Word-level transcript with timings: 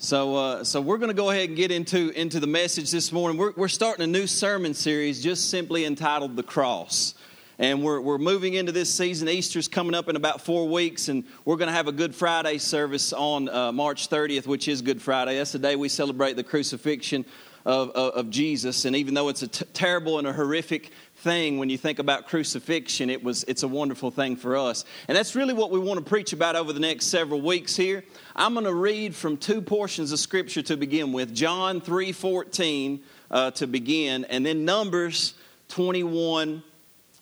So, 0.00 0.36
uh, 0.36 0.62
so 0.62 0.80
we're 0.80 0.98
going 0.98 1.10
to 1.10 1.14
go 1.14 1.30
ahead 1.30 1.48
and 1.48 1.56
get 1.56 1.72
into, 1.72 2.10
into 2.10 2.38
the 2.38 2.46
message 2.46 2.92
this 2.92 3.10
morning. 3.10 3.36
We're, 3.36 3.50
we're 3.56 3.66
starting 3.66 4.04
a 4.04 4.06
new 4.06 4.28
sermon 4.28 4.72
series 4.72 5.20
just 5.20 5.50
simply 5.50 5.84
entitled 5.84 6.36
The 6.36 6.44
Cross. 6.44 7.14
And 7.58 7.82
we're, 7.82 8.00
we're 8.00 8.18
moving 8.18 8.54
into 8.54 8.70
this 8.70 8.94
season. 8.94 9.28
Easter's 9.28 9.66
coming 9.66 9.96
up 9.96 10.08
in 10.08 10.14
about 10.14 10.40
four 10.40 10.68
weeks, 10.68 11.08
and 11.08 11.24
we're 11.44 11.56
going 11.56 11.66
to 11.66 11.74
have 11.74 11.88
a 11.88 11.92
Good 11.92 12.14
Friday 12.14 12.58
service 12.58 13.12
on 13.12 13.48
uh, 13.48 13.72
March 13.72 14.08
30th, 14.08 14.46
which 14.46 14.68
is 14.68 14.82
Good 14.82 15.02
Friday. 15.02 15.36
That's 15.36 15.50
the 15.50 15.58
day 15.58 15.74
we 15.74 15.88
celebrate 15.88 16.36
the 16.36 16.44
crucifixion 16.44 17.24
of, 17.64 17.90
of, 17.90 18.14
of 18.14 18.30
Jesus. 18.30 18.84
And 18.84 18.94
even 18.94 19.14
though 19.14 19.28
it's 19.30 19.42
a 19.42 19.48
t- 19.48 19.64
terrible 19.72 20.20
and 20.20 20.28
a 20.28 20.32
horrific 20.32 20.92
thing 21.18 21.58
when 21.58 21.68
you 21.68 21.76
think 21.76 21.98
about 21.98 22.26
crucifixion, 22.26 23.10
it 23.10 23.22
was, 23.22 23.44
it's 23.48 23.64
a 23.64 23.68
wonderful 23.68 24.10
thing 24.10 24.36
for 24.36 24.56
us. 24.56 24.84
And 25.08 25.16
that's 25.16 25.34
really 25.34 25.52
what 25.52 25.70
we 25.70 25.78
want 25.78 25.98
to 25.98 26.04
preach 26.08 26.32
about 26.32 26.54
over 26.54 26.72
the 26.72 26.80
next 26.80 27.06
several 27.06 27.40
weeks 27.40 27.74
here. 27.74 28.04
I'm 28.36 28.54
going 28.54 28.64
to 28.66 28.74
read 28.74 29.14
from 29.14 29.36
two 29.36 29.60
portions 29.60 30.12
of 30.12 30.20
Scripture 30.20 30.62
to 30.62 30.76
begin 30.76 31.12
with 31.12 31.34
John 31.34 31.80
3 31.80 32.12
14 32.12 33.00
uh, 33.30 33.50
to 33.52 33.66
begin, 33.66 34.24
and 34.26 34.46
then 34.46 34.64
Numbers 34.64 35.34
21, 35.68 36.62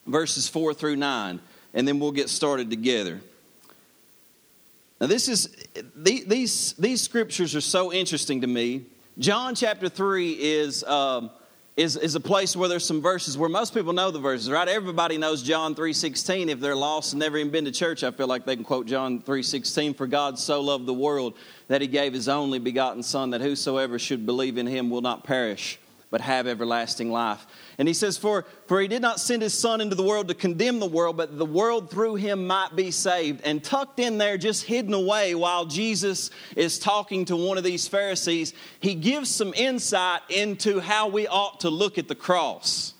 verses 0.05 0.47
4 0.47 0.73
through 0.73 0.95
9. 0.95 1.39
And 1.73 1.87
then 1.87 1.99
we'll 1.99 2.11
get 2.11 2.29
started 2.29 2.69
together. 2.69 3.19
Now, 5.01 5.07
this 5.07 5.27
is, 5.27 5.55
these, 5.95 6.73
these 6.73 7.01
scriptures 7.01 7.55
are 7.55 7.61
so 7.61 7.91
interesting 7.91 8.41
to 8.41 8.47
me. 8.47 8.85
John 9.17 9.55
chapter 9.55 9.89
3 9.89 10.31
is. 10.33 10.83
Um, 10.83 11.31
is, 11.77 11.95
is 11.95 12.15
a 12.15 12.19
place 12.19 12.55
where 12.55 12.67
there's 12.67 12.85
some 12.85 13.03
verses 13.03 13.37
where 13.37 13.49
most 13.49 13.71
people 13.71 13.93
know 13.93 14.09
the 14.09 14.19
verses, 14.19 14.49
right? 14.49 14.67
Everybody 14.67 15.19
knows 15.19 15.43
John 15.43 15.75
3.16. 15.75 16.49
If 16.49 16.59
they're 16.59 16.75
lost 16.75 17.13
and 17.13 17.19
never 17.19 17.37
even 17.37 17.51
been 17.51 17.65
to 17.65 17.71
church, 17.71 18.03
I 18.03 18.09
feel 18.09 18.25
like 18.25 18.45
they 18.45 18.55
can 18.55 18.65
quote 18.65 18.87
John 18.87 19.21
3.16. 19.21 19.95
For 19.95 20.07
God 20.07 20.39
so 20.39 20.59
loved 20.59 20.87
the 20.87 20.93
world 20.93 21.35
that 21.67 21.79
he 21.81 21.87
gave 21.87 22.13
his 22.13 22.27
only 22.27 22.57
begotten 22.57 23.03
Son, 23.03 23.29
that 23.29 23.41
whosoever 23.41 23.99
should 23.99 24.25
believe 24.25 24.57
in 24.57 24.65
him 24.65 24.89
will 24.89 25.01
not 25.01 25.23
perish, 25.23 25.77
but 26.09 26.21
have 26.21 26.47
everlasting 26.47 27.11
life. 27.11 27.45
And 27.77 27.87
he 27.87 27.93
says, 27.93 28.17
for, 28.17 28.45
for 28.67 28.79
he 28.79 28.87
did 28.87 29.01
not 29.01 29.19
send 29.19 29.41
his 29.41 29.53
son 29.53 29.81
into 29.81 29.95
the 29.95 30.03
world 30.03 30.29
to 30.29 30.33
condemn 30.33 30.79
the 30.79 30.87
world, 30.87 31.17
but 31.17 31.37
the 31.37 31.45
world 31.45 31.89
through 31.91 32.15
him 32.15 32.47
might 32.47 32.75
be 32.75 32.91
saved. 32.91 33.41
And 33.43 33.63
tucked 33.63 33.99
in 33.99 34.17
there, 34.17 34.37
just 34.37 34.63
hidden 34.63 34.93
away 34.93 35.35
while 35.35 35.65
Jesus 35.65 36.29
is 36.55 36.79
talking 36.79 37.25
to 37.25 37.35
one 37.35 37.57
of 37.57 37.63
these 37.63 37.87
Pharisees, 37.87 38.53
he 38.79 38.95
gives 38.95 39.29
some 39.29 39.53
insight 39.53 40.21
into 40.29 40.79
how 40.79 41.09
we 41.09 41.27
ought 41.27 41.59
to 41.61 41.69
look 41.69 41.97
at 41.97 42.07
the 42.07 42.15
cross. 42.15 42.93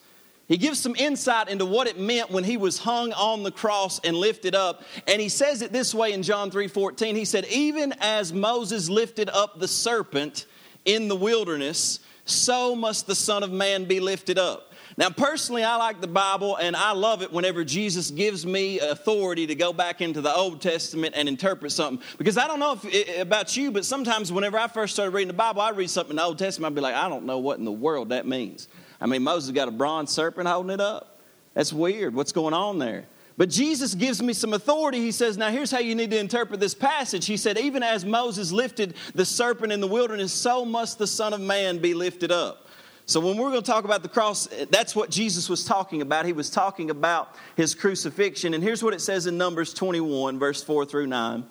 He 0.48 0.58
gives 0.58 0.80
some 0.80 0.96
insight 0.96 1.50
into 1.50 1.66
what 1.66 1.88
it 1.88 2.00
meant 2.00 2.32
when 2.32 2.46
he 2.46 2.56
was 2.56 2.78
hung 2.78 3.12
on 3.14 3.44
the 3.44 3.52
cross 3.52 4.00
and 4.00 4.16
lifted 4.16 4.56
up. 4.56 4.84
And 5.06 5.22
he 5.22 5.28
says 5.28 5.62
it 5.62 5.74
this 5.74 5.94
way 5.94 6.14
in 6.14 6.24
John 6.24 6.52
3:14. 6.52 7.16
He 7.16 7.26
said, 7.26 7.46
"Even 7.50 7.94
as 8.00 8.32
Moses 8.32 8.90
lifted 8.90 9.30
up 9.30 9.60
the 9.60 9.68
serpent 9.68 10.46
in 10.86 11.10
the 11.10 11.18
wilderness, 11.18 12.00
so 12.30 12.76
must 12.76 13.08
the 13.08 13.16
Son 13.16 13.44
of 13.44 13.52
Man 13.52 13.86
be 13.86 14.00
lifted 14.00 14.38
up." 14.38 14.68
Now, 14.98 15.12
personally, 15.12 15.64
I 15.64 15.76
like 15.76 16.02
the 16.02 16.08
Bible 16.08 16.56
and 16.56 16.76
I 16.76 16.92
love 16.94 17.22
it 17.22 17.32
whenever 17.32 17.64
Jesus 17.64 18.10
gives 18.10 18.48
me 18.48 18.80
authority 18.80 19.46
to 19.46 19.54
go 19.54 19.72
back 19.72 20.02
into 20.02 20.22
the 20.22 20.34
Old 20.34 20.60
Testament 20.60 21.14
and 21.16 21.30
interpret 21.30 21.72
something. 21.72 22.04
Because 22.18 22.36
I 22.36 22.48
don't 22.48 22.60
know 22.60 22.80
if, 22.82 23.22
about 23.22 23.56
you, 23.56 23.70
but 23.70 23.86
sometimes 23.86 24.32
whenever 24.32 24.58
I 24.58 24.68
first 24.68 24.96
started 24.96 25.12
reading 25.12 25.28
the 25.28 25.36
Bible, 25.36 25.62
I 25.62 25.70
read 25.70 25.92
something 25.92 26.12
in 26.12 26.16
the 26.16 26.24
Old 26.24 26.40
Testament, 26.40 26.72
I'd 26.72 26.76
be 26.76 26.82
like, 26.82 26.96
I 26.96 27.10
don't 27.10 27.26
know 27.26 27.38
what 27.38 27.60
in 27.60 27.66
the 27.66 27.72
world 27.72 28.10
that 28.10 28.26
means. 28.26 28.68
I 29.00 29.06
mean, 29.06 29.22
Moses 29.22 29.52
got 29.52 29.68
a 29.68 29.72
bronze 29.72 30.10
serpent 30.10 30.48
holding 30.48 30.72
it 30.72 30.82
up. 30.82 31.20
That's 31.54 31.72
weird. 31.72 32.16
What's 32.16 32.32
going 32.32 32.56
on 32.56 32.80
there? 32.80 33.06
But 33.38 33.50
Jesus 33.50 33.94
gives 33.94 34.22
me 34.22 34.34
some 34.34 34.54
authority. 34.54 35.00
He 35.00 35.12
says, 35.12 35.38
Now 35.38 35.50
here's 35.50 35.70
how 35.70 35.78
you 35.78 35.94
need 35.94 36.10
to 36.10 36.20
interpret 36.20 36.60
this 36.60 36.74
passage. 36.74 37.28
He 37.28 37.38
said, 37.38 37.58
Even 37.60 37.84
as 37.84 38.04
Moses 38.04 38.52
lifted 38.52 38.96
the 39.14 39.26
serpent 39.26 39.72
in 39.72 39.80
the 39.80 39.88
wilderness, 39.88 40.34
so 40.34 40.66
must 40.66 40.98
the 40.98 41.08
Son 41.08 41.34
of 41.34 41.42
Man 41.42 41.78
be 41.78 41.94
lifted 41.94 42.32
up. 42.32 42.68
So, 43.06 43.22
when 43.22 43.38
we're 43.38 43.52
going 43.52 43.62
to 43.62 43.72
talk 43.72 43.86
about 43.86 44.04
the 44.04 44.10
cross, 44.10 44.50
that's 44.70 44.94
what 44.94 45.10
Jesus 45.10 45.48
was 45.48 45.64
talking 45.64 46.02
about. 46.02 46.26
He 46.26 46.34
was 46.34 46.50
talking 46.50 46.90
about 46.90 47.36
his 47.56 47.74
crucifixion. 47.74 48.54
And 48.54 48.62
here's 48.62 48.84
what 48.84 48.94
it 48.94 49.00
says 49.00 49.28
in 49.28 49.38
Numbers 49.38 49.74
21, 49.74 50.38
verse 50.40 50.62
4 50.62 50.86
through 50.86 51.08
9. 51.08 51.46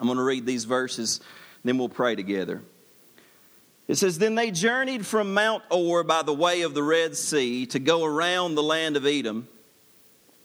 I'm 0.00 0.06
going 0.06 0.18
to 0.18 0.24
read 0.24 0.46
these 0.46 0.64
verses, 0.64 1.20
then 1.62 1.78
we'll 1.78 1.90
pray 1.90 2.16
together. 2.16 2.62
It 3.86 3.96
says, 3.96 4.18
Then 4.18 4.34
they 4.34 4.50
journeyed 4.50 5.06
from 5.06 5.32
Mount 5.32 5.62
Hor 5.70 6.02
by 6.02 6.22
the 6.22 6.34
way 6.34 6.62
of 6.62 6.74
the 6.74 6.82
Red 6.82 7.14
Sea 7.14 7.66
to 7.66 7.78
go 7.78 8.04
around 8.04 8.56
the 8.56 8.62
land 8.62 8.96
of 8.96 9.06
Edom. 9.06 9.46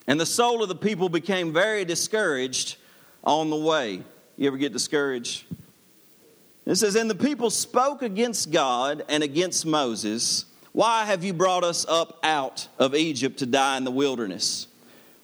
And 0.07 0.19
the 0.19 0.25
soul 0.25 0.61
of 0.61 0.69
the 0.69 0.75
people 0.75 1.09
became 1.09 1.51
very 1.51 1.85
discouraged 1.85 2.77
on 3.23 3.49
the 3.49 3.55
way. 3.55 4.03
You 4.38 4.47
ever 4.47 4.57
get 4.57 4.73
discouraged? 4.73 5.45
It 6.66 6.75
says, 6.75 6.95
And 6.95 7.09
the 7.09 7.16
people 7.16 7.49
spoke 7.49 8.01
against 8.01 8.51
God 8.51 9.03
and 9.07 9.23
against 9.23 9.66
Moses. 9.66 10.45
Why 10.71 11.05
have 11.05 11.23
you 11.23 11.33
brought 11.33 11.63
us 11.63 11.85
up 11.88 12.19
out 12.23 12.67
of 12.77 12.95
Egypt 12.95 13.39
to 13.39 13.45
die 13.45 13.77
in 13.77 13.83
the 13.83 13.91
wilderness? 13.91 14.67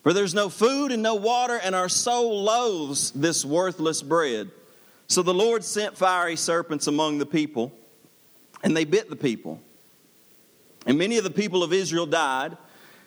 For 0.03 0.13
there's 0.13 0.33
no 0.33 0.49
food 0.49 0.91
and 0.91 1.03
no 1.03 1.15
water, 1.15 1.59
and 1.61 1.75
our 1.75 1.89
soul 1.89 2.43
loathes 2.43 3.11
this 3.11 3.45
worthless 3.45 4.01
bread. 4.01 4.49
So 5.07 5.21
the 5.21 5.33
Lord 5.33 5.63
sent 5.63 5.97
fiery 5.97 6.37
serpents 6.37 6.87
among 6.87 7.17
the 7.17 7.25
people, 7.25 7.71
and 8.63 8.75
they 8.75 8.85
bit 8.85 9.09
the 9.09 9.15
people. 9.15 9.61
And 10.85 10.97
many 10.97 11.17
of 11.17 11.23
the 11.23 11.29
people 11.31 11.63
of 11.63 11.73
Israel 11.73 12.05
died. 12.05 12.57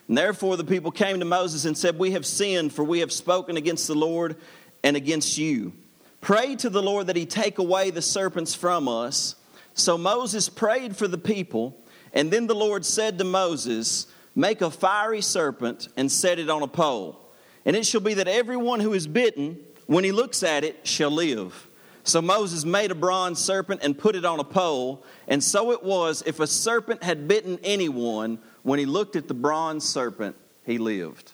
And 0.09 0.19
therefore 0.19 0.57
the 0.57 0.65
people 0.65 0.91
came 0.91 1.19
to 1.19 1.25
Moses 1.25 1.65
and 1.65 1.77
said, 1.77 1.99
We 1.99 2.13
have 2.13 2.27
sinned, 2.27 2.73
for 2.73 2.85
we 2.85 3.01
have 3.01 3.13
spoken 3.13 3.57
against 3.57 3.87
the 3.87 3.95
Lord 3.95 4.37
and 4.83 4.97
against 4.97 5.39
you. 5.39 5.73
Pray 6.21 6.57
to 6.57 6.71
the 6.71 6.83
Lord 6.83 7.07
that 7.09 7.17
he 7.17 7.27
take 7.27 7.59
away 7.59 7.91
the 7.91 8.03
serpents 8.03 8.55
from 8.55 8.89
us. 8.89 9.37
So 9.75 9.99
Moses 9.99 10.49
prayed 10.49 10.97
for 10.97 11.09
the 11.09 11.19
people, 11.19 11.77
and 12.13 12.31
then 12.31 12.47
the 12.47 12.55
Lord 12.55 12.85
said 12.85 13.19
to 13.19 13.25
Moses, 13.25 14.07
Make 14.35 14.63
a 14.63 14.71
fiery 14.71 15.21
serpent 15.21 15.89
and 15.97 16.11
set 16.11 16.39
it 16.39 16.51
on 16.51 16.63
a 16.63 16.69
pole. 16.69 17.21
And 17.65 17.77
it 17.77 17.87
shall 17.87 18.01
be 18.01 18.15
that 18.15 18.29
everyone 18.29 18.81
who 18.81 18.93
is 18.93 19.07
bitten, 19.07 19.59
when 19.87 20.05
he 20.05 20.13
looks 20.13 20.43
at 20.43 20.65
it, 20.65 20.87
shall 20.87 21.11
live. 21.11 21.69
So 22.03 22.21
Moses 22.21 22.65
made 22.65 22.91
a 22.91 22.95
bronze 22.95 23.39
serpent 23.39 23.81
and 23.83 23.99
put 23.99 24.17
it 24.17 24.27
on 24.27 24.39
a 24.39 24.45
pole. 24.45 25.05
And 25.27 25.43
so 25.43 25.73
it 25.73 25.83
was, 25.83 26.23
if 26.27 26.39
a 26.41 26.47
serpent 26.47 27.03
had 27.03 27.27
bitten 27.27 27.59
anyone, 27.63 28.39
when 28.65 28.79
he 28.81 28.87
looked 28.87 29.15
at 29.15 29.29
the 29.29 29.35
bronze 29.35 29.85
serpent, 29.85 30.35
he 30.67 30.79
lived. 30.79 31.31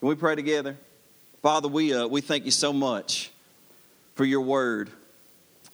Can 0.00 0.08
we 0.08 0.16
pray 0.16 0.34
together? 0.34 0.76
Father, 1.42 1.68
we, 1.68 1.94
uh, 1.94 2.06
we 2.06 2.22
thank 2.22 2.46
you 2.46 2.50
so 2.50 2.72
much 2.72 3.30
for 4.14 4.24
your 4.24 4.40
word. 4.40 4.90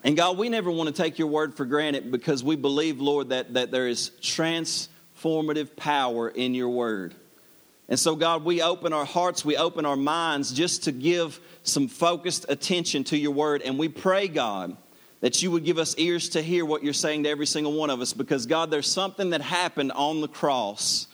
And 0.03 0.17
God, 0.17 0.37
we 0.37 0.49
never 0.49 0.71
want 0.71 0.95
to 0.95 1.03
take 1.03 1.19
your 1.19 1.29
word 1.29 1.57
for 1.57 1.65
granted 1.65 2.11
because 2.11 2.43
we 2.43 2.57
believe, 2.57 3.01
Lord, 3.01 3.29
that, 3.29 3.55
that 3.55 3.71
there 3.71 3.87
is 3.87 4.11
transformative 4.21 5.77
power 5.77 6.29
in 6.29 6.55
your 6.55 6.71
word. 6.71 7.15
And 7.89 7.99
so, 7.99 8.17
God, 8.17 8.45
we 8.45 8.61
open 8.61 8.93
our 8.93 9.05
hearts, 9.05 9.45
we 9.45 9.57
open 9.57 9.87
our 9.87 9.97
minds 9.97 10.53
just 10.53 10.85
to 10.85 10.93
give 10.93 11.39
some 11.63 11.87
focused 11.87 12.47
attention 12.49 13.05
to 13.05 13.17
your 13.17 13.33
word. 13.33 13.63
And 13.63 13.79
we 13.79 13.89
pray, 13.89 14.27
God, 14.27 14.77
that 15.21 15.43
you 15.43 15.51
would 15.51 15.65
give 15.65 15.79
us 15.79 15.95
ears 15.99 16.31
to 16.31 16.43
hear 16.43 16.65
what 16.65 16.83
you're 16.83 16.93
saying 16.93 17.25
to 17.25 17.29
every 17.29 17.47
single 17.47 17.73
one 17.73 17.91
of 17.91 18.01
us 18.01 18.13
because, 18.13 18.47
God, 18.47 18.71
there's 18.71 18.91
something 18.91 19.31
that 19.31 19.43
happened 19.43 19.93
on 19.93 20.21
the 20.21 20.29
cross 20.29 21.07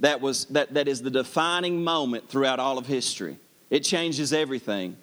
that, 0.00 0.20
was, 0.20 0.44
that, 0.46 0.74
that 0.74 0.86
is 0.86 1.02
the 1.02 1.10
defining 1.10 1.82
moment 1.82 2.28
throughout 2.28 2.60
all 2.60 2.78
of 2.78 2.86
history. 2.86 3.38
It 3.70 3.80
changes 3.80 4.32
everything. 4.32 4.96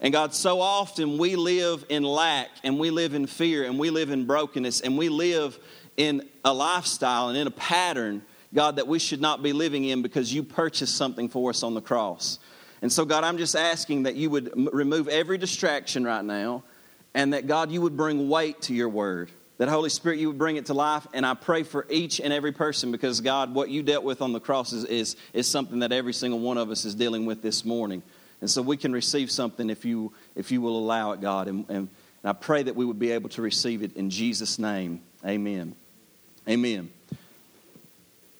And 0.00 0.12
God, 0.12 0.34
so 0.34 0.60
often 0.60 1.16
we 1.16 1.36
live 1.36 1.84
in 1.88 2.02
lack 2.02 2.48
and 2.64 2.78
we 2.78 2.90
live 2.90 3.14
in 3.14 3.26
fear 3.26 3.64
and 3.64 3.78
we 3.78 3.90
live 3.90 4.10
in 4.10 4.26
brokenness 4.26 4.80
and 4.80 4.98
we 4.98 5.08
live 5.08 5.58
in 5.96 6.28
a 6.44 6.52
lifestyle 6.52 7.28
and 7.28 7.38
in 7.38 7.46
a 7.46 7.52
pattern, 7.52 8.22
God, 8.52 8.76
that 8.76 8.88
we 8.88 8.98
should 8.98 9.20
not 9.20 9.44
be 9.44 9.52
living 9.52 9.84
in 9.84 10.02
because 10.02 10.34
you 10.34 10.42
purchased 10.42 10.96
something 10.96 11.28
for 11.28 11.50
us 11.50 11.62
on 11.62 11.74
the 11.74 11.80
cross. 11.80 12.40
And 12.82 12.90
so, 12.92 13.04
God, 13.04 13.22
I'm 13.22 13.38
just 13.38 13.54
asking 13.54 14.02
that 14.04 14.16
you 14.16 14.28
would 14.30 14.52
remove 14.74 15.06
every 15.06 15.38
distraction 15.38 16.02
right 16.02 16.24
now 16.24 16.64
and 17.14 17.32
that, 17.34 17.46
God, 17.46 17.70
you 17.70 17.80
would 17.82 17.96
bring 17.96 18.28
weight 18.28 18.62
to 18.62 18.74
your 18.74 18.88
word. 18.88 19.30
That 19.58 19.68
Holy 19.68 19.90
Spirit, 19.90 20.18
you 20.18 20.28
would 20.28 20.38
bring 20.38 20.56
it 20.56 20.66
to 20.66 20.74
life. 20.74 21.06
And 21.12 21.24
I 21.24 21.34
pray 21.34 21.62
for 21.62 21.86
each 21.88 22.20
and 22.20 22.32
every 22.32 22.52
person 22.52 22.90
because, 22.90 23.20
God, 23.20 23.54
what 23.54 23.68
you 23.68 23.82
dealt 23.82 24.02
with 24.02 24.22
on 24.22 24.32
the 24.32 24.40
cross 24.40 24.72
is, 24.72 24.84
is, 24.86 25.16
is 25.32 25.46
something 25.46 25.80
that 25.80 25.92
every 25.92 26.12
single 26.12 26.40
one 26.40 26.58
of 26.58 26.70
us 26.70 26.84
is 26.84 26.94
dealing 26.94 27.26
with 27.26 27.42
this 27.42 27.64
morning. 27.64 28.02
And 28.40 28.50
so 28.50 28.60
we 28.60 28.76
can 28.76 28.92
receive 28.92 29.30
something 29.30 29.70
if 29.70 29.84
you, 29.84 30.12
if 30.34 30.50
you 30.50 30.60
will 30.60 30.76
allow 30.76 31.12
it, 31.12 31.20
God. 31.20 31.48
And, 31.48 31.64
and, 31.68 31.76
and 31.76 31.88
I 32.24 32.32
pray 32.32 32.62
that 32.64 32.74
we 32.74 32.84
would 32.84 32.98
be 32.98 33.12
able 33.12 33.28
to 33.30 33.42
receive 33.42 33.82
it 33.82 33.96
in 33.96 34.10
Jesus' 34.10 34.58
name. 34.58 35.00
Amen. 35.24 35.76
Amen. 36.48 36.90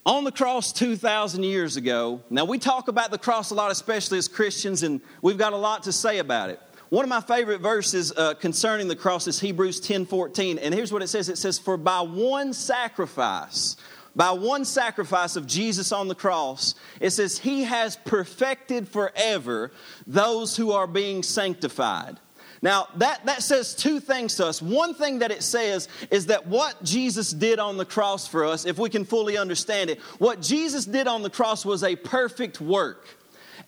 On 0.05 0.25
the 0.25 0.31
cross 0.33 0.73
2,000 0.73 1.43
years 1.43 1.77
ago, 1.77 2.21
now 2.29 2.43
we 2.43 2.59
talk 2.59 2.89
about 2.89 3.11
the 3.11 3.17
cross 3.17 3.51
a 3.51 3.55
lot, 3.55 3.71
especially 3.71 4.17
as 4.17 4.27
Christians, 4.27 4.83
and 4.83 4.99
we've 5.21 5.37
got 5.37 5.53
a 5.53 5.57
lot 5.57 5.83
to 5.83 5.93
say 5.93 6.19
about 6.19 6.49
it. 6.49 6.59
One 6.93 7.03
of 7.03 7.09
my 7.09 7.21
favorite 7.21 7.59
verses 7.59 8.13
uh, 8.15 8.35
concerning 8.35 8.87
the 8.87 8.95
cross 8.95 9.25
is 9.25 9.39
Hebrews 9.39 9.79
10 9.79 10.05
14. 10.05 10.59
And 10.59 10.75
here's 10.75 10.93
what 10.93 11.01
it 11.01 11.07
says 11.07 11.27
it 11.27 11.39
says, 11.39 11.57
For 11.57 11.75
by 11.75 12.01
one 12.01 12.53
sacrifice, 12.53 13.77
by 14.15 14.29
one 14.29 14.63
sacrifice 14.63 15.35
of 15.35 15.47
Jesus 15.47 15.91
on 15.91 16.07
the 16.07 16.13
cross, 16.13 16.75
it 16.99 17.09
says, 17.09 17.39
He 17.39 17.63
has 17.63 17.95
perfected 17.95 18.87
forever 18.87 19.71
those 20.05 20.55
who 20.55 20.71
are 20.71 20.85
being 20.85 21.23
sanctified. 21.23 22.19
Now, 22.61 22.87
that, 22.97 23.25
that 23.25 23.41
says 23.41 23.73
two 23.73 23.99
things 23.99 24.35
to 24.35 24.45
us. 24.45 24.61
One 24.61 24.93
thing 24.93 25.17
that 25.17 25.31
it 25.31 25.41
says 25.41 25.87
is 26.11 26.27
that 26.27 26.45
what 26.45 26.83
Jesus 26.83 27.31
did 27.33 27.57
on 27.57 27.77
the 27.77 27.85
cross 27.85 28.27
for 28.27 28.45
us, 28.45 28.67
if 28.67 28.77
we 28.77 28.91
can 28.91 29.03
fully 29.03 29.35
understand 29.35 29.89
it, 29.89 29.99
what 30.19 30.43
Jesus 30.43 30.85
did 30.85 31.07
on 31.07 31.23
the 31.23 31.31
cross 31.31 31.65
was 31.65 31.83
a 31.83 31.95
perfect 31.95 32.61
work. 32.61 33.17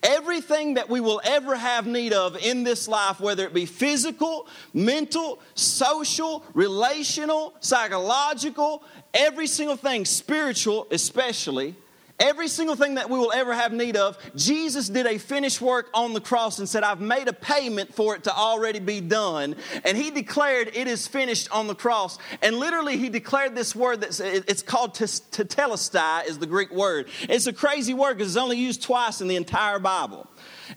Everything 0.02 0.74
that 0.74 0.88
we 0.88 1.00
will 1.00 1.20
ever 1.24 1.56
have 1.56 1.86
need 1.86 2.12
of 2.12 2.36
in 2.36 2.64
this 2.64 2.86
life, 2.86 3.20
whether 3.20 3.44
it 3.44 3.54
be 3.54 3.66
physical, 3.66 4.46
mental, 4.72 5.40
social, 5.54 6.44
relational, 6.54 7.54
psychological, 7.60 8.82
every 9.14 9.46
single 9.46 9.76
thing, 9.76 10.04
spiritual 10.04 10.86
especially, 10.90 11.74
Every 12.18 12.48
single 12.48 12.76
thing 12.76 12.94
that 12.94 13.10
we 13.10 13.18
will 13.18 13.32
ever 13.32 13.52
have 13.54 13.72
need 13.72 13.96
of, 13.96 14.16
Jesus 14.34 14.88
did 14.88 15.06
a 15.06 15.18
finished 15.18 15.60
work 15.60 15.90
on 15.92 16.14
the 16.14 16.20
cross 16.20 16.58
and 16.58 16.66
said, 16.66 16.82
I've 16.82 17.00
made 17.00 17.28
a 17.28 17.32
payment 17.34 17.94
for 17.94 18.14
it 18.14 18.24
to 18.24 18.34
already 18.34 18.78
be 18.78 19.02
done. 19.02 19.54
And 19.84 19.98
he 19.98 20.10
declared 20.10 20.70
it 20.74 20.88
is 20.88 21.06
finished 21.06 21.50
on 21.52 21.66
the 21.66 21.74
cross. 21.74 22.16
And 22.40 22.56
literally, 22.56 22.96
he 22.96 23.10
declared 23.10 23.54
this 23.54 23.76
word 23.76 24.00
that's 24.00 24.20
it's 24.20 24.62
called 24.62 24.94
tetelestai, 24.94 26.26
is 26.26 26.38
the 26.38 26.46
Greek 26.46 26.72
word. 26.72 27.08
It's 27.22 27.46
a 27.46 27.52
crazy 27.52 27.92
word 27.92 28.16
because 28.16 28.34
it's 28.34 28.42
only 28.42 28.58
used 28.58 28.82
twice 28.82 29.20
in 29.20 29.28
the 29.28 29.36
entire 29.36 29.78
Bible. 29.78 30.26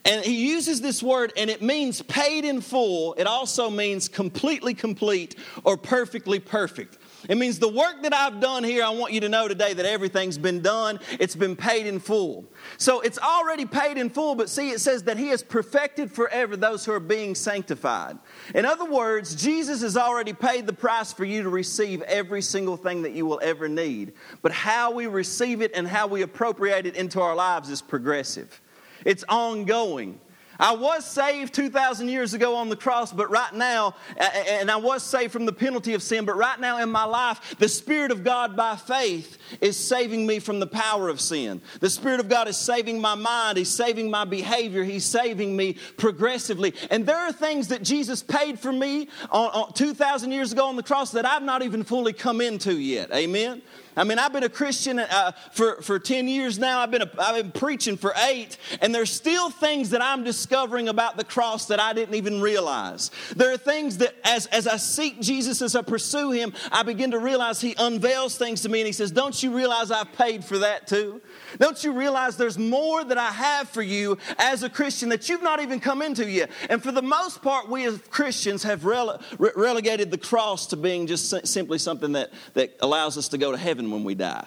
And 0.06 0.24
he 0.24 0.50
uses 0.52 0.82
this 0.82 1.02
word, 1.02 1.34
and 1.36 1.50
it 1.50 1.62
means 1.62 2.02
paid 2.02 2.46
in 2.46 2.62
full. 2.62 3.14
It 3.16 3.26
also 3.26 3.70
means 3.70 4.08
completely 4.08 4.74
complete 4.74 5.36
or 5.64 5.78
perfectly 5.78 6.40
perfect. 6.40 6.99
It 7.30 7.38
means 7.38 7.60
the 7.60 7.70
work 7.70 8.02
that 8.02 8.12
I've 8.12 8.40
done 8.40 8.64
here, 8.64 8.84
I 8.84 8.90
want 8.90 9.14
you 9.14 9.22
to 9.22 9.30
know 9.30 9.48
today 9.48 9.74
that 9.74 9.86
everything's 9.86 10.40
been 10.40 10.62
done, 10.62 11.00
it's 11.20 11.36
been 11.36 11.56
paid 11.56 11.86
in 11.86 12.00
full. 12.00 12.44
So 12.78 13.02
it's 13.02 13.20
already 13.20 13.68
paid 13.68 14.00
in 14.00 14.10
full, 14.10 14.34
but 14.34 14.50
see, 14.50 14.72
it 14.72 14.80
says 14.80 15.04
that 15.04 15.16
He 15.16 15.28
has 15.28 15.44
perfected 15.44 16.12
forever 16.12 16.58
those 16.58 16.84
who 16.84 16.92
are 16.92 17.00
being 17.00 17.36
sanctified. 17.36 18.18
In 18.56 18.66
other 18.66 18.86
words, 18.86 19.36
Jesus 19.36 19.84
has 19.84 19.96
already 19.96 20.34
paid 20.34 20.66
the 20.66 20.74
price 20.74 21.14
for 21.14 21.24
you 21.24 21.44
to 21.44 21.50
receive 21.50 22.02
every 22.04 22.42
single 22.42 22.78
thing 22.78 23.04
that 23.04 23.12
you 23.12 23.28
will 23.28 23.40
ever 23.44 23.70
need. 23.70 24.14
But 24.42 24.52
how 24.52 24.92
we 24.92 25.06
receive 25.06 25.62
it 25.62 25.72
and 25.76 25.88
how 25.88 26.08
we 26.08 26.24
appropriate 26.24 26.88
it 26.88 26.96
into 26.96 27.22
our 27.22 27.36
lives 27.36 27.70
is 27.70 27.80
progressive, 27.82 28.60
it's 29.06 29.24
ongoing. 29.30 30.20
I 30.60 30.74
was 30.74 31.06
saved 31.06 31.54
2,000 31.54 32.10
years 32.10 32.34
ago 32.34 32.56
on 32.56 32.70
the 32.70 32.76
cross, 32.76 33.14
but 33.14 33.30
right 33.30 33.54
now, 33.54 33.96
and 34.18 34.70
I 34.70 34.76
was 34.76 35.04
saved 35.04 35.32
from 35.32 35.46
the 35.46 35.54
penalty 35.54 35.94
of 35.94 36.04
sin, 36.04 36.26
but 36.26 36.36
right 36.36 36.60
now 36.60 36.82
in 36.82 36.92
my 36.92 37.06
life, 37.06 37.56
the 37.60 37.70
Spirit 37.70 38.12
of 38.12 38.24
God 38.24 38.56
by 38.56 38.76
faith 38.76 39.38
is 39.62 39.78
saving 39.78 40.28
me 40.28 40.40
from 40.40 40.60
the 40.60 40.68
power 40.68 41.08
of 41.08 41.22
sin. 41.22 41.62
The 41.80 41.90
Spirit 41.90 42.20
of 42.20 42.28
God 42.28 42.48
is 42.48 42.58
saving 42.58 43.00
my 43.00 43.16
mind, 43.16 43.58
He's 43.58 43.70
saving 43.70 44.12
my 44.12 44.26
behavior, 44.26 44.84
He's 44.84 45.06
saving 45.06 45.56
me 45.56 45.78
progressively. 45.98 46.74
And 46.92 47.06
there 47.06 47.18
are 47.18 47.32
things 47.32 47.70
that 47.70 47.82
Jesus 47.82 48.22
paid 48.22 48.60
for 48.60 48.74
me 48.74 49.08
on, 49.32 49.50
on 49.52 49.74
2,000 49.74 50.32
years 50.32 50.52
ago 50.52 50.68
on 50.68 50.76
the 50.76 50.84
cross 50.84 51.12
that 51.12 51.26
I've 51.26 51.44
not 51.44 51.62
even 51.62 51.84
fully 51.84 52.14
come 52.14 52.42
into 52.42 52.74
yet. 52.78 53.12
Amen? 53.14 53.62
I 54.00 54.06
mean, 54.06 54.18
I've 54.18 54.32
been 54.32 54.44
a 54.44 54.50
Christian 54.50 54.98
uh, 54.98 55.34
for, 55.52 55.82
for 55.82 56.00
10 56.00 56.30
years 56.30 56.58
now. 56.58 56.80
I've 56.80 56.90
been, 56.90 57.02
a, 57.02 57.12
I've 57.20 57.36
been 57.36 57.52
preaching 57.52 57.98
for 57.98 58.14
eight, 58.30 58.58
and 58.82 58.96
there's 58.96 59.12
still 59.12 59.50
things 59.50 59.90
that 59.90 60.02
I'm 60.02 60.24
discovering 60.24 60.88
about 60.88 61.18
the 61.18 61.26
cross 61.26 61.66
that 61.66 61.82
I 61.82 61.92
didn't 61.92 62.16
even 62.16 62.40
realize. 62.40 63.12
There 63.36 63.52
are 63.52 63.58
things 63.58 63.98
that 63.98 64.16
as, 64.24 64.46
as 64.48 64.68
I 64.68 64.78
seek 64.78 65.20
Jesus, 65.20 65.62
as 65.62 65.76
I 65.76 65.82
pursue 65.82 66.32
Him, 66.32 66.54
I 66.72 66.84
begin 66.84 67.12
to 67.12 67.20
realize 67.20 67.60
He 67.60 67.76
unveils 67.78 68.38
things 68.38 68.62
to 68.62 68.70
me, 68.70 68.80
and 68.80 68.88
He 68.88 68.94
says, 68.94 69.12
Don't 69.12 69.44
you 69.44 69.54
realize 69.54 69.92
I've 69.92 70.14
paid 70.14 70.46
for 70.46 70.60
that 70.60 70.88
too? 70.88 71.22
Don't 71.58 71.84
you 71.84 71.92
realize 71.92 72.38
there's 72.38 72.58
more 72.58 73.04
that 73.04 73.18
I 73.18 73.30
have 73.30 73.70
for 73.70 73.82
you 73.82 74.18
as 74.38 74.64
a 74.64 74.70
Christian 74.70 75.10
that 75.10 75.30
you've 75.30 75.44
not 75.44 75.60
even 75.62 75.80
come 75.80 76.02
into 76.02 76.30
yet? 76.30 76.52
And 76.70 76.82
for 76.82 76.92
the 76.92 77.02
most 77.02 77.42
part, 77.42 77.70
we 77.70 77.86
as 77.86 77.98
Christians 78.10 78.64
have 78.64 78.82
rele- 78.82 79.22
relegated 79.56 80.12
the 80.12 80.18
cross 80.18 80.68
to 80.68 80.78
being 80.78 81.08
just 81.08 81.48
simply 81.48 81.78
something 81.78 82.14
that, 82.14 82.32
that 82.54 82.78
allows 82.82 83.18
us 83.18 83.30
to 83.30 83.38
go 83.38 83.52
to 83.52 83.58
heaven 83.58 83.92
when 83.92 84.04
we 84.04 84.16
die. 84.16 84.46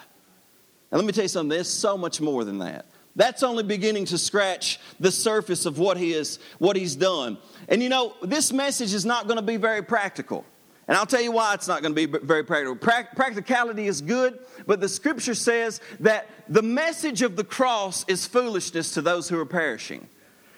And 0.91 0.99
let 0.99 1.05
me 1.05 1.11
tell 1.11 1.23
you 1.23 1.27
something, 1.27 1.49
there's 1.49 1.69
so 1.69 1.97
much 1.97 2.21
more 2.21 2.43
than 2.43 2.59
that. 2.59 2.85
That's 3.15 3.43
only 3.43 3.63
beginning 3.63 4.05
to 4.05 4.17
scratch 4.17 4.79
the 4.99 5.11
surface 5.11 5.65
of 5.65 5.77
what 5.77 5.97
he 5.97 6.13
is, 6.13 6.39
what 6.57 6.75
he's 6.75 6.95
done. 6.95 7.37
And 7.67 7.83
you 7.83 7.89
know, 7.89 8.15
this 8.21 8.51
message 8.51 8.93
is 8.93 9.05
not 9.05 9.27
going 9.27 9.37
to 9.37 9.45
be 9.45 9.57
very 9.57 9.83
practical. 9.83 10.45
And 10.87 10.97
I'll 10.97 11.05
tell 11.05 11.21
you 11.21 11.31
why 11.31 11.53
it's 11.53 11.67
not 11.67 11.81
going 11.81 11.95
to 11.95 12.07
be 12.07 12.17
very 12.19 12.43
practical. 12.43 12.75
practicality 12.75 13.87
is 13.87 14.01
good, 14.01 14.39
but 14.67 14.81
the 14.81 14.89
scripture 14.89 15.35
says 15.35 15.79
that 16.01 16.29
the 16.49 16.61
message 16.61 17.21
of 17.21 17.35
the 17.35 17.43
cross 17.43 18.03
is 18.07 18.25
foolishness 18.27 18.91
to 18.95 19.01
those 19.01 19.29
who 19.29 19.39
are 19.39 19.45
perishing. 19.45 20.07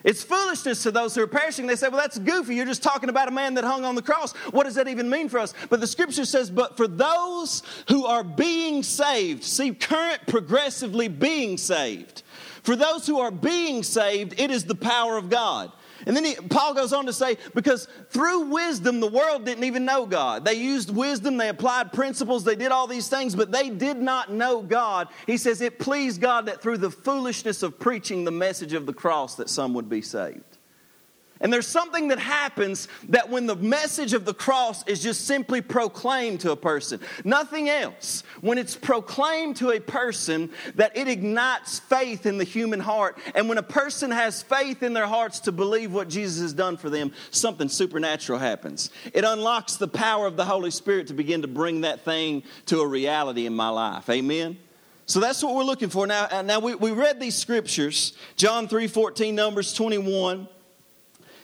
It's 0.04 0.24
foolishness 0.24 0.84
to 0.84 0.92
those 0.92 1.16
who 1.16 1.24
are 1.24 1.28
perishing. 1.28 1.66
They 1.66 1.76
say, 1.76 1.88
well, 1.88 2.00
that's 2.00 2.20
goofy. 2.20 2.56
You're 2.56 2.68
just 2.68 2.84
talking 2.84 3.10
about 3.10 3.28
a 3.28 3.32
man 3.32 3.56
that 3.56 3.64
hung 3.64 3.84
on 3.84 3.96
the 3.96 4.04
cross. 4.04 4.34
What 4.52 4.66
does 4.66 4.76
that 4.76 4.88
even 4.88 5.10
mean 5.10 5.30
for 5.30 5.40
us? 5.40 5.56
But 5.68 5.82
the 5.82 5.88
scripture 5.88 6.26
says, 6.26 6.52
but 6.52 6.78
for 6.78 6.88
those 6.88 7.64
who 7.90 8.06
are 8.06 8.24
being 8.24 8.84
saved, 8.84 9.44
see, 9.44 9.74
current 9.74 10.22
progressively 10.28 11.08
being 11.08 11.58
saved. 11.58 12.22
For 12.62 12.76
those 12.76 13.08
who 13.08 13.20
are 13.20 13.32
being 13.32 13.82
saved, 13.82 14.40
it 14.40 14.52
is 14.52 14.66
the 14.66 14.76
power 14.76 15.18
of 15.18 15.30
God. 15.32 15.72
And 16.06 16.16
then 16.16 16.26
he, 16.26 16.36
Paul 16.36 16.74
goes 16.74 16.94
on 16.94 17.06
to 17.08 17.14
say, 17.14 17.38
because 17.54 17.88
through 18.10 18.52
wisdom, 18.52 19.00
the 19.00 19.08
world 19.08 19.46
didn't 19.46 19.64
even 19.64 19.86
know 19.86 20.06
God. 20.06 20.46
They 20.46 20.54
used 20.54 20.96
wisdom, 20.96 21.38
they 21.38 21.50
applied 21.50 21.94
principles, 21.94 22.44
they 22.44 22.56
did 22.56 22.72
all 22.72 22.88
these 22.88 23.08
things, 23.08 23.36
but 23.36 23.52
they 23.52 23.70
did 23.70 23.98
not 23.98 24.32
know 24.32 24.62
God. 24.62 25.08
He 25.26 25.38
says, 25.38 25.62
it 25.62 25.80
pleased 25.80 26.22
God 26.22 26.46
that 26.46 26.62
through 26.62 26.78
the 26.78 26.92
foolishness 26.92 27.64
of 27.64 27.80
preaching 27.80 28.24
the 28.24 28.32
message 28.32 28.74
of 28.74 28.86
the 28.86 28.94
cross, 28.94 29.36
that 29.36 29.50
some 29.50 29.74
would 29.74 29.90
be 29.90 30.02
saved. 30.02 30.55
And 31.42 31.52
there's 31.52 31.68
something 31.68 32.08
that 32.08 32.20
happens 32.20 32.88
that 33.10 33.30
when 33.30 33.46
the 33.46 33.58
message 33.58 34.14
of 34.14 34.24
the 34.24 34.34
cross 34.34 34.88
is 34.88 35.04
just 35.04 35.28
simply 35.28 35.60
proclaimed 35.60 36.40
to 36.42 36.52
a 36.52 36.56
person, 36.56 37.02
nothing 37.26 37.68
else, 37.68 38.24
when 38.40 38.58
it's 38.58 38.76
proclaimed 38.76 39.58
to 39.58 39.72
a 39.72 39.80
person, 39.82 40.50
that 40.76 40.96
it 40.96 41.10
ignites 41.10 41.80
faith 41.80 42.26
in 42.26 42.38
the 42.38 42.46
human 42.46 42.80
heart. 42.80 43.18
And 43.36 43.50
when 43.50 43.58
a 43.58 43.64
person 43.64 44.12
has 44.12 44.44
faith 44.44 44.82
in 44.82 44.94
their 44.94 45.08
hearts 45.08 45.42
to 45.42 45.52
believe 45.52 45.94
what 45.94 46.08
Jesus 46.08 46.42
has 46.42 46.54
done 46.54 46.78
for 46.78 46.90
them, 46.90 47.12
something 47.32 47.68
supernatural 47.68 48.40
happens. 48.40 48.90
It 49.14 49.26
unlocks 49.26 49.76
the 49.76 49.90
power 49.90 50.28
of 50.28 50.38
the 50.38 50.46
Holy 50.46 50.72
Spirit 50.72 51.08
to 51.08 51.14
begin 51.14 51.42
to 51.42 51.50
bring 51.50 51.82
that 51.82 52.06
thing 52.06 52.44
to 52.68 52.80
a 52.80 52.88
reality 52.88 53.46
in 53.46 53.54
my 53.54 53.70
life. 53.70 54.10
Amen? 54.10 54.58
So 55.06 55.20
that's 55.20 55.44
what 55.44 55.54
we're 55.54 55.64
looking 55.64 55.90
for. 55.90 56.08
Now, 56.08 56.28
uh, 56.32 56.42
now 56.42 56.60
we, 56.60 56.76
we 56.76 56.92
read 56.92 57.20
these 57.20 57.36
scriptures 57.36 58.14
John 58.38 58.70
3 58.70 58.88
14, 58.88 59.36
Numbers 59.36 59.74
21. 59.74 60.48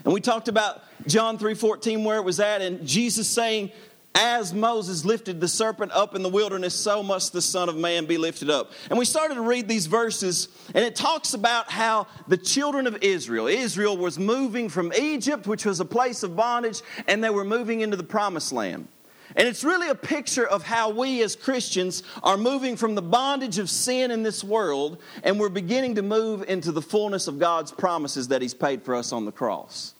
And 0.04 0.14
we 0.14 0.22
talked 0.22 0.48
about 0.48 0.84
John 1.08 1.38
3:14 1.38 2.04
where 2.04 2.18
it 2.18 2.24
was 2.24 2.40
at 2.40 2.62
and 2.62 2.86
Jesus 2.88 3.28
saying 3.28 3.72
as 4.14 4.54
Moses 4.54 5.06
lifted 5.06 5.40
the 5.40 5.48
serpent 5.48 5.92
up 5.94 6.16
in 6.16 6.24
the 6.24 6.30
wilderness, 6.30 6.76
so 6.76 7.02
must 7.02 7.32
the 7.34 7.42
Son 7.42 7.70
of 7.70 7.78
Man 7.78 8.06
be 8.06 8.18
lifted 8.18 8.50
up. 8.50 8.72
And 8.90 9.00
we 9.00 9.06
started 9.06 9.36
to 9.36 9.42
read 9.42 9.68
these 9.68 9.86
verses, 9.86 10.50
and 10.74 10.84
it 10.84 10.96
talks 10.96 11.34
about 11.34 11.72
how 11.72 12.08
the 12.28 12.38
children 12.38 12.88
of 12.88 12.98
Israel, 13.02 13.48
Israel 13.48 13.96
was 13.96 14.20
moving 14.20 14.68
from 14.68 14.92
Egypt, 14.94 15.48
which 15.48 15.66
was 15.66 15.80
a 15.80 15.86
place 15.86 16.24
of 16.24 16.36
bondage, 16.36 16.82
and 17.08 17.24
they 17.24 17.30
were 17.30 17.46
moving 17.46 17.82
into 17.82 17.96
the 17.96 18.04
promised 18.04 18.52
land. 18.52 18.88
And 19.36 19.48
it's 19.48 19.64
really 19.64 19.90
a 19.90 19.96
picture 19.96 20.48
of 20.48 20.64
how 20.64 20.90
we 20.90 21.22
as 21.24 21.36
Christians 21.36 22.04
are 22.24 22.38
moving 22.38 22.76
from 22.76 22.96
the 22.96 23.02
bondage 23.02 23.60
of 23.60 23.70
sin 23.70 24.12
in 24.12 24.24
this 24.24 24.44
world 24.44 24.98
and 25.24 25.40
we're 25.40 25.50
beginning 25.50 25.96
to 25.96 26.02
move 26.02 26.44
into 26.48 26.72
the 26.72 26.82
fullness 26.82 27.28
of 27.28 27.40
God's 27.40 27.72
promises 27.72 28.28
that 28.30 28.42
He's 28.42 28.54
paid 28.54 28.84
for 28.84 28.96
us 28.96 29.12
on 29.12 29.26
the 29.26 29.32
cross. 29.32 29.94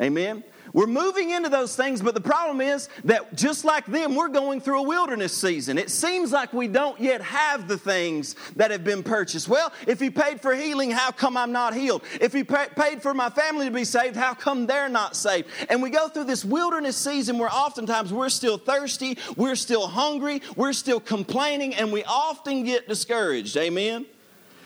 Amen? 0.00 0.44
We're 0.72 0.86
moving 0.86 1.30
into 1.30 1.48
those 1.48 1.74
things, 1.76 2.00
but 2.00 2.14
the 2.14 2.20
problem 2.20 2.60
is 2.60 2.88
that 3.04 3.34
just 3.34 3.64
like 3.64 3.86
them, 3.86 4.14
we're 4.14 4.28
going 4.28 4.60
through 4.60 4.80
a 4.80 4.82
wilderness 4.82 5.36
season. 5.36 5.78
It 5.78 5.90
seems 5.90 6.32
like 6.32 6.52
we 6.52 6.68
don't 6.68 6.98
yet 7.00 7.20
have 7.22 7.68
the 7.68 7.78
things 7.78 8.36
that 8.56 8.70
have 8.70 8.84
been 8.84 9.02
purchased. 9.02 9.48
Well, 9.48 9.72
if 9.86 10.00
He 10.00 10.10
paid 10.10 10.40
for 10.40 10.54
healing, 10.54 10.90
how 10.90 11.10
come 11.10 11.36
I'm 11.36 11.52
not 11.52 11.74
healed? 11.74 12.02
If 12.20 12.32
He 12.32 12.44
paid 12.44 13.02
for 13.02 13.14
my 13.14 13.30
family 13.30 13.66
to 13.66 13.72
be 13.72 13.84
saved, 13.84 14.16
how 14.16 14.34
come 14.34 14.66
they're 14.66 14.88
not 14.88 15.16
saved? 15.16 15.48
And 15.68 15.82
we 15.82 15.90
go 15.90 16.08
through 16.08 16.24
this 16.24 16.44
wilderness 16.44 16.96
season 16.96 17.38
where 17.38 17.50
oftentimes 17.50 18.12
we're 18.12 18.28
still 18.28 18.58
thirsty, 18.58 19.18
we're 19.36 19.56
still 19.56 19.86
hungry, 19.86 20.42
we're 20.56 20.72
still 20.72 21.00
complaining, 21.00 21.74
and 21.74 21.92
we 21.92 22.04
often 22.04 22.64
get 22.64 22.88
discouraged. 22.88 23.56
Amen? 23.56 24.06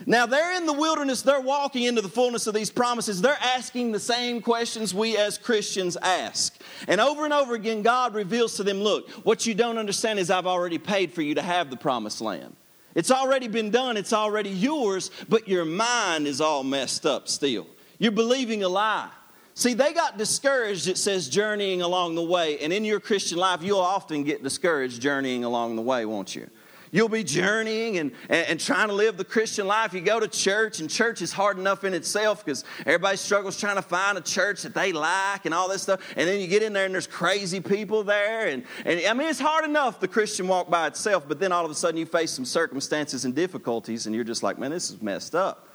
Now, 0.07 0.27
they're 0.27 0.57
in 0.57 0.67
the 0.67 0.73
wilderness, 0.73 1.23
they're 1.23 1.41
walking 1.41 1.85
into 1.85 2.03
the 2.03 2.09
fullness 2.09 2.47
of 2.47 2.55
these 2.55 2.71
promises. 2.71 3.23
They're 3.23 3.39
asking 3.41 3.93
the 3.93 4.01
same 4.01 4.43
questions 4.43 4.93
we 4.93 5.17
as 5.17 5.39
Christians 5.39 5.97
ask. 5.97 6.55
And 6.89 7.01
over 7.01 7.25
and 7.25 7.33
over 7.33 7.55
again, 7.55 7.83
God 7.83 8.15
reveals 8.15 8.57
to 8.57 8.65
them 8.65 8.83
look, 8.83 9.09
what 9.25 9.47
you 9.47 9.55
don't 9.55 9.79
understand 9.79 10.19
is 10.19 10.31
I've 10.31 10.47
already 10.47 10.79
paid 10.79 11.13
for 11.13 11.23
you 11.23 11.35
to 11.37 11.43
have 11.43 11.71
the 11.71 11.77
promised 11.77 12.21
land. 12.21 12.55
It's 12.95 13.11
already 13.11 13.49
been 13.49 13.71
done, 13.71 13.97
it's 13.97 14.13
already 14.13 14.51
yours, 14.51 15.11
but 15.29 15.49
your 15.49 15.65
mind 15.65 16.27
is 16.27 16.41
all 16.41 16.63
messed 16.63 17.07
up 17.07 17.29
still. 17.29 17.67
You're 17.99 18.13
believing 18.13 18.63
a 18.63 18.69
lie. 18.69 19.09
See, 19.55 19.75
they 19.75 19.93
got 19.93 20.19
discouraged, 20.19 20.89
it 20.89 20.99
says, 20.99 21.29
journeying 21.29 21.81
along 21.81 22.17
the 22.17 22.23
way. 22.23 22.59
And 22.59 22.73
in 22.73 22.85
your 22.85 22.99
Christian 22.99 23.39
life, 23.39 23.63
you'll 23.63 23.79
often 23.79 24.25
get 24.25 24.43
discouraged 24.43 25.01
journeying 25.01 25.45
along 25.45 25.77
the 25.77 25.83
way, 25.83 26.05
won't 26.05 26.35
you? 26.35 26.51
You'll 26.95 27.09
be 27.09 27.25
journeying 27.25 27.99
and, 27.99 28.13
and, 28.29 28.47
and, 28.47 28.61
trying 28.61 28.87
to 28.87 28.95
live 28.95 29.17
the 29.17 29.25
Christian 29.25 29.67
life. 29.67 29.95
You 29.95 30.01
go 30.01 30.21
to 30.21 30.29
church, 30.29 30.79
and 30.79 30.89
church 30.89 31.23
is 31.23 31.33
hard 31.33 31.59
enough 31.59 31.83
in 31.83 31.93
itself 31.93 32.45
because 32.45 32.63
everybody 32.87 33.17
struggles 33.17 33.59
trying 33.59 33.75
to 33.75 33.83
find 33.83 34.17
a 34.17 34.21
church 34.21 34.63
that 34.63 34.75
they 34.75 34.93
like 34.93 35.45
and 35.45 35.53
all 35.53 35.69
this 35.69 35.83
stuff. 35.83 36.01
And 36.17 36.29
then 36.29 36.41
you 36.41 36.47
get 36.47 36.63
in 36.63 36.73
there, 36.73 36.85
and 36.85 36.95
there's 36.95 37.09
crazy 37.09 37.59
people 37.59 38.05
there. 38.05 38.47
And, 38.47 38.63
and 38.85 39.05
I 39.09 39.13
mean, 39.13 39.27
it's 39.27 39.41
hard 39.41 39.65
enough 39.65 39.99
the 39.99 40.07
Christian 40.07 40.47
walk 40.47 40.71
by 40.71 40.87
itself, 40.87 41.25
but 41.27 41.41
then 41.41 41.51
all 41.51 41.65
of 41.65 41.71
a 41.73 41.75
sudden 41.75 41.99
you 41.99 42.07
face 42.07 42.31
some 42.31 42.45
circumstances 42.45 43.25
and 43.25 43.35
difficulties, 43.35 44.07
and 44.07 44.15
you're 44.15 44.23
just 44.23 44.45
like, 44.45 44.57
man, 44.57 44.71
this 44.71 44.89
is 44.93 45.03
messed 45.03 45.35
up. 45.35 45.67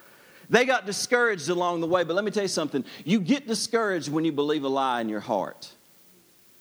They 0.49 0.63
got 0.63 0.85
discouraged 0.85 1.49
along 1.49 1.81
the 1.81 1.87
way, 1.87 2.05
but 2.05 2.15
let 2.15 2.23
me 2.23 2.31
tell 2.31 2.43
you 2.43 2.47
something. 2.47 2.85
You 3.03 3.19
get 3.19 3.45
discouraged 3.45 4.07
when 4.07 4.23
you 4.23 4.31
believe 4.31 4.63
a 4.63 4.69
lie 4.69 5.01
in 5.01 5.09
your 5.09 5.19
heart. 5.19 5.69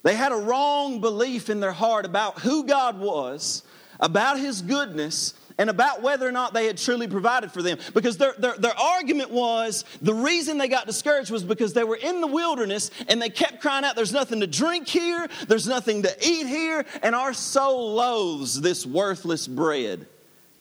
They 0.03 0.15
had 0.15 0.33
a 0.33 0.37
wrong 0.37 0.99
belief 0.99 1.49
in 1.49 1.61
their 1.61 1.71
heart 1.71 2.05
about 2.05 2.39
who 2.39 2.65
God 2.65 2.99
was 2.99 3.63
about 3.99 4.39
his 4.39 4.61
goodness 4.61 5.33
and 5.59 5.69
about 5.69 6.01
whether 6.01 6.27
or 6.27 6.31
not 6.31 6.53
they 6.53 6.65
had 6.65 6.77
truly 6.77 7.07
provided 7.07 7.51
for 7.51 7.61
them. 7.61 7.77
Because 7.93 8.17
their, 8.17 8.33
their, 8.39 8.55
their, 8.57 8.77
argument 8.79 9.29
was 9.29 9.83
the 10.01 10.13
reason 10.13 10.57
they 10.57 10.69
got 10.69 10.87
discouraged 10.87 11.29
was 11.29 11.43
because 11.43 11.73
they 11.73 11.83
were 11.83 11.97
in 11.97 12.21
the 12.21 12.27
wilderness 12.27 12.91
and 13.09 13.21
they 13.21 13.29
kept 13.29 13.61
crying 13.61 13.83
out, 13.83 13.95
There's 13.95 14.13
nothing 14.13 14.39
to 14.39 14.47
drink 14.47 14.87
here, 14.87 15.27
there's 15.47 15.67
nothing 15.67 16.03
to 16.03 16.15
eat 16.25 16.47
here, 16.47 16.85
and 17.03 17.13
our 17.13 17.33
soul 17.33 17.93
loathes 17.93 18.61
this 18.61 18.85
worthless 18.85 19.47
bread. 19.47 20.07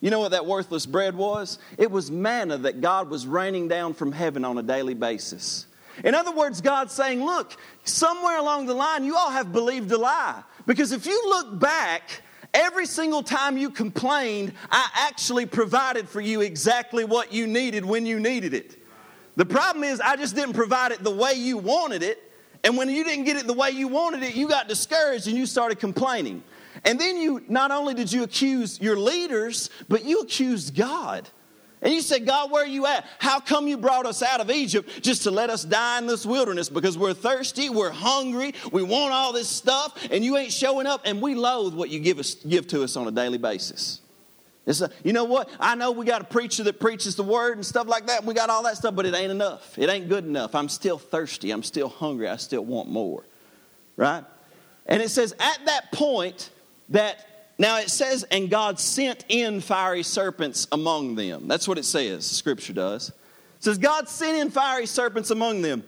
You 0.00 0.10
know 0.10 0.20
what 0.20 0.32
that 0.32 0.46
worthless 0.46 0.84
bread 0.84 1.14
was? 1.14 1.58
It 1.76 1.90
was 1.90 2.10
manna 2.10 2.58
that 2.58 2.80
God 2.80 3.08
was 3.08 3.26
raining 3.26 3.68
down 3.68 3.94
from 3.94 4.12
heaven 4.12 4.44
on 4.44 4.58
a 4.58 4.62
daily 4.62 4.94
basis. 4.94 5.66
In 6.04 6.14
other 6.14 6.32
words, 6.32 6.60
God's 6.60 6.92
saying, 6.92 7.24
Look, 7.24 7.56
somewhere 7.84 8.38
along 8.38 8.66
the 8.66 8.74
line, 8.74 9.04
you 9.04 9.16
all 9.16 9.30
have 9.30 9.52
believed 9.52 9.90
a 9.92 9.98
lie. 9.98 10.42
Because 10.66 10.92
if 10.92 11.06
you 11.06 11.20
look 11.28 11.58
back, 11.58 12.22
Every 12.54 12.86
single 12.86 13.22
time 13.22 13.58
you 13.58 13.70
complained, 13.70 14.52
I 14.70 14.88
actually 14.94 15.46
provided 15.46 16.08
for 16.08 16.20
you 16.20 16.40
exactly 16.40 17.04
what 17.04 17.32
you 17.32 17.46
needed 17.46 17.84
when 17.84 18.06
you 18.06 18.18
needed 18.18 18.54
it. 18.54 18.76
The 19.36 19.46
problem 19.46 19.84
is, 19.84 20.00
I 20.00 20.16
just 20.16 20.34
didn't 20.34 20.54
provide 20.54 20.92
it 20.92 21.04
the 21.04 21.14
way 21.14 21.34
you 21.34 21.58
wanted 21.58 22.02
it. 22.02 22.22
And 22.64 22.76
when 22.76 22.90
you 22.90 23.04
didn't 23.04 23.24
get 23.24 23.36
it 23.36 23.46
the 23.46 23.52
way 23.52 23.70
you 23.70 23.86
wanted 23.86 24.22
it, 24.22 24.34
you 24.34 24.48
got 24.48 24.66
discouraged 24.66 25.28
and 25.28 25.36
you 25.36 25.46
started 25.46 25.78
complaining. 25.78 26.42
And 26.84 26.98
then 26.98 27.16
you 27.16 27.44
not 27.48 27.70
only 27.70 27.94
did 27.94 28.12
you 28.12 28.22
accuse 28.22 28.80
your 28.80 28.96
leaders, 28.96 29.70
but 29.88 30.04
you 30.04 30.20
accused 30.20 30.74
God. 30.74 31.28
And 31.80 31.94
you 31.94 32.00
said, 32.00 32.26
God, 32.26 32.50
where 32.50 32.64
are 32.64 32.66
you 32.66 32.86
at? 32.86 33.06
How 33.18 33.38
come 33.38 33.68
you 33.68 33.76
brought 33.76 34.04
us 34.04 34.22
out 34.22 34.40
of 34.40 34.50
Egypt 34.50 35.02
just 35.02 35.22
to 35.22 35.30
let 35.30 35.48
us 35.48 35.64
die 35.64 35.98
in 35.98 36.06
this 36.06 36.26
wilderness? 36.26 36.68
Because 36.68 36.98
we're 36.98 37.14
thirsty, 37.14 37.70
we're 37.70 37.90
hungry, 37.90 38.54
we 38.72 38.82
want 38.82 39.12
all 39.12 39.32
this 39.32 39.48
stuff, 39.48 39.96
and 40.10 40.24
you 40.24 40.36
ain't 40.36 40.52
showing 40.52 40.86
up, 40.86 41.02
and 41.04 41.22
we 41.22 41.34
loathe 41.34 41.74
what 41.74 41.90
you 41.90 42.00
give, 42.00 42.18
us, 42.18 42.34
give 42.34 42.66
to 42.68 42.82
us 42.82 42.96
on 42.96 43.06
a 43.06 43.12
daily 43.12 43.38
basis. 43.38 44.00
A, 44.66 44.90
you 45.02 45.14
know 45.14 45.24
what? 45.24 45.48
I 45.58 45.76
know 45.76 45.92
we 45.92 46.04
got 46.04 46.20
a 46.20 46.24
preacher 46.24 46.62
that 46.64 46.78
preaches 46.78 47.16
the 47.16 47.22
word 47.22 47.56
and 47.56 47.64
stuff 47.64 47.86
like 47.86 48.06
that. 48.08 48.24
We 48.24 48.34
got 48.34 48.50
all 48.50 48.62
that 48.64 48.76
stuff, 48.76 48.94
but 48.94 49.06
it 49.06 49.14
ain't 49.14 49.30
enough. 49.30 49.78
It 49.78 49.88
ain't 49.88 50.10
good 50.10 50.26
enough. 50.26 50.54
I'm 50.54 50.68
still 50.68 50.98
thirsty. 50.98 51.50
I'm 51.50 51.62
still 51.62 51.88
hungry. 51.88 52.28
I 52.28 52.36
still 52.36 52.64
want 52.64 52.90
more. 52.90 53.24
Right? 53.96 54.24
And 54.84 55.02
it 55.02 55.08
says, 55.08 55.32
at 55.40 55.58
that 55.64 55.90
point, 55.92 56.50
that 56.90 57.37
now 57.58 57.78
it 57.78 57.90
says, 57.90 58.24
and 58.30 58.48
God 58.48 58.78
sent 58.78 59.24
in 59.28 59.60
fiery 59.60 60.04
serpents 60.04 60.68
among 60.70 61.16
them. 61.16 61.48
That's 61.48 61.66
what 61.66 61.78
it 61.78 61.84
says, 61.84 62.24
Scripture 62.24 62.72
does. 62.72 63.08
It 63.08 63.14
says, 63.64 63.78
God 63.78 64.08
sent 64.08 64.38
in 64.38 64.50
fiery 64.50 64.86
serpents 64.86 65.30
among 65.30 65.62
them. 65.62 65.82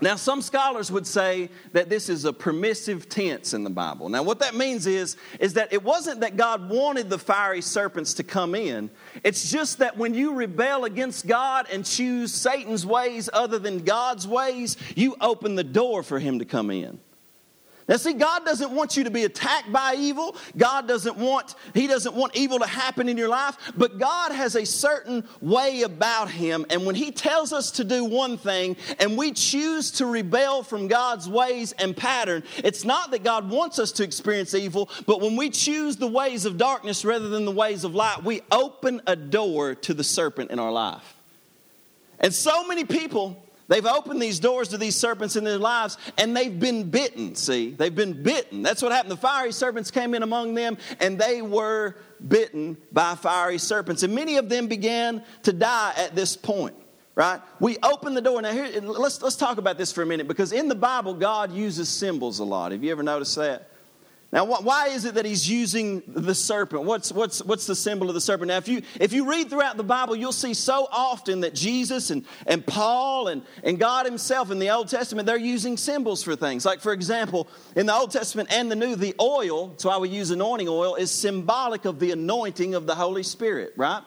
Now, 0.00 0.16
some 0.16 0.42
scholars 0.42 0.90
would 0.90 1.06
say 1.06 1.50
that 1.72 1.88
this 1.88 2.08
is 2.08 2.24
a 2.24 2.32
permissive 2.32 3.08
tense 3.08 3.54
in 3.54 3.62
the 3.62 3.70
Bible. 3.70 4.08
Now, 4.08 4.24
what 4.24 4.40
that 4.40 4.54
means 4.54 4.86
is, 4.86 5.16
is 5.38 5.54
that 5.54 5.72
it 5.72 5.84
wasn't 5.84 6.20
that 6.20 6.36
God 6.36 6.68
wanted 6.68 7.08
the 7.08 7.18
fiery 7.18 7.60
serpents 7.60 8.14
to 8.14 8.24
come 8.24 8.56
in. 8.56 8.90
It's 9.22 9.50
just 9.50 9.78
that 9.78 9.96
when 9.96 10.12
you 10.12 10.34
rebel 10.34 10.84
against 10.84 11.28
God 11.28 11.68
and 11.70 11.84
choose 11.84 12.34
Satan's 12.34 12.84
ways 12.84 13.30
other 13.32 13.58
than 13.58 13.84
God's 13.84 14.26
ways, 14.26 14.76
you 14.96 15.16
open 15.20 15.54
the 15.54 15.64
door 15.64 16.02
for 16.02 16.18
him 16.18 16.40
to 16.40 16.44
come 16.44 16.70
in. 16.70 16.98
Now, 17.86 17.96
see, 17.96 18.14
God 18.14 18.46
doesn't 18.46 18.70
want 18.70 18.96
you 18.96 19.04
to 19.04 19.10
be 19.10 19.24
attacked 19.24 19.70
by 19.70 19.94
evil. 19.96 20.36
God 20.56 20.88
doesn't 20.88 21.18
want, 21.18 21.54
He 21.74 21.86
doesn't 21.86 22.14
want 22.14 22.34
evil 22.34 22.58
to 22.58 22.66
happen 22.66 23.10
in 23.10 23.18
your 23.18 23.28
life, 23.28 23.56
but 23.76 23.98
God 23.98 24.32
has 24.32 24.56
a 24.56 24.64
certain 24.64 25.28
way 25.42 25.82
about 25.82 26.30
Him. 26.30 26.64
And 26.70 26.86
when 26.86 26.94
He 26.94 27.10
tells 27.10 27.52
us 27.52 27.70
to 27.72 27.84
do 27.84 28.04
one 28.04 28.38
thing 28.38 28.76
and 28.98 29.18
we 29.18 29.32
choose 29.32 29.90
to 29.92 30.06
rebel 30.06 30.62
from 30.62 30.88
God's 30.88 31.28
ways 31.28 31.72
and 31.72 31.94
pattern, 31.94 32.42
it's 32.58 32.84
not 32.84 33.10
that 33.10 33.22
God 33.22 33.50
wants 33.50 33.78
us 33.78 33.92
to 33.92 34.04
experience 34.04 34.54
evil, 34.54 34.88
but 35.06 35.20
when 35.20 35.36
we 35.36 35.50
choose 35.50 35.96
the 35.96 36.06
ways 36.06 36.46
of 36.46 36.56
darkness 36.56 37.04
rather 37.04 37.28
than 37.28 37.44
the 37.44 37.50
ways 37.50 37.84
of 37.84 37.94
light, 37.94 38.24
we 38.24 38.40
open 38.50 39.02
a 39.06 39.14
door 39.14 39.74
to 39.74 39.92
the 39.92 40.04
serpent 40.04 40.50
in 40.50 40.58
our 40.58 40.72
life. 40.72 41.16
And 42.18 42.32
so 42.32 42.66
many 42.66 42.84
people 42.84 43.43
They've 43.68 43.86
opened 43.86 44.20
these 44.20 44.40
doors 44.40 44.68
to 44.68 44.78
these 44.78 44.94
serpents 44.94 45.36
in 45.36 45.44
their 45.44 45.58
lives 45.58 45.96
and 46.18 46.36
they've 46.36 46.58
been 46.58 46.90
bitten. 46.90 47.34
See, 47.34 47.70
they've 47.70 47.94
been 47.94 48.22
bitten. 48.22 48.62
That's 48.62 48.82
what 48.82 48.92
happened. 48.92 49.12
The 49.12 49.16
fiery 49.16 49.52
serpents 49.52 49.90
came 49.90 50.14
in 50.14 50.22
among 50.22 50.54
them 50.54 50.76
and 51.00 51.18
they 51.18 51.40
were 51.40 51.96
bitten 52.26 52.76
by 52.92 53.14
fiery 53.14 53.58
serpents. 53.58 54.02
And 54.02 54.14
many 54.14 54.36
of 54.36 54.48
them 54.48 54.66
began 54.66 55.22
to 55.44 55.52
die 55.52 55.94
at 55.96 56.14
this 56.14 56.36
point, 56.36 56.74
right? 57.14 57.40
We 57.58 57.78
open 57.82 58.14
the 58.14 58.20
door. 58.20 58.42
Now, 58.42 58.52
here, 58.52 58.80
let's, 58.80 59.22
let's 59.22 59.36
talk 59.36 59.58
about 59.58 59.78
this 59.78 59.92
for 59.92 60.02
a 60.02 60.06
minute 60.06 60.28
because 60.28 60.52
in 60.52 60.68
the 60.68 60.74
Bible, 60.74 61.14
God 61.14 61.52
uses 61.52 61.88
symbols 61.88 62.40
a 62.40 62.44
lot. 62.44 62.72
Have 62.72 62.84
you 62.84 62.90
ever 62.90 63.02
noticed 63.02 63.36
that? 63.36 63.70
Now, 64.34 64.44
why 64.46 64.88
is 64.88 65.04
it 65.04 65.14
that 65.14 65.24
he's 65.24 65.48
using 65.48 66.02
the 66.08 66.34
serpent? 66.34 66.82
What's, 66.82 67.12
what's, 67.12 67.40
what's 67.44 67.68
the 67.68 67.76
symbol 67.76 68.08
of 68.08 68.14
the 68.14 68.20
serpent? 68.20 68.48
Now, 68.48 68.56
if 68.56 68.66
you, 68.66 68.82
if 68.98 69.12
you 69.12 69.30
read 69.30 69.48
throughout 69.48 69.76
the 69.76 69.84
Bible, 69.84 70.16
you'll 70.16 70.32
see 70.32 70.54
so 70.54 70.88
often 70.90 71.42
that 71.42 71.54
Jesus 71.54 72.10
and, 72.10 72.24
and 72.48 72.66
Paul 72.66 73.28
and, 73.28 73.42
and 73.62 73.78
God 73.78 74.06
himself 74.06 74.50
in 74.50 74.58
the 74.58 74.70
Old 74.70 74.88
Testament, 74.88 75.26
they're 75.26 75.36
using 75.36 75.76
symbols 75.76 76.24
for 76.24 76.34
things. 76.34 76.66
Like, 76.66 76.80
for 76.80 76.92
example, 76.92 77.46
in 77.76 77.86
the 77.86 77.94
Old 77.94 78.10
Testament 78.10 78.52
and 78.52 78.68
the 78.68 78.74
New, 78.74 78.96
the 78.96 79.14
oil, 79.20 79.68
that's 79.68 79.84
why 79.84 79.98
we 79.98 80.08
use 80.08 80.32
anointing 80.32 80.68
oil, 80.68 80.96
is 80.96 81.12
symbolic 81.12 81.84
of 81.84 82.00
the 82.00 82.10
anointing 82.10 82.74
of 82.74 82.88
the 82.88 82.96
Holy 82.96 83.22
Spirit, 83.22 83.72
right? 83.76 84.02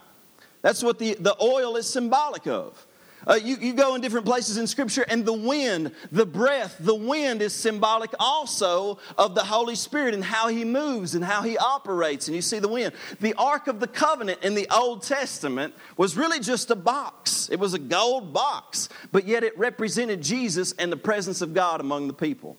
That's 0.62 0.84
what 0.84 1.00
the, 1.00 1.14
the 1.14 1.42
oil 1.42 1.78
is 1.78 1.88
symbolic 1.88 2.48
of. 2.48 2.86
Uh, 3.28 3.36
you, 3.36 3.58
you 3.58 3.74
go 3.74 3.94
in 3.96 4.02
different 4.02 4.26
places 4.26 4.58
in 4.58 4.66
Scripture, 4.66 5.06
and 5.10 5.26
the 5.26 5.34
wind, 5.34 5.92
the 6.12 6.26
breath, 6.26 6.78
the 6.80 6.96
wind 6.96 7.42
is 7.42 7.54
symbolic 7.54 8.12
also 8.20 9.00
of 9.18 9.36
the 9.36 9.44
Holy 9.44 9.76
Spirit 9.76 10.14
and 10.14 10.24
how 10.24 10.48
He 10.48 10.64
moves 10.64 11.14
and 11.14 11.24
how 11.24 11.42
He 11.42 11.58
operates. 11.58 12.28
And 12.28 12.36
you 12.36 12.42
see 12.42 12.60
the 12.60 12.70
wind. 12.70 12.94
The 13.20 13.34
Ark 13.34 13.68
of 13.68 13.82
the 13.82 13.88
Covenant 13.88 14.44
in 14.44 14.56
the 14.56 14.68
Old 14.74 15.04
Testament 15.04 15.74
was 15.98 16.16
really 16.16 16.40
just 16.40 16.72
a 16.72 16.76
box, 16.76 17.50
it 17.50 17.60
was 17.60 17.74
a 17.74 17.80
gold 17.80 18.32
box, 18.32 18.88
but 19.12 19.28
yet 19.28 19.44
it 19.44 19.58
represented 19.58 20.22
Jesus 20.22 20.74
and 20.74 20.92
the 20.92 20.98
presence 20.98 21.42
of 21.42 21.54
God 21.54 21.82
among 21.82 22.08
the 22.08 22.14
people. 22.14 22.56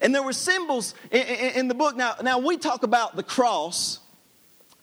And 0.00 0.14
there 0.14 0.22
were 0.22 0.32
symbols 0.32 0.94
in, 1.10 1.22
in, 1.22 1.50
in 1.56 1.68
the 1.68 1.74
book. 1.74 1.96
Now, 1.96 2.14
now, 2.22 2.38
we 2.38 2.56
talk 2.56 2.82
about 2.82 3.16
the 3.16 3.22
cross 3.22 4.00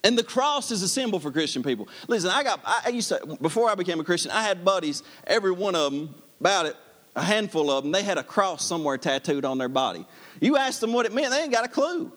and 0.04 0.16
the 0.16 0.22
cross 0.22 0.70
is 0.70 0.82
a 0.82 0.88
symbol 0.88 1.18
for 1.18 1.30
Christian 1.30 1.62
people. 1.62 1.88
Listen, 2.06 2.30
I 2.30 2.42
got, 2.42 2.60
I 2.64 2.90
used 2.90 3.08
to, 3.08 3.38
before 3.40 3.68
I 3.68 3.74
became 3.74 4.00
a 4.00 4.04
Christian, 4.04 4.30
I 4.30 4.42
had 4.42 4.64
buddies, 4.64 5.02
every 5.26 5.52
one 5.52 5.74
of 5.74 5.92
them, 5.92 6.14
about 6.40 6.66
it, 6.66 6.76
a 7.16 7.22
handful 7.22 7.70
of 7.70 7.82
them, 7.82 7.92
they 7.92 8.02
had 8.02 8.16
a 8.18 8.22
cross 8.22 8.64
somewhere 8.64 8.96
tattooed 8.96 9.44
on 9.44 9.58
their 9.58 9.68
body. 9.68 10.06
You 10.40 10.56
ask 10.56 10.80
them 10.80 10.92
what 10.92 11.04
it 11.06 11.12
meant, 11.12 11.30
they 11.30 11.42
ain't 11.42 11.52
got 11.52 11.64
a 11.64 11.68
clue. 11.68 12.12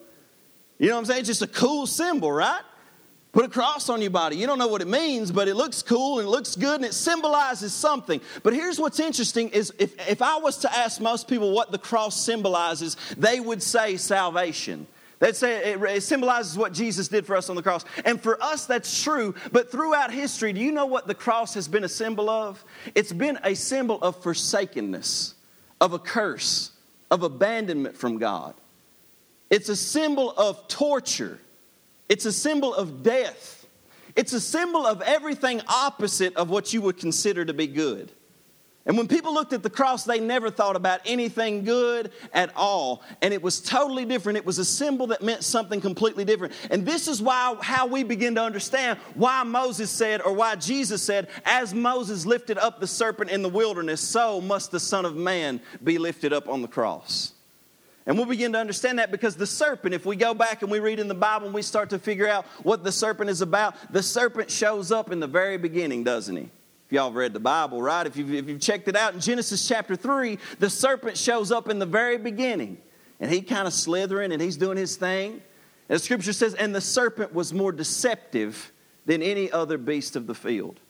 You 0.78 0.88
know 0.88 0.94
what 0.94 1.00
I'm 1.00 1.04
saying? 1.06 1.20
It's 1.20 1.28
just 1.28 1.42
a 1.42 1.48
cool 1.48 1.86
symbol, 1.86 2.30
right? 2.30 2.62
Put 3.32 3.46
a 3.46 3.48
cross 3.48 3.88
on 3.88 4.02
your 4.02 4.10
body. 4.10 4.36
You 4.36 4.46
don't 4.46 4.58
know 4.58 4.66
what 4.66 4.82
it 4.82 4.88
means, 4.88 5.32
but 5.32 5.48
it 5.48 5.54
looks 5.54 5.82
cool 5.82 6.18
and 6.18 6.28
it 6.28 6.30
looks 6.30 6.54
good 6.54 6.76
and 6.76 6.84
it 6.84 6.92
symbolizes 6.92 7.72
something. 7.72 8.20
But 8.42 8.52
here's 8.52 8.78
what's 8.78 9.00
interesting 9.00 9.48
is 9.48 9.72
if, 9.78 9.94
if 10.08 10.20
I 10.20 10.36
was 10.36 10.58
to 10.58 10.72
ask 10.72 11.00
most 11.00 11.28
people 11.28 11.52
what 11.52 11.72
the 11.72 11.78
cross 11.78 12.20
symbolizes, 12.20 12.96
they 13.16 13.40
would 13.40 13.62
say 13.62 13.96
salvation. 13.96 14.86
That 15.22 15.40
it 15.40 16.02
symbolizes 16.02 16.58
what 16.58 16.72
Jesus 16.72 17.06
did 17.06 17.24
for 17.24 17.36
us 17.36 17.48
on 17.48 17.54
the 17.54 17.62
cross. 17.62 17.84
And 18.04 18.20
for 18.20 18.42
us, 18.42 18.66
that's 18.66 19.04
true. 19.04 19.36
But 19.52 19.70
throughout 19.70 20.10
history, 20.10 20.52
do 20.52 20.60
you 20.60 20.72
know 20.72 20.86
what 20.86 21.06
the 21.06 21.14
cross 21.14 21.54
has 21.54 21.68
been 21.68 21.84
a 21.84 21.88
symbol 21.88 22.28
of? 22.28 22.64
It's 22.96 23.12
been 23.12 23.38
a 23.44 23.54
symbol 23.54 24.00
of 24.02 24.20
forsakenness, 24.20 25.34
of 25.80 25.92
a 25.92 26.00
curse, 26.00 26.72
of 27.08 27.22
abandonment 27.22 27.96
from 27.96 28.18
God. 28.18 28.54
It's 29.48 29.68
a 29.68 29.76
symbol 29.76 30.32
of 30.32 30.66
torture. 30.66 31.38
It's 32.08 32.24
a 32.24 32.32
symbol 32.32 32.74
of 32.74 33.04
death. 33.04 33.64
It's 34.16 34.32
a 34.32 34.40
symbol 34.40 34.84
of 34.84 35.02
everything 35.02 35.62
opposite 35.68 36.34
of 36.34 36.50
what 36.50 36.72
you 36.72 36.82
would 36.82 36.96
consider 36.96 37.44
to 37.44 37.54
be 37.54 37.68
good. 37.68 38.10
And 38.84 38.98
when 38.98 39.06
people 39.06 39.32
looked 39.32 39.52
at 39.52 39.62
the 39.62 39.70
cross, 39.70 40.02
they 40.02 40.18
never 40.18 40.50
thought 40.50 40.74
about 40.74 41.00
anything 41.06 41.62
good 41.62 42.10
at 42.32 42.50
all. 42.56 43.02
And 43.20 43.32
it 43.32 43.40
was 43.40 43.60
totally 43.60 44.04
different. 44.04 44.38
It 44.38 44.44
was 44.44 44.58
a 44.58 44.64
symbol 44.64 45.06
that 45.08 45.22
meant 45.22 45.44
something 45.44 45.80
completely 45.80 46.24
different. 46.24 46.52
And 46.68 46.84
this 46.84 47.06
is 47.06 47.22
why 47.22 47.56
how 47.60 47.86
we 47.86 48.02
begin 48.02 48.34
to 48.34 48.42
understand 48.42 48.98
why 49.14 49.44
Moses 49.44 49.88
said, 49.88 50.20
or 50.20 50.32
why 50.32 50.56
Jesus 50.56 51.00
said, 51.00 51.28
as 51.44 51.72
Moses 51.72 52.26
lifted 52.26 52.58
up 52.58 52.80
the 52.80 52.88
serpent 52.88 53.30
in 53.30 53.42
the 53.42 53.48
wilderness, 53.48 54.00
so 54.00 54.40
must 54.40 54.72
the 54.72 54.80
Son 54.80 55.04
of 55.04 55.14
Man 55.14 55.60
be 55.84 55.98
lifted 55.98 56.32
up 56.32 56.48
on 56.48 56.60
the 56.60 56.68
cross. 56.68 57.34
And 58.04 58.16
we'll 58.16 58.26
begin 58.26 58.52
to 58.54 58.58
understand 58.58 58.98
that 58.98 59.12
because 59.12 59.36
the 59.36 59.46
serpent, 59.46 59.94
if 59.94 60.04
we 60.04 60.16
go 60.16 60.34
back 60.34 60.62
and 60.62 60.70
we 60.72 60.80
read 60.80 60.98
in 60.98 61.06
the 61.06 61.14
Bible 61.14 61.46
and 61.46 61.54
we 61.54 61.62
start 61.62 61.90
to 61.90 62.00
figure 62.00 62.26
out 62.26 62.46
what 62.64 62.82
the 62.82 62.90
serpent 62.90 63.30
is 63.30 63.42
about, 63.42 63.76
the 63.92 64.02
serpent 64.02 64.50
shows 64.50 64.90
up 64.90 65.12
in 65.12 65.20
the 65.20 65.28
very 65.28 65.56
beginning, 65.56 66.02
doesn't 66.02 66.34
he? 66.34 66.48
Y'all 66.92 67.10
read 67.10 67.32
the 67.32 67.40
Bible, 67.40 67.80
right? 67.80 68.06
If 68.06 68.18
you've, 68.18 68.34
if 68.34 68.46
you've 68.46 68.60
checked 68.60 68.86
it 68.86 68.96
out 68.96 69.14
in 69.14 69.20
Genesis 69.20 69.66
chapter 69.66 69.96
3, 69.96 70.38
the 70.58 70.68
serpent 70.68 71.16
shows 71.16 71.50
up 71.50 71.70
in 71.70 71.78
the 71.78 71.86
very 71.86 72.18
beginning. 72.18 72.76
And 73.18 73.30
he 73.30 73.40
kind 73.40 73.66
of 73.66 73.72
slithering 73.72 74.30
and 74.30 74.42
he's 74.42 74.58
doing 74.58 74.76
his 74.76 74.96
thing. 74.96 75.40
And 75.88 75.98
the 75.98 75.98
scripture 75.98 76.34
says, 76.34 76.52
and 76.52 76.74
the 76.74 76.82
serpent 76.82 77.32
was 77.32 77.54
more 77.54 77.72
deceptive 77.72 78.72
than 79.06 79.22
any 79.22 79.50
other 79.50 79.78
beast 79.78 80.16
of 80.16 80.26
the 80.26 80.34
field. 80.34 80.80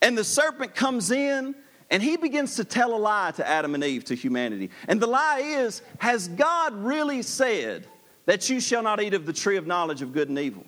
And 0.00 0.16
the 0.16 0.22
serpent 0.22 0.76
comes 0.76 1.10
in 1.10 1.56
and 1.90 2.00
he 2.00 2.16
begins 2.16 2.54
to 2.56 2.64
tell 2.64 2.94
a 2.94 2.96
lie 2.96 3.32
to 3.32 3.46
Adam 3.46 3.74
and 3.74 3.82
Eve, 3.82 4.04
to 4.04 4.14
humanity. 4.14 4.70
And 4.86 5.00
the 5.00 5.08
lie 5.08 5.40
is 5.40 5.82
Has 5.98 6.28
God 6.28 6.72
really 6.72 7.22
said 7.22 7.88
that 8.26 8.48
you 8.48 8.60
shall 8.60 8.84
not 8.84 9.02
eat 9.02 9.12
of 9.12 9.26
the 9.26 9.32
tree 9.32 9.56
of 9.56 9.66
knowledge 9.66 10.02
of 10.02 10.12
good 10.12 10.28
and 10.28 10.38
evil? 10.38 10.64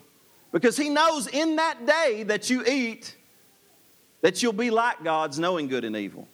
Because 0.51 0.77
he 0.77 0.89
knows 0.89 1.29
in 1.29 1.55
that 1.57 1.87
day 1.87 2.25
that 2.25 2.51
you 2.51 2.65
eat, 2.67 3.15
that 4.25 4.43
you'll 4.43 4.55
be 4.55 4.71
like 4.71 5.05
God's, 5.05 5.39
knowing 5.39 5.69
good 5.69 5.85
and 5.85 5.95
evil. 5.95 6.27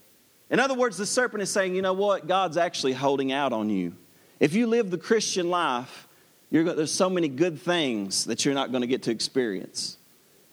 In 0.49 0.61
other 0.61 0.75
words, 0.75 0.97
the 0.97 1.04
serpent 1.04 1.42
is 1.42 1.50
saying, 1.50 1.75
You 1.75 1.82
know 1.82 1.92
what? 1.92 2.28
God's 2.28 2.56
actually 2.56 2.92
holding 2.92 3.32
out 3.32 3.52
on 3.52 3.68
you. 3.68 3.97
If 4.38 4.54
you 4.54 4.68
live 4.68 4.92
the 4.92 4.97
Christian 4.97 5.50
life, 5.50 6.06
there's 6.52 6.92
so 6.92 7.11
many 7.11 7.26
good 7.26 7.61
things 7.61 8.26
that 8.26 8.44
you're 8.44 8.54
not 8.54 8.70
going 8.70 8.82
to 8.82 8.87
get 8.87 9.02
to 9.02 9.11
experience. 9.11 9.97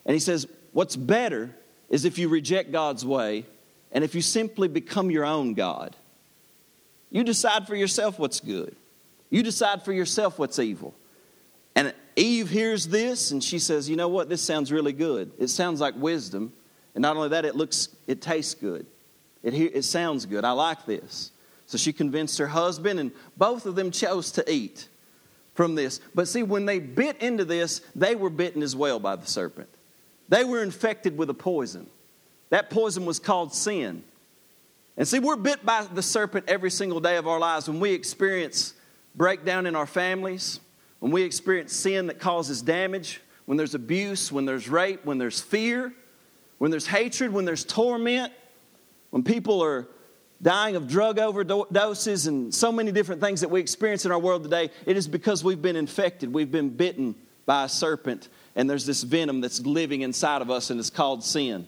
And 0.03 0.15
he 0.15 0.19
says, 0.19 0.47
What's 0.71 0.95
better 0.95 1.55
is 1.91 2.05
if 2.05 2.17
you 2.17 2.27
reject 2.27 2.71
God's 2.71 3.05
way 3.05 3.45
and 3.91 4.03
if 4.03 4.15
you 4.15 4.21
simply 4.23 4.67
become 4.67 5.11
your 5.11 5.23
own 5.23 5.53
God, 5.53 5.95
you 7.11 7.23
decide 7.23 7.67
for 7.67 7.75
yourself 7.75 8.17
what's 8.17 8.39
good. 8.39 8.75
You 9.29 9.43
decide 9.43 9.85
for 9.85 9.93
yourself 9.93 10.39
what's 10.39 10.57
evil. 10.57 10.95
And 11.75 11.93
Eve 12.15 12.49
hears 12.49 12.87
this 12.87 13.29
and 13.29 13.43
she 13.43 13.59
says, 13.59 13.87
You 13.87 13.95
know 13.95 14.07
what? 14.07 14.27
This 14.27 14.41
sounds 14.41 14.71
really 14.71 14.93
good. 14.93 15.33
It 15.37 15.49
sounds 15.49 15.79
like 15.79 15.93
wisdom. 15.95 16.51
And 16.97 17.03
not 17.03 17.15
only 17.15 17.29
that, 17.29 17.45
it 17.45 17.55
looks, 17.55 17.89
it 18.07 18.23
tastes 18.23 18.55
good. 18.55 18.87
It, 19.43 19.53
it 19.53 19.83
sounds 19.83 20.25
good. 20.25 20.43
I 20.43 20.49
like 20.53 20.87
this. 20.87 21.29
So 21.67 21.77
she 21.77 21.93
convinced 21.93 22.39
her 22.39 22.47
husband, 22.47 22.99
and 22.99 23.11
both 23.37 23.67
of 23.67 23.75
them 23.75 23.91
chose 23.91 24.31
to 24.31 24.51
eat 24.51 24.87
from 25.53 25.75
this. 25.75 26.01
But 26.15 26.27
see, 26.27 26.41
when 26.41 26.65
they 26.65 26.79
bit 26.79 27.21
into 27.21 27.45
this, 27.45 27.81
they 27.93 28.15
were 28.15 28.31
bitten 28.31 28.63
as 28.63 28.75
well 28.75 28.97
by 28.97 29.15
the 29.15 29.27
serpent. 29.27 29.69
They 30.27 30.43
were 30.43 30.63
infected 30.63 31.19
with 31.19 31.29
a 31.29 31.35
poison. 31.35 31.85
That 32.49 32.71
poison 32.71 33.05
was 33.05 33.19
called 33.19 33.53
sin. 33.53 34.03
And 34.97 35.07
see, 35.07 35.19
we're 35.19 35.35
bit 35.35 35.63
by 35.63 35.83
the 35.83 36.01
serpent 36.01 36.45
every 36.47 36.71
single 36.71 36.99
day 36.99 37.17
of 37.17 37.27
our 37.27 37.37
lives. 37.37 37.69
When 37.69 37.79
we 37.79 37.91
experience 37.91 38.73
breakdown 39.13 39.67
in 39.67 39.75
our 39.75 39.85
families, 39.85 40.61
when 40.97 41.11
we 41.11 41.21
experience 41.21 41.73
sin 41.73 42.07
that 42.07 42.19
causes 42.19 42.63
damage, 42.63 43.21
when 43.45 43.55
there's 43.55 43.75
abuse, 43.75 44.31
when 44.31 44.45
there's 44.45 44.67
rape, 44.67 45.05
when 45.05 45.19
there's 45.19 45.39
fear, 45.39 45.93
when 46.57 46.71
there's 46.71 46.87
hatred, 46.87 47.31
when 47.31 47.45
there's 47.45 47.63
torment, 47.63 48.33
when 49.11 49.23
people 49.23 49.63
are 49.63 49.87
dying 50.41 50.75
of 50.75 50.87
drug 50.87 51.17
overdoses 51.17 52.27
and 52.27 52.53
so 52.53 52.71
many 52.71 52.91
different 52.91 53.21
things 53.21 53.41
that 53.41 53.49
we 53.49 53.59
experience 53.59 54.05
in 54.05 54.11
our 54.11 54.19
world 54.19 54.43
today, 54.43 54.69
it 54.85 54.97
is 54.97 55.07
because 55.07 55.43
we've 55.43 55.61
been 55.61 55.75
infected. 55.75 56.31
We've 56.33 56.51
been 56.51 56.69
bitten 56.69 57.15
by 57.45 57.63
a 57.63 57.69
serpent, 57.69 58.29
and 58.55 58.69
there's 58.69 58.85
this 58.85 59.03
venom 59.03 59.41
that's 59.41 59.65
living 59.65 60.01
inside 60.01 60.41
of 60.41 60.51
us, 60.51 60.69
and 60.69 60.79
it's 60.79 60.89
called 60.89 61.23
sin. 61.23 61.67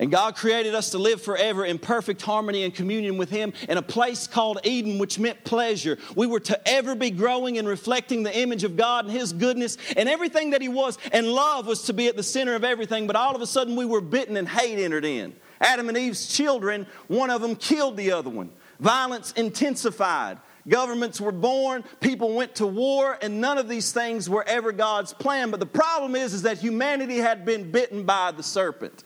And 0.00 0.12
God 0.12 0.36
created 0.36 0.76
us 0.76 0.90
to 0.90 0.98
live 0.98 1.20
forever 1.20 1.64
in 1.64 1.78
perfect 1.78 2.22
harmony 2.22 2.62
and 2.62 2.72
communion 2.72 3.18
with 3.18 3.30
Him 3.30 3.52
in 3.68 3.78
a 3.78 3.82
place 3.82 4.28
called 4.28 4.60
Eden, 4.62 4.98
which 4.98 5.18
meant 5.18 5.42
pleasure. 5.42 5.98
We 6.14 6.28
were 6.28 6.38
to 6.40 6.68
ever 6.68 6.94
be 6.94 7.10
growing 7.10 7.58
and 7.58 7.66
reflecting 7.66 8.22
the 8.22 8.36
image 8.36 8.62
of 8.62 8.76
God 8.76 9.06
and 9.06 9.12
His 9.12 9.32
goodness 9.32 9.76
and 9.96 10.08
everything 10.08 10.50
that 10.50 10.62
He 10.62 10.68
was. 10.68 10.98
And 11.12 11.26
love 11.26 11.66
was 11.66 11.82
to 11.84 11.92
be 11.92 12.06
at 12.06 12.16
the 12.16 12.22
center 12.22 12.54
of 12.54 12.62
everything. 12.62 13.08
But 13.08 13.16
all 13.16 13.34
of 13.34 13.42
a 13.42 13.46
sudden, 13.46 13.74
we 13.74 13.84
were 13.84 14.00
bitten 14.00 14.36
and 14.36 14.48
hate 14.48 14.78
entered 14.78 15.04
in. 15.04 15.34
Adam 15.60 15.88
and 15.88 15.98
Eve's 15.98 16.28
children, 16.28 16.86
one 17.08 17.30
of 17.30 17.42
them 17.42 17.56
killed 17.56 17.96
the 17.96 18.12
other 18.12 18.30
one. 18.30 18.50
Violence 18.78 19.32
intensified. 19.32 20.38
Governments 20.68 21.20
were 21.20 21.32
born, 21.32 21.82
people 21.98 22.34
went 22.34 22.54
to 22.56 22.66
war, 22.66 23.18
and 23.22 23.40
none 23.40 23.56
of 23.56 23.68
these 23.68 23.90
things 23.90 24.28
were 24.28 24.44
ever 24.46 24.70
God's 24.70 25.14
plan. 25.14 25.50
But 25.50 25.60
the 25.60 25.66
problem 25.66 26.14
is, 26.14 26.34
is 26.34 26.42
that 26.42 26.58
humanity 26.58 27.16
had 27.16 27.44
been 27.44 27.70
bitten 27.72 28.04
by 28.04 28.32
the 28.32 28.42
serpent. 28.42 29.02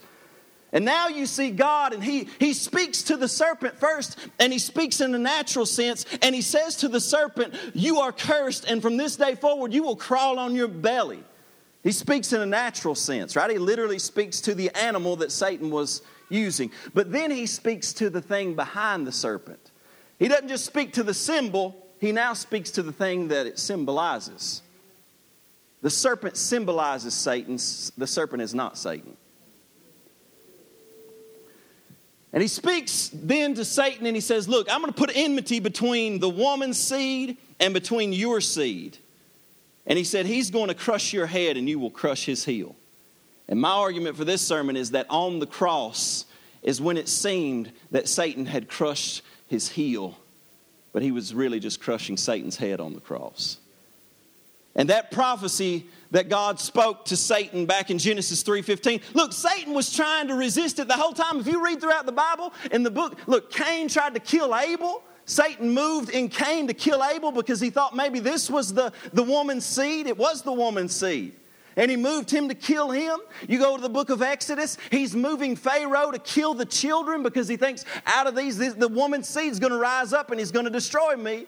And 0.72 0.86
now 0.86 1.08
you 1.08 1.26
see 1.26 1.50
God, 1.50 1.92
and 1.92 2.02
he, 2.02 2.28
he 2.38 2.54
speaks 2.54 3.02
to 3.04 3.18
the 3.18 3.28
serpent 3.28 3.78
first, 3.78 4.18
and 4.38 4.50
he 4.52 4.58
speaks 4.58 5.02
in 5.02 5.14
a 5.14 5.18
natural 5.18 5.66
sense, 5.66 6.06
and 6.22 6.34
he 6.34 6.40
says 6.40 6.76
to 6.76 6.88
the 6.88 7.00
serpent, 7.00 7.54
You 7.74 7.98
are 7.98 8.10
cursed, 8.10 8.64
and 8.64 8.80
from 8.80 8.96
this 8.96 9.16
day 9.16 9.34
forward, 9.34 9.74
you 9.74 9.82
will 9.82 9.96
crawl 9.96 10.38
on 10.38 10.54
your 10.54 10.68
belly. 10.68 11.22
He 11.82 11.92
speaks 11.92 12.32
in 12.32 12.40
a 12.40 12.46
natural 12.46 12.94
sense, 12.94 13.36
right? 13.36 13.50
He 13.50 13.58
literally 13.58 13.98
speaks 13.98 14.40
to 14.42 14.54
the 14.54 14.70
animal 14.76 15.16
that 15.16 15.30
Satan 15.30 15.70
was 15.70 16.00
using. 16.30 16.70
But 16.94 17.12
then 17.12 17.30
he 17.30 17.46
speaks 17.46 17.92
to 17.94 18.08
the 18.08 18.22
thing 18.22 18.54
behind 18.54 19.06
the 19.06 19.12
serpent. 19.12 19.72
He 20.18 20.28
doesn't 20.28 20.48
just 20.48 20.64
speak 20.64 20.92
to 20.94 21.02
the 21.02 21.14
symbol, 21.14 21.76
he 21.98 22.12
now 22.12 22.32
speaks 22.32 22.70
to 22.72 22.82
the 22.82 22.92
thing 22.92 23.28
that 23.28 23.46
it 23.46 23.58
symbolizes. 23.58 24.62
The 25.82 25.90
serpent 25.90 26.36
symbolizes 26.36 27.12
Satan, 27.12 27.56
the 27.98 28.06
serpent 28.06 28.42
is 28.42 28.54
not 28.54 28.78
Satan. 28.78 29.16
And 32.32 32.40
he 32.40 32.48
speaks 32.48 33.10
then 33.12 33.54
to 33.54 33.64
Satan 33.64 34.06
and 34.06 34.16
he 34.16 34.20
says, 34.20 34.48
Look, 34.48 34.72
I'm 34.72 34.80
going 34.80 34.92
to 34.92 34.98
put 34.98 35.10
enmity 35.14 35.60
between 35.60 36.18
the 36.18 36.30
woman's 36.30 36.78
seed 36.78 37.36
and 37.60 37.74
between 37.74 38.12
your 38.12 38.40
seed. 38.40 38.96
And 39.86 39.98
he 39.98 40.04
said, 40.04 40.26
He's 40.26 40.50
going 40.50 40.68
to 40.68 40.74
crush 40.74 41.12
your 41.12 41.26
head 41.26 41.56
and 41.56 41.68
you 41.68 41.78
will 41.78 41.90
crush 41.90 42.24
his 42.24 42.44
heel. 42.44 42.74
And 43.48 43.60
my 43.60 43.72
argument 43.72 44.16
for 44.16 44.24
this 44.24 44.40
sermon 44.40 44.76
is 44.76 44.92
that 44.92 45.06
on 45.10 45.38
the 45.38 45.46
cross 45.46 46.24
is 46.62 46.80
when 46.80 46.96
it 46.96 47.08
seemed 47.08 47.72
that 47.90 48.08
Satan 48.08 48.46
had 48.46 48.68
crushed 48.68 49.22
his 49.48 49.68
heel, 49.68 50.16
but 50.92 51.02
he 51.02 51.10
was 51.10 51.34
really 51.34 51.60
just 51.60 51.80
crushing 51.80 52.16
Satan's 52.16 52.56
head 52.56 52.80
on 52.80 52.94
the 52.94 53.00
cross. 53.00 53.58
And 54.74 54.88
that 54.88 55.10
prophecy 55.10 55.86
that 56.12 56.28
God 56.28 56.60
spoke 56.60 57.04
to 57.06 57.16
Satan 57.16 57.66
back 57.66 57.90
in 57.90 57.98
Genesis 57.98 58.42
3:15. 58.42 59.00
Look, 59.14 59.32
Satan 59.32 59.74
was 59.74 59.92
trying 59.92 60.28
to 60.28 60.34
resist 60.34 60.78
it 60.78 60.86
the 60.86 60.94
whole 60.94 61.12
time. 61.12 61.40
If 61.40 61.46
you 61.46 61.62
read 61.62 61.80
throughout 61.80 62.06
the 62.06 62.12
Bible 62.12 62.52
in 62.70 62.82
the 62.82 62.90
book, 62.90 63.18
look, 63.26 63.50
Cain 63.50 63.88
tried 63.88 64.14
to 64.14 64.20
kill 64.20 64.54
Abel. 64.54 65.02
Satan 65.24 65.70
moved 65.70 66.10
in 66.10 66.28
Cain 66.28 66.66
to 66.66 66.74
kill 66.74 67.02
Abel 67.02 67.32
because 67.32 67.60
he 67.60 67.70
thought 67.70 67.96
maybe 67.96 68.18
this 68.18 68.50
was 68.50 68.74
the, 68.74 68.92
the 69.12 69.22
woman's 69.22 69.64
seed. 69.64 70.06
It 70.06 70.18
was 70.18 70.42
the 70.42 70.52
woman's 70.52 70.94
seed. 70.94 71.34
And 71.76 71.90
he 71.90 71.96
moved 71.96 72.30
him 72.30 72.48
to 72.48 72.54
kill 72.54 72.90
him. 72.90 73.18
You 73.48 73.58
go 73.58 73.76
to 73.76 73.82
the 73.82 73.88
book 73.88 74.10
of 74.10 74.20
Exodus, 74.20 74.76
he's 74.90 75.14
moving 75.14 75.56
Pharaoh 75.56 76.10
to 76.10 76.18
kill 76.18 76.54
the 76.54 76.66
children 76.66 77.22
because 77.22 77.48
he 77.48 77.56
thinks 77.56 77.84
out 78.04 78.26
of 78.26 78.36
these, 78.36 78.58
the 78.74 78.88
woman's 78.88 79.28
seed 79.28 79.52
is 79.52 79.58
going 79.58 79.72
to 79.72 79.78
rise 79.78 80.12
up 80.12 80.30
and 80.30 80.38
he's 80.38 80.50
going 80.50 80.66
to 80.66 80.70
destroy 80.70 81.16
me. 81.16 81.46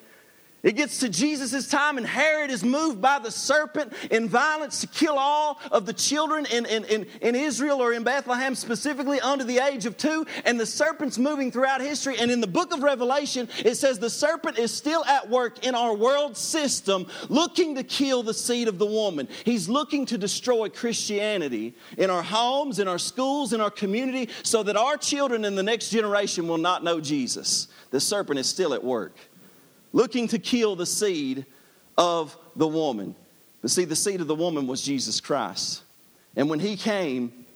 It 0.64 0.77
gets 0.77 1.00
to 1.00 1.11
Jesus' 1.11 1.68
time, 1.68 1.98
and 1.98 2.07
Herod 2.07 2.50
is 2.50 2.64
moved 2.64 2.98
by 2.98 3.18
the 3.18 3.31
serpent 3.31 3.92
in 4.11 4.31
violence 4.31 4.81
to 4.81 4.87
kill 4.87 5.18
all 5.18 5.61
of 5.70 5.85
the 5.85 5.92
children 5.92 6.46
in, 6.46 6.64
in, 6.64 6.85
in, 6.85 7.07
in, 7.20 7.35
Israel 7.35 7.83
or 7.83 7.92
in 7.92 8.03
Bethlehem, 8.03 8.55
specifically 8.55 9.20
under 9.20 9.44
the 9.44 9.59
age 9.59 9.85
of 9.85 9.98
two. 9.98 10.27
And 10.46 10.59
the 10.59 10.64
serpent's 10.64 11.18
moving 11.18 11.53
throughout 11.53 11.83
history. 11.83 12.16
And 12.18 12.31
in 12.31 12.40
the 12.40 12.46
book 12.46 12.72
of 12.72 12.83
Revelation, 12.83 13.46
it 13.62 13.74
says 13.74 13.98
the 13.98 14.09
serpent 14.09 14.59
is 14.59 14.72
still 14.72 15.05
at 15.05 15.29
work 15.29 15.66
in 15.66 15.74
our 15.74 15.94
world 15.94 16.35
system, 16.35 17.09
looking 17.29 17.74
to 17.74 17.83
kill 17.83 18.22
the 18.22 18.33
seed 18.33 18.66
of 18.66 18.79
the 18.79 18.87
woman. 18.87 19.29
He's 19.44 19.68
looking 19.68 20.07
to 20.07 20.16
destroy 20.16 20.70
Christianity 20.70 21.74
in 21.98 22.09
our 22.09 22.22
homes, 22.22 22.79
in 22.79 22.88
our 22.88 22.98
schools, 22.98 23.53
in 23.53 23.61
our 23.61 23.70
community, 23.70 24.31
so 24.42 24.62
that 24.62 24.79
our 24.79 24.96
children 24.96 25.44
in 25.44 25.57
the 25.57 25.62
next 25.62 25.90
generation 25.90 26.48
will 26.48 26.57
not 26.57 26.83
know 26.83 27.03
Jesus. 27.03 27.68
The 27.90 28.00
serpent 28.00 28.38
is 28.38 28.48
still 28.48 28.72
at 28.72 28.83
work 28.83 29.18
looking 29.94 30.26
to 30.28 30.38
kill 30.38 30.76
the 30.76 30.85
seed 30.85 31.46
of 31.96 32.37
the 32.57 32.66
woman. 32.66 33.14
But 33.62 33.70
see, 33.70 33.87
the 33.87 33.96
seed 33.96 34.20
of 34.20 34.26
the 34.26 34.35
woman 34.35 34.66
was 34.66 34.83
Jesus 34.83 35.20
Christ. 35.20 35.83
And 36.37 36.50
when 36.50 36.59
he 36.59 36.76
came, 36.76 37.46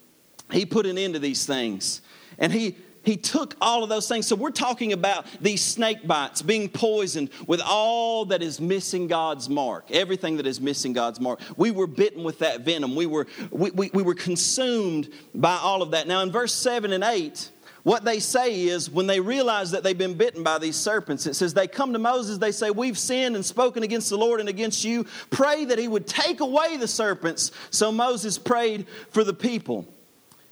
he 0.50 0.64
put 0.64 0.86
an 0.86 0.96
end 0.96 1.14
to 1.14 1.20
these 1.20 1.44
things. 1.44 2.00
And 2.38 2.52
he 2.52 2.76
he 3.04 3.16
took 3.16 3.56
all 3.60 3.82
of 3.82 3.88
those 3.88 4.06
things. 4.06 4.26
So 4.26 4.36
we're 4.36 4.50
talking 4.50 4.92
about 4.92 5.24
these 5.40 5.62
snake 5.62 6.06
bites 6.06 6.42
being 6.42 6.68
poisoned 6.68 7.30
with 7.46 7.62
all 7.64 8.26
that 8.26 8.42
is 8.42 8.60
missing 8.60 9.06
God's 9.06 9.48
mark, 9.48 9.90
everything 9.90 10.36
that 10.36 10.46
is 10.46 10.60
missing 10.60 10.92
God's 10.92 11.18
mark. 11.18 11.40
We 11.56 11.70
were 11.70 11.86
bitten 11.86 12.22
with 12.22 12.40
that 12.40 12.62
venom. 12.62 12.94
We 12.94 13.06
were, 13.06 13.26
we, 13.50 13.70
we, 13.70 13.90
we 13.94 14.02
were 14.02 14.14
consumed 14.14 15.10
by 15.34 15.56
all 15.56 15.80
of 15.80 15.92
that. 15.92 16.06
Now, 16.06 16.20
in 16.22 16.30
verse 16.30 16.52
7 16.52 16.92
and 16.92 17.02
8, 17.02 17.50
what 17.82 18.04
they 18.04 18.18
say 18.18 18.62
is 18.62 18.90
when 18.90 19.06
they 19.06 19.20
realize 19.20 19.70
that 19.70 19.82
they've 19.82 19.96
been 19.96 20.14
bitten 20.14 20.42
by 20.42 20.58
these 20.58 20.76
serpents, 20.76 21.26
it 21.26 21.34
says 21.34 21.54
they 21.54 21.66
come 21.66 21.92
to 21.92 21.98
Moses, 21.98 22.38
they 22.38 22.52
say, 22.52 22.70
We've 22.70 22.98
sinned 22.98 23.36
and 23.36 23.44
spoken 23.44 23.82
against 23.82 24.10
the 24.10 24.18
Lord 24.18 24.40
and 24.40 24.48
against 24.48 24.84
you. 24.84 25.06
Pray 25.30 25.64
that 25.64 25.78
he 25.78 25.88
would 25.88 26.06
take 26.06 26.40
away 26.40 26.76
the 26.76 26.88
serpents. 26.88 27.50
So 27.70 27.92
Moses 27.92 28.38
prayed 28.38 28.86
for 29.10 29.24
the 29.24 29.34
people. 29.34 29.86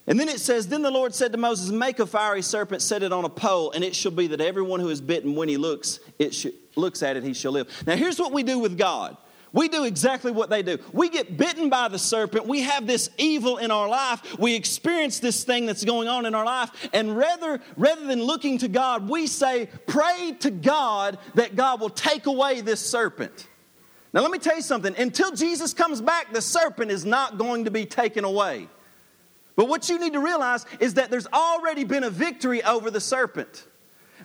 And 0.07 0.17
then 0.17 0.29
it 0.29 0.39
says, 0.39 0.67
Then 0.67 0.81
the 0.81 0.91
Lord 0.91 1.13
said 1.13 1.33
to 1.33 1.37
Moses, 1.37 1.69
Make 1.69 1.99
a 1.99 2.05
fiery 2.05 2.41
serpent, 2.41 2.81
set 2.81 3.03
it 3.03 3.11
on 3.11 3.25
a 3.25 3.29
pole, 3.29 3.71
and 3.71 3.83
it 3.83 3.95
shall 3.95 4.11
be 4.11 4.27
that 4.27 4.41
everyone 4.41 4.79
who 4.79 4.89
is 4.89 5.01
bitten, 5.01 5.35
when 5.35 5.49
he 5.49 5.57
looks, 5.57 5.99
it 6.17 6.33
sh- 6.33 6.47
looks 6.75 7.03
at 7.03 7.17
it, 7.17 7.23
he 7.23 7.33
shall 7.33 7.51
live. 7.51 7.67
Now, 7.85 7.97
here's 7.97 8.17
what 8.17 8.31
we 8.31 8.43
do 8.43 8.57
with 8.57 8.77
God. 8.77 9.17
We 9.57 9.69
do 9.69 9.85
exactly 9.85 10.31
what 10.31 10.51
they 10.51 10.61
do. 10.61 10.77
We 10.93 11.09
get 11.09 11.35
bitten 11.35 11.67
by 11.67 11.87
the 11.87 11.97
serpent. 11.97 12.45
We 12.45 12.61
have 12.61 12.85
this 12.85 13.09
evil 13.17 13.57
in 13.57 13.71
our 13.71 13.89
life. 13.89 14.37
We 14.37 14.53
experience 14.53 15.17
this 15.17 15.43
thing 15.43 15.65
that's 15.65 15.83
going 15.83 16.07
on 16.07 16.27
in 16.27 16.35
our 16.35 16.45
life. 16.45 16.69
And 16.93 17.17
rather, 17.17 17.59
rather 17.75 18.05
than 18.05 18.21
looking 18.21 18.59
to 18.59 18.67
God, 18.67 19.09
we 19.09 19.25
say, 19.25 19.67
Pray 19.87 20.35
to 20.41 20.51
God 20.51 21.17
that 21.33 21.55
God 21.55 21.81
will 21.81 21.89
take 21.89 22.27
away 22.27 22.61
this 22.61 22.79
serpent. 22.79 23.47
Now, 24.13 24.21
let 24.21 24.29
me 24.29 24.37
tell 24.37 24.57
you 24.57 24.61
something. 24.61 24.95
Until 24.95 25.31
Jesus 25.31 25.73
comes 25.73 26.01
back, 26.01 26.33
the 26.33 26.41
serpent 26.43 26.91
is 26.91 27.03
not 27.03 27.39
going 27.39 27.65
to 27.65 27.71
be 27.71 27.87
taken 27.87 28.25
away. 28.25 28.69
But 29.55 29.69
what 29.69 29.89
you 29.89 29.97
need 29.97 30.13
to 30.13 30.19
realize 30.19 30.67
is 30.79 30.93
that 30.93 31.09
there's 31.09 31.25
already 31.33 31.83
been 31.83 32.03
a 32.03 32.11
victory 32.11 32.63
over 32.63 32.91
the 32.91 33.01
serpent. 33.01 33.65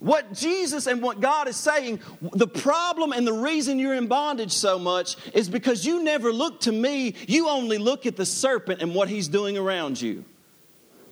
What 0.02 0.32
Jesus 0.32 0.88
and 0.88 1.00
what 1.00 1.20
God 1.20 1.46
is 1.46 1.54
saying, 1.54 2.00
the 2.32 2.48
problem 2.48 3.12
and 3.12 3.24
the 3.24 3.32
reason 3.32 3.78
you're 3.78 3.94
in 3.94 4.08
bondage 4.08 4.50
so 4.50 4.76
much 4.76 5.14
is 5.32 5.48
because 5.48 5.86
you 5.86 6.02
never 6.02 6.32
look 6.32 6.62
to 6.62 6.72
me, 6.72 7.14
you 7.28 7.48
only 7.48 7.78
look 7.78 8.04
at 8.04 8.16
the 8.16 8.26
serpent 8.26 8.82
and 8.82 8.96
what 8.96 9.08
he's 9.08 9.28
doing 9.28 9.56
around 9.56 10.00
you. 10.00 10.24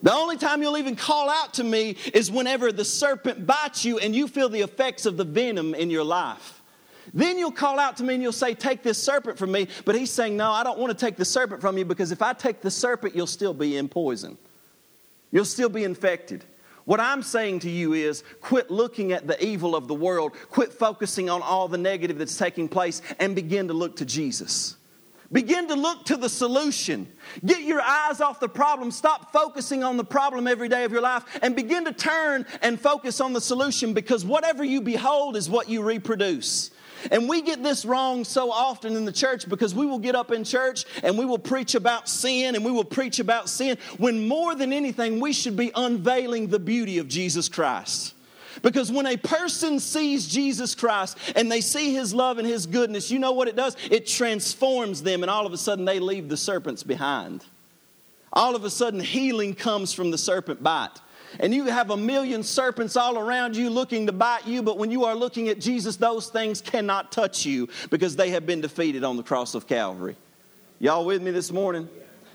The 0.03 0.13
only 0.13 0.37
time 0.37 0.61
you'll 0.61 0.77
even 0.77 0.97
call 0.97 1.31
out 1.31 1.55
to 1.55 1.63
me 1.63 1.99
is 2.13 2.33
whenever 2.33 2.73
the 2.73 2.85
serpent 2.85 3.47
bites 3.47 3.85
you 3.85 4.01
and 4.01 4.13
you 4.13 4.27
feel 4.27 4.49
the 4.49 4.63
effects 4.63 5.07
of 5.07 5.17
the 5.17 5.23
venom 5.25 5.73
in 5.73 5.89
your 5.89 6.03
life. 6.03 6.61
Then 7.15 7.39
you'll 7.39 7.53
call 7.53 7.79
out 7.79 7.97
to 7.99 8.03
me 8.03 8.15
and 8.15 8.23
you'll 8.25 8.33
say, 8.33 8.55
Take 8.55 8.83
this 8.83 8.99
serpent 9.01 9.39
from 9.39 9.53
me. 9.53 9.69
But 9.85 9.95
he's 9.95 10.11
saying, 10.11 10.37
No, 10.37 10.51
I 10.51 10.65
don't 10.65 10.81
want 10.81 10.91
to 10.91 11.07
take 11.07 11.17
the 11.17 11.25
serpent 11.25 11.61
from 11.61 11.79
you 11.79 11.85
because 11.85 12.11
if 12.11 12.23
I 12.23 12.33
take 12.33 12.61
the 12.61 12.73
serpent, 12.73 13.15
you'll 13.15 13.29
still 13.29 13.55
be 13.55 13.77
in 13.77 13.89
poison. 13.89 14.37
You'll 15.31 15.45
still 15.45 15.69
be 15.69 15.85
infected. 15.85 16.45
What 16.91 16.99
I'm 16.99 17.23
saying 17.23 17.61
to 17.61 17.71
you 17.71 17.93
is 17.93 18.25
quit 18.41 18.69
looking 18.69 19.13
at 19.13 19.29
the 19.29 19.41
evil 19.47 19.77
of 19.77 19.87
the 19.87 19.95
world, 19.95 20.33
quit 20.51 20.73
focusing 20.73 21.31
on 21.31 21.41
all 21.41 21.69
the 21.69 21.79
negative 21.79 22.19
that's 22.19 22.37
taking 22.37 22.69
place, 22.69 23.01
and 23.21 23.37
begin 23.37 23.69
to 23.69 23.75
look 23.75 23.95
to 23.99 24.05
Jesus. 24.05 24.75
Begin 25.31 25.69
to 25.69 25.77
look 25.77 26.05
to 26.07 26.17
the 26.17 26.29
solution. 26.29 27.07
Get 27.47 27.63
your 27.63 27.81
eyes 27.81 28.21
off 28.21 28.41
the 28.41 28.49
problem. 28.49 28.91
Stop 28.91 29.33
focusing 29.33 29.85
on 29.85 29.99
the 29.99 30.05
problem 30.05 30.49
every 30.49 30.69
day 30.69 30.83
of 30.83 30.91
your 30.91 31.01
life 31.01 31.23
and 31.43 31.55
begin 31.55 31.85
to 31.85 31.93
turn 31.93 32.45
and 32.61 32.81
focus 32.81 33.21
on 33.21 33.35
the 33.35 33.41
solution 33.41 33.95
because 33.95 34.25
whatever 34.25 34.65
you 34.65 34.81
behold 34.81 35.37
is 35.37 35.49
what 35.49 35.69
you 35.69 35.83
reproduce. 35.83 36.73
And 37.11 37.29
we 37.29 37.43
get 37.43 37.63
this 37.63 37.85
wrong 37.85 38.25
so 38.25 38.51
often 38.51 38.97
in 38.97 39.05
the 39.05 39.13
church 39.13 39.49
because 39.49 39.75
we 39.75 39.87
will 39.87 39.99
get 39.99 40.15
up 40.15 40.31
in 40.31 40.45
church 40.45 40.85
and 41.03 41.19
we 41.19 41.25
will 41.25 41.39
preach 41.39 41.75
about 41.75 42.09
sin 42.09 42.55
and 42.55 42.65
we 42.65 42.71
will 42.71 42.85
preach 42.85 43.19
about 43.19 43.49
sin 43.49 43.79
when 43.99 44.27
more 44.27 44.55
than 44.55 44.73
anything 44.73 45.21
we 45.21 45.33
should 45.33 45.57
be 45.57 45.71
unveiling 45.75 46.49
the 46.49 46.59
beauty 46.59 46.99
of 46.99 47.09
Jesus 47.09 47.49
Christ. 47.49 48.15
Because 48.63 48.91
when 48.91 49.07
a 49.07 49.17
person 49.17 49.79
sees 49.79 50.27
Jesus 50.27 50.75
Christ 50.75 51.17
and 51.35 51.51
they 51.51 51.61
see 51.61 51.95
his 51.95 52.13
love 52.13 52.39
and 52.39 52.47
his 52.47 52.67
goodness, 52.67 53.11
you 53.11 53.19
know 53.19 53.33
what 53.33 53.49
it 53.49 53.57
does? 53.57 53.77
It 53.91 54.07
transforms 54.07 55.03
them, 55.03 55.23
and 55.23 55.31
all 55.31 55.47
of 55.47 55.53
a 55.53 55.57
sudden 55.57 55.85
they 55.85 55.99
leave 55.99 56.29
the 56.29 56.37
serpents 56.37 56.83
behind. 56.83 57.45
All 58.33 58.55
of 58.55 58.65
a 58.65 58.71
sudden, 58.71 59.01
healing 59.01 59.55
comes 59.55 59.93
from 59.93 60.11
the 60.11 60.19
serpent 60.19 60.63
bite 60.63 61.01
and 61.39 61.55
you 61.55 61.67
have 61.67 61.91
a 61.91 61.97
million 61.97 62.43
serpents 62.43 62.97
all 62.97 63.19
around 63.19 63.57
you 63.57 63.71
looking 63.71 64.07
to 64.07 64.13
bite 64.13 64.47
you, 64.47 64.63
but 64.63 64.79
when 64.79 64.91
you 64.91 65.05
are 65.05 65.15
looking 65.15 65.49
at 65.49 65.61
Jesus, 65.61 65.97
those 65.97 66.29
things 66.29 66.61
cannot 66.61 67.13
touch 67.13 67.47
you 67.47 67.69
because 67.91 68.17
they 68.17 68.31
have 68.31 68.47
been 68.47 68.61
defeated 68.61 69.05
on 69.05 69.17
the 69.17 69.23
cross 69.23 69.55
of 69.55 69.67
Calvary. 69.67 70.17
Y'all 70.79 71.05
with 71.05 71.23
me 71.23 71.31
this 71.31 71.53
morning? 71.53 71.89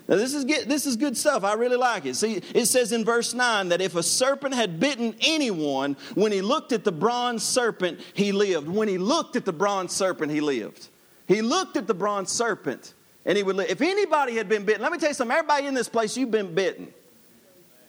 Now, 0.08 0.14
this 0.14 0.34
is, 0.34 0.44
get, 0.44 0.68
this 0.68 0.86
is 0.86 0.96
good 0.96 1.16
stuff. 1.16 1.42
I 1.42 1.54
really 1.54 1.76
like 1.76 2.06
it. 2.06 2.14
See, 2.14 2.40
it 2.54 2.66
says 2.66 2.92
in 2.92 3.04
verse 3.04 3.34
9 3.34 3.70
that 3.70 3.80
if 3.80 3.96
a 3.96 4.02
serpent 4.04 4.54
had 4.54 4.78
bitten 4.78 5.16
anyone, 5.20 5.96
when 6.14 6.30
he 6.30 6.42
looked 6.42 6.70
at 6.70 6.84
the 6.84 6.92
bronze 6.92 7.42
serpent, 7.42 8.00
he 8.14 8.30
lived. 8.30 8.68
When 8.68 8.86
he 8.86 8.98
looked 8.98 9.34
at 9.34 9.44
the 9.44 9.52
bronze 9.52 9.92
serpent, 9.92 10.30
he 10.30 10.40
lived. 10.40 10.88
He 11.26 11.42
looked 11.42 11.76
at 11.76 11.88
the 11.88 11.94
bronze 11.94 12.30
serpent 12.30 12.94
and 13.24 13.36
he 13.36 13.42
would 13.42 13.56
live. 13.56 13.68
If 13.68 13.82
anybody 13.82 14.36
had 14.36 14.48
been 14.48 14.64
bitten, 14.64 14.82
let 14.82 14.92
me 14.92 14.98
tell 14.98 15.08
you 15.08 15.14
something, 15.14 15.36
everybody 15.36 15.66
in 15.66 15.74
this 15.74 15.88
place, 15.88 16.16
you've 16.16 16.30
been 16.30 16.54
bitten. 16.54 16.94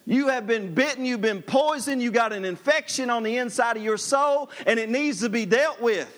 You 0.08 0.30
have 0.30 0.48
been 0.48 0.74
bitten, 0.74 1.04
you've 1.04 1.20
been 1.20 1.42
poisoned, 1.42 2.02
you 2.02 2.12
got 2.12 2.32
an 2.32 2.46
infection 2.46 3.10
on 3.10 3.24
the 3.24 3.36
inside 3.36 3.76
of 3.76 3.84
your 3.84 3.98
soul, 3.98 4.50
and 4.66 4.80
it 4.80 4.88
needs 4.90 5.20
to 5.20 5.28
be 5.28 5.46
dealt 5.46 5.82
with. 5.82 6.10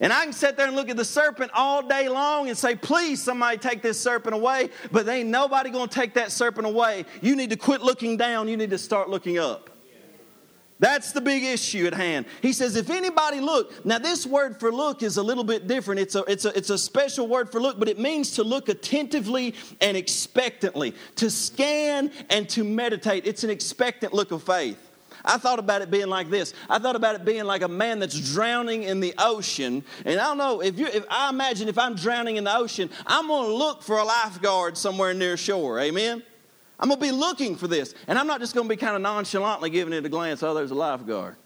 And 0.00 0.12
I 0.12 0.24
can 0.24 0.32
sit 0.32 0.56
there 0.56 0.66
and 0.66 0.74
look 0.74 0.88
at 0.88 0.96
the 0.96 1.04
serpent 1.04 1.52
all 1.54 1.80
day 1.80 2.08
long 2.08 2.48
and 2.48 2.58
say, 2.58 2.74
please, 2.74 3.22
somebody 3.22 3.56
take 3.56 3.82
this 3.82 4.00
serpent 4.00 4.34
away, 4.34 4.70
but 4.90 5.08
ain't 5.08 5.28
nobody 5.28 5.70
gonna 5.70 5.86
take 5.86 6.14
that 6.14 6.32
serpent 6.32 6.66
away. 6.66 7.04
You 7.22 7.36
need 7.36 7.50
to 7.50 7.56
quit 7.56 7.82
looking 7.82 8.16
down, 8.16 8.48
you 8.48 8.56
need 8.56 8.70
to 8.70 8.78
start 8.78 9.08
looking 9.08 9.38
up. 9.38 9.70
That's 10.80 11.10
the 11.10 11.20
big 11.20 11.42
issue 11.42 11.86
at 11.86 11.94
hand. 11.94 12.26
He 12.40 12.52
says, 12.52 12.76
if 12.76 12.88
anybody 12.88 13.40
look, 13.40 13.84
now 13.84 13.98
this 13.98 14.24
word 14.24 14.60
for 14.60 14.70
look 14.72 15.02
is 15.02 15.16
a 15.16 15.22
little 15.22 15.42
bit 15.42 15.66
different. 15.66 16.00
It's 16.00 16.14
a, 16.14 16.22
it's 16.30 16.44
a, 16.44 16.56
it's 16.56 16.70
a 16.70 16.78
special 16.78 17.26
word 17.26 17.50
for 17.50 17.60
look, 17.60 17.78
but 17.78 17.88
it 17.88 17.98
means 17.98 18.32
to 18.32 18.44
look 18.44 18.68
attentively 18.68 19.54
and 19.80 19.96
expectantly, 19.96 20.94
to 21.16 21.30
scan 21.30 22.12
and 22.30 22.48
to 22.50 22.62
meditate. 22.62 23.26
It's 23.26 23.42
an 23.42 23.50
expectant 23.50 24.12
look 24.12 24.30
of 24.30 24.44
faith. 24.44 24.78
I 25.24 25.36
thought 25.36 25.58
about 25.58 25.82
it 25.82 25.90
being 25.90 26.06
like 26.06 26.30
this. 26.30 26.54
I 26.70 26.78
thought 26.78 26.94
about 26.94 27.16
it 27.16 27.24
being 27.24 27.44
like 27.44 27.62
a 27.62 27.68
man 27.68 27.98
that's 27.98 28.32
drowning 28.32 28.84
in 28.84 29.00
the 29.00 29.14
ocean. 29.18 29.84
And 30.04 30.20
I 30.20 30.26
don't 30.26 30.38
know, 30.38 30.62
if 30.62 30.78
you 30.78 30.86
if 30.86 31.04
I 31.10 31.28
imagine 31.28 31.68
if 31.68 31.76
I'm 31.76 31.96
drowning 31.96 32.36
in 32.36 32.44
the 32.44 32.56
ocean, 32.56 32.88
I'm 33.04 33.26
gonna 33.26 33.52
look 33.52 33.82
for 33.82 33.98
a 33.98 34.04
lifeguard 34.04 34.78
somewhere 34.78 35.12
near 35.14 35.36
shore. 35.36 35.80
Amen? 35.80 36.22
I'm 36.78 36.88
going 36.88 37.00
to 37.00 37.06
be 37.06 37.12
looking 37.12 37.56
for 37.56 37.66
this. 37.66 37.94
And 38.06 38.18
I'm 38.18 38.26
not 38.26 38.40
just 38.40 38.54
going 38.54 38.68
to 38.68 38.68
be 38.68 38.76
kind 38.76 38.94
of 38.94 39.02
nonchalantly 39.02 39.70
giving 39.70 39.92
it 39.92 40.04
a 40.04 40.08
glance, 40.08 40.42
oh, 40.42 40.54
there's 40.54 40.70
a 40.70 40.76
lifeguard. 40.76 41.36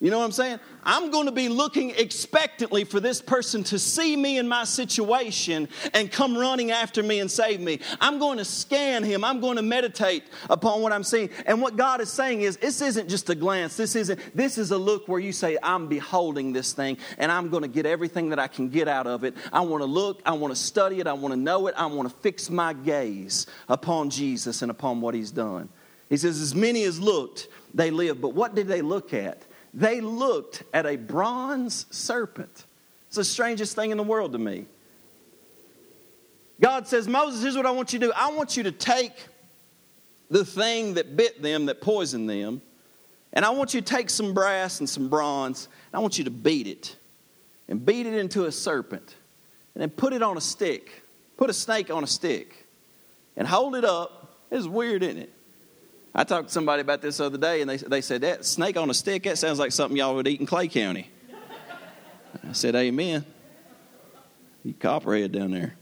You 0.00 0.12
know 0.12 0.18
what 0.18 0.26
I'm 0.26 0.32
saying? 0.32 0.60
I'm 0.84 1.10
going 1.10 1.26
to 1.26 1.32
be 1.32 1.48
looking 1.48 1.90
expectantly 1.90 2.84
for 2.84 3.00
this 3.00 3.20
person 3.20 3.64
to 3.64 3.80
see 3.80 4.14
me 4.14 4.38
in 4.38 4.46
my 4.46 4.62
situation 4.62 5.68
and 5.92 6.10
come 6.10 6.38
running 6.38 6.70
after 6.70 7.02
me 7.02 7.18
and 7.18 7.28
save 7.28 7.58
me. 7.60 7.80
I'm 8.00 8.20
going 8.20 8.38
to 8.38 8.44
scan 8.44 9.02
him. 9.02 9.24
I'm 9.24 9.40
going 9.40 9.56
to 9.56 9.62
meditate 9.62 10.22
upon 10.48 10.82
what 10.82 10.92
I'm 10.92 11.02
seeing. 11.02 11.30
And 11.46 11.60
what 11.60 11.76
God 11.76 12.00
is 12.00 12.12
saying 12.12 12.42
is 12.42 12.58
this 12.58 12.80
isn't 12.80 13.08
just 13.08 13.28
a 13.28 13.34
glance. 13.34 13.76
This 13.76 13.96
isn't 13.96 14.20
this 14.36 14.56
is 14.56 14.70
a 14.70 14.78
look 14.78 15.08
where 15.08 15.18
you 15.18 15.32
say 15.32 15.58
I'm 15.64 15.88
beholding 15.88 16.52
this 16.52 16.72
thing 16.72 16.96
and 17.18 17.32
I'm 17.32 17.48
going 17.48 17.62
to 17.62 17.68
get 17.68 17.84
everything 17.84 18.28
that 18.28 18.38
I 18.38 18.46
can 18.46 18.68
get 18.68 18.86
out 18.86 19.08
of 19.08 19.24
it. 19.24 19.34
I 19.52 19.62
want 19.62 19.82
to 19.82 19.86
look, 19.86 20.22
I 20.24 20.32
want 20.32 20.54
to 20.54 20.60
study 20.60 21.00
it, 21.00 21.08
I 21.08 21.12
want 21.12 21.34
to 21.34 21.40
know 21.40 21.66
it. 21.66 21.74
I 21.76 21.86
want 21.86 22.08
to 22.08 22.14
fix 22.18 22.50
my 22.50 22.72
gaze 22.72 23.46
upon 23.68 24.10
Jesus 24.10 24.62
and 24.62 24.70
upon 24.70 25.00
what 25.00 25.16
he's 25.16 25.32
done. 25.32 25.68
He 26.08 26.16
says 26.16 26.40
as 26.40 26.54
many 26.54 26.84
as 26.84 27.00
looked, 27.00 27.48
they 27.74 27.90
lived. 27.90 28.22
But 28.22 28.34
what 28.34 28.54
did 28.54 28.68
they 28.68 28.80
look 28.80 29.12
at? 29.12 29.42
They 29.74 30.00
looked 30.00 30.62
at 30.72 30.86
a 30.86 30.96
bronze 30.96 31.86
serpent. 31.90 32.66
It's 33.08 33.16
the 33.16 33.24
strangest 33.24 33.74
thing 33.74 33.90
in 33.90 33.96
the 33.96 34.02
world 34.02 34.32
to 34.32 34.38
me. 34.38 34.66
God 36.60 36.88
says, 36.88 37.06
Moses, 37.06 37.42
here's 37.42 37.56
what 37.56 37.66
I 37.66 37.70
want 37.70 37.92
you 37.92 37.98
to 38.00 38.06
do. 38.06 38.12
I 38.14 38.32
want 38.32 38.56
you 38.56 38.64
to 38.64 38.72
take 38.72 39.12
the 40.30 40.44
thing 40.44 40.94
that 40.94 41.16
bit 41.16 41.40
them, 41.40 41.66
that 41.66 41.80
poisoned 41.80 42.28
them, 42.28 42.60
and 43.32 43.44
I 43.44 43.50
want 43.50 43.74
you 43.74 43.80
to 43.80 43.86
take 43.86 44.10
some 44.10 44.34
brass 44.34 44.80
and 44.80 44.88
some 44.88 45.08
bronze, 45.08 45.68
and 45.92 45.98
I 45.98 46.00
want 46.00 46.18
you 46.18 46.24
to 46.24 46.30
beat 46.30 46.66
it 46.66 46.96
and 47.68 47.84
beat 47.84 48.06
it 48.06 48.14
into 48.14 48.46
a 48.46 48.52
serpent, 48.52 49.16
and 49.74 49.82
then 49.82 49.90
put 49.90 50.12
it 50.12 50.22
on 50.22 50.36
a 50.36 50.40
stick. 50.40 51.02
Put 51.36 51.50
a 51.50 51.54
snake 51.54 51.88
on 51.88 52.02
a 52.02 52.06
stick 52.06 52.66
and 53.36 53.46
hold 53.46 53.76
it 53.76 53.84
up. 53.84 54.40
It's 54.50 54.66
weird, 54.66 55.04
isn't 55.04 55.18
it? 55.18 55.32
I 56.14 56.24
talked 56.24 56.48
to 56.48 56.52
somebody 56.52 56.80
about 56.80 57.02
this 57.02 57.18
the 57.18 57.24
other 57.24 57.38
day, 57.38 57.60
and 57.60 57.70
they, 57.70 57.76
they 57.76 58.00
said, 58.00 58.22
That 58.22 58.44
snake 58.44 58.76
on 58.76 58.90
a 58.90 58.94
stick, 58.94 59.24
that 59.24 59.38
sounds 59.38 59.58
like 59.58 59.72
something 59.72 59.96
y'all 59.96 60.14
would 60.14 60.26
eat 60.26 60.40
in 60.40 60.46
Clay 60.46 60.68
County. 60.68 61.10
I 62.48 62.52
said, 62.52 62.74
Amen. 62.74 63.24
You 64.64 64.74
copperhead 64.74 65.32
down 65.32 65.50
there. 65.50 65.76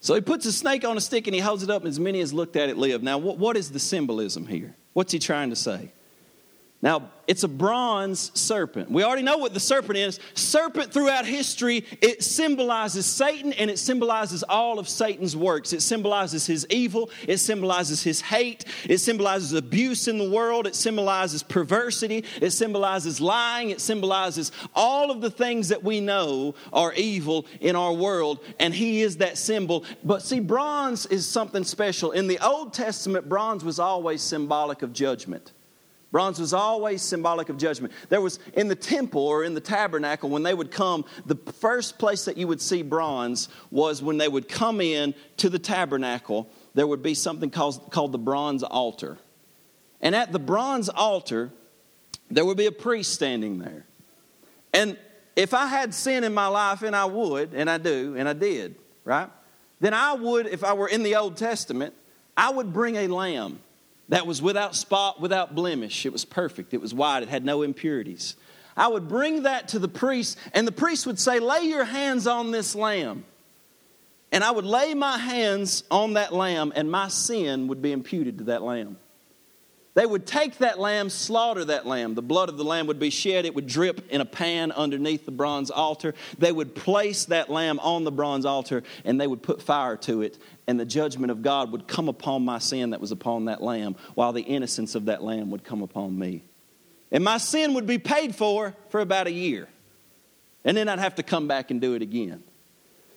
So 0.00 0.14
he 0.14 0.20
puts 0.20 0.46
a 0.46 0.52
snake 0.52 0.84
on 0.84 0.96
a 0.96 1.00
stick 1.00 1.26
and 1.26 1.34
he 1.34 1.40
holds 1.40 1.62
it 1.62 1.70
up, 1.70 1.82
and 1.82 1.88
as 1.88 1.98
many 1.98 2.20
as 2.20 2.32
looked 2.32 2.56
at 2.56 2.68
it 2.68 2.76
live. 2.76 3.02
Now, 3.02 3.18
what, 3.18 3.38
what 3.38 3.56
is 3.56 3.70
the 3.70 3.78
symbolism 3.78 4.46
here? 4.46 4.74
What's 4.92 5.12
he 5.12 5.18
trying 5.18 5.50
to 5.50 5.56
say? 5.56 5.90
Now, 6.80 7.10
it's 7.28 7.42
a 7.42 7.48
bronze 7.48 8.32
serpent. 8.32 8.90
We 8.90 9.04
already 9.04 9.22
know 9.22 9.36
what 9.36 9.52
the 9.52 9.60
serpent 9.60 9.98
is. 9.98 10.18
Serpent 10.32 10.90
throughout 10.90 11.26
history, 11.26 11.84
it 12.00 12.24
symbolizes 12.24 13.04
Satan 13.04 13.52
and 13.52 13.70
it 13.70 13.78
symbolizes 13.78 14.42
all 14.42 14.78
of 14.78 14.88
Satan's 14.88 15.36
works. 15.36 15.74
It 15.74 15.82
symbolizes 15.82 16.46
his 16.46 16.66
evil, 16.70 17.10
it 17.26 17.36
symbolizes 17.36 18.02
his 18.02 18.22
hate, 18.22 18.64
it 18.88 18.98
symbolizes 18.98 19.52
abuse 19.52 20.08
in 20.08 20.16
the 20.16 20.30
world, 20.30 20.66
it 20.66 20.74
symbolizes 20.74 21.42
perversity, 21.42 22.24
it 22.40 22.50
symbolizes 22.50 23.20
lying, 23.20 23.68
it 23.68 23.82
symbolizes 23.82 24.50
all 24.74 25.10
of 25.10 25.20
the 25.20 25.30
things 25.30 25.68
that 25.68 25.84
we 25.84 26.00
know 26.00 26.54
are 26.72 26.94
evil 26.94 27.44
in 27.60 27.76
our 27.76 27.92
world, 27.92 28.42
and 28.58 28.72
he 28.72 29.02
is 29.02 29.18
that 29.18 29.36
symbol. 29.36 29.84
But 30.02 30.22
see, 30.22 30.40
bronze 30.40 31.04
is 31.04 31.26
something 31.26 31.64
special. 31.64 32.12
In 32.12 32.26
the 32.26 32.38
Old 32.38 32.72
Testament, 32.72 33.28
bronze 33.28 33.64
was 33.64 33.78
always 33.78 34.22
symbolic 34.22 34.80
of 34.80 34.94
judgment. 34.94 35.52
Bronze 36.10 36.40
was 36.40 36.54
always 36.54 37.02
symbolic 37.02 37.50
of 37.50 37.58
judgment. 37.58 37.92
There 38.08 38.20
was 38.20 38.38
in 38.54 38.68
the 38.68 38.74
temple 38.74 39.26
or 39.26 39.44
in 39.44 39.52
the 39.52 39.60
tabernacle, 39.60 40.30
when 40.30 40.42
they 40.42 40.54
would 40.54 40.70
come, 40.70 41.04
the 41.26 41.36
first 41.52 41.98
place 41.98 42.24
that 42.24 42.38
you 42.38 42.48
would 42.48 42.62
see 42.62 42.82
bronze 42.82 43.48
was 43.70 44.02
when 44.02 44.16
they 44.16 44.28
would 44.28 44.48
come 44.48 44.80
in 44.80 45.14
to 45.36 45.50
the 45.50 45.58
tabernacle, 45.58 46.48
there 46.74 46.86
would 46.86 47.02
be 47.02 47.12
something 47.12 47.50
called, 47.50 47.90
called 47.90 48.12
the 48.12 48.18
bronze 48.18 48.62
altar. 48.62 49.18
And 50.00 50.14
at 50.14 50.32
the 50.32 50.38
bronze 50.38 50.88
altar, 50.88 51.50
there 52.30 52.44
would 52.44 52.56
be 52.56 52.66
a 52.66 52.72
priest 52.72 53.12
standing 53.12 53.58
there. 53.58 53.84
And 54.72 54.96
if 55.36 55.52
I 55.52 55.66
had 55.66 55.92
sin 55.92 56.24
in 56.24 56.32
my 56.32 56.46
life, 56.46 56.82
and 56.82 56.96
I 56.96 57.04
would, 57.04 57.52
and 57.52 57.68
I 57.68 57.78
do, 57.78 58.14
and 58.16 58.28
I 58.28 58.32
did, 58.32 58.76
right? 59.04 59.28
Then 59.80 59.92
I 59.92 60.14
would, 60.14 60.46
if 60.46 60.64
I 60.64 60.72
were 60.72 60.88
in 60.88 61.02
the 61.02 61.16
Old 61.16 61.36
Testament, 61.36 61.94
I 62.36 62.50
would 62.50 62.72
bring 62.72 62.96
a 62.96 63.08
lamb 63.08 63.60
that 64.08 64.26
was 64.26 64.40
without 64.40 64.74
spot, 64.74 65.20
without 65.20 65.54
blemish. 65.54 66.06
It 66.06 66.12
was 66.12 66.24
perfect, 66.24 66.74
it 66.74 66.80
was 66.80 66.94
white, 66.94 67.22
it 67.22 67.28
had 67.28 67.44
no 67.44 67.62
impurities. 67.62 68.36
I 68.76 68.88
would 68.88 69.08
bring 69.08 69.42
that 69.42 69.68
to 69.68 69.78
the 69.78 69.88
priest, 69.88 70.38
and 70.54 70.66
the 70.66 70.72
priest 70.72 71.06
would 71.06 71.18
say, 71.18 71.40
Lay 71.40 71.62
your 71.62 71.84
hands 71.84 72.26
on 72.26 72.50
this 72.50 72.74
lamb. 72.74 73.24
And 74.30 74.44
I 74.44 74.50
would 74.50 74.66
lay 74.66 74.94
my 74.94 75.18
hands 75.18 75.84
on 75.90 76.14
that 76.14 76.32
lamb, 76.32 76.72
and 76.76 76.90
my 76.90 77.08
sin 77.08 77.68
would 77.68 77.80
be 77.80 77.92
imputed 77.92 78.38
to 78.38 78.44
that 78.44 78.62
lamb. 78.62 78.98
They 79.98 80.06
would 80.06 80.28
take 80.28 80.58
that 80.58 80.78
lamb, 80.78 81.10
slaughter 81.10 81.64
that 81.64 81.84
lamb. 81.84 82.14
The 82.14 82.22
blood 82.22 82.48
of 82.48 82.56
the 82.56 82.62
lamb 82.62 82.86
would 82.86 83.00
be 83.00 83.10
shed. 83.10 83.44
It 83.44 83.56
would 83.56 83.66
drip 83.66 84.08
in 84.12 84.20
a 84.20 84.24
pan 84.24 84.70
underneath 84.70 85.24
the 85.24 85.32
bronze 85.32 85.72
altar. 85.72 86.14
They 86.38 86.52
would 86.52 86.76
place 86.76 87.24
that 87.24 87.50
lamb 87.50 87.80
on 87.80 88.04
the 88.04 88.12
bronze 88.12 88.46
altar 88.46 88.84
and 89.04 89.20
they 89.20 89.26
would 89.26 89.42
put 89.42 89.60
fire 89.60 89.96
to 89.96 90.22
it. 90.22 90.38
And 90.68 90.78
the 90.78 90.84
judgment 90.84 91.32
of 91.32 91.42
God 91.42 91.72
would 91.72 91.88
come 91.88 92.08
upon 92.08 92.44
my 92.44 92.60
sin 92.60 92.90
that 92.90 93.00
was 93.00 93.10
upon 93.10 93.46
that 93.46 93.60
lamb, 93.60 93.96
while 94.14 94.32
the 94.32 94.42
innocence 94.42 94.94
of 94.94 95.06
that 95.06 95.24
lamb 95.24 95.50
would 95.50 95.64
come 95.64 95.82
upon 95.82 96.16
me. 96.16 96.44
And 97.10 97.24
my 97.24 97.38
sin 97.38 97.74
would 97.74 97.88
be 97.88 97.98
paid 97.98 98.36
for 98.36 98.76
for 98.90 99.00
about 99.00 99.26
a 99.26 99.32
year. 99.32 99.66
And 100.64 100.76
then 100.76 100.88
I'd 100.88 101.00
have 101.00 101.16
to 101.16 101.24
come 101.24 101.48
back 101.48 101.72
and 101.72 101.80
do 101.80 101.94
it 101.94 102.02
again. 102.02 102.44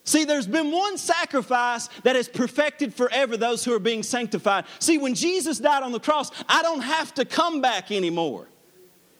See, 0.03 0.25
there's 0.25 0.47
been 0.47 0.71
one 0.71 0.97
sacrifice 0.97 1.87
that 2.03 2.15
has 2.15 2.27
perfected 2.27 2.93
forever 2.93 3.37
those 3.37 3.63
who 3.63 3.73
are 3.73 3.79
being 3.79 4.03
sanctified. 4.03 4.65
See, 4.79 4.97
when 4.97 5.13
Jesus 5.13 5.59
died 5.59 5.83
on 5.83 5.91
the 5.91 5.99
cross, 5.99 6.31
I 6.49 6.63
don't 6.63 6.81
have 6.81 7.13
to 7.15 7.25
come 7.25 7.61
back 7.61 7.91
anymore. 7.91 8.47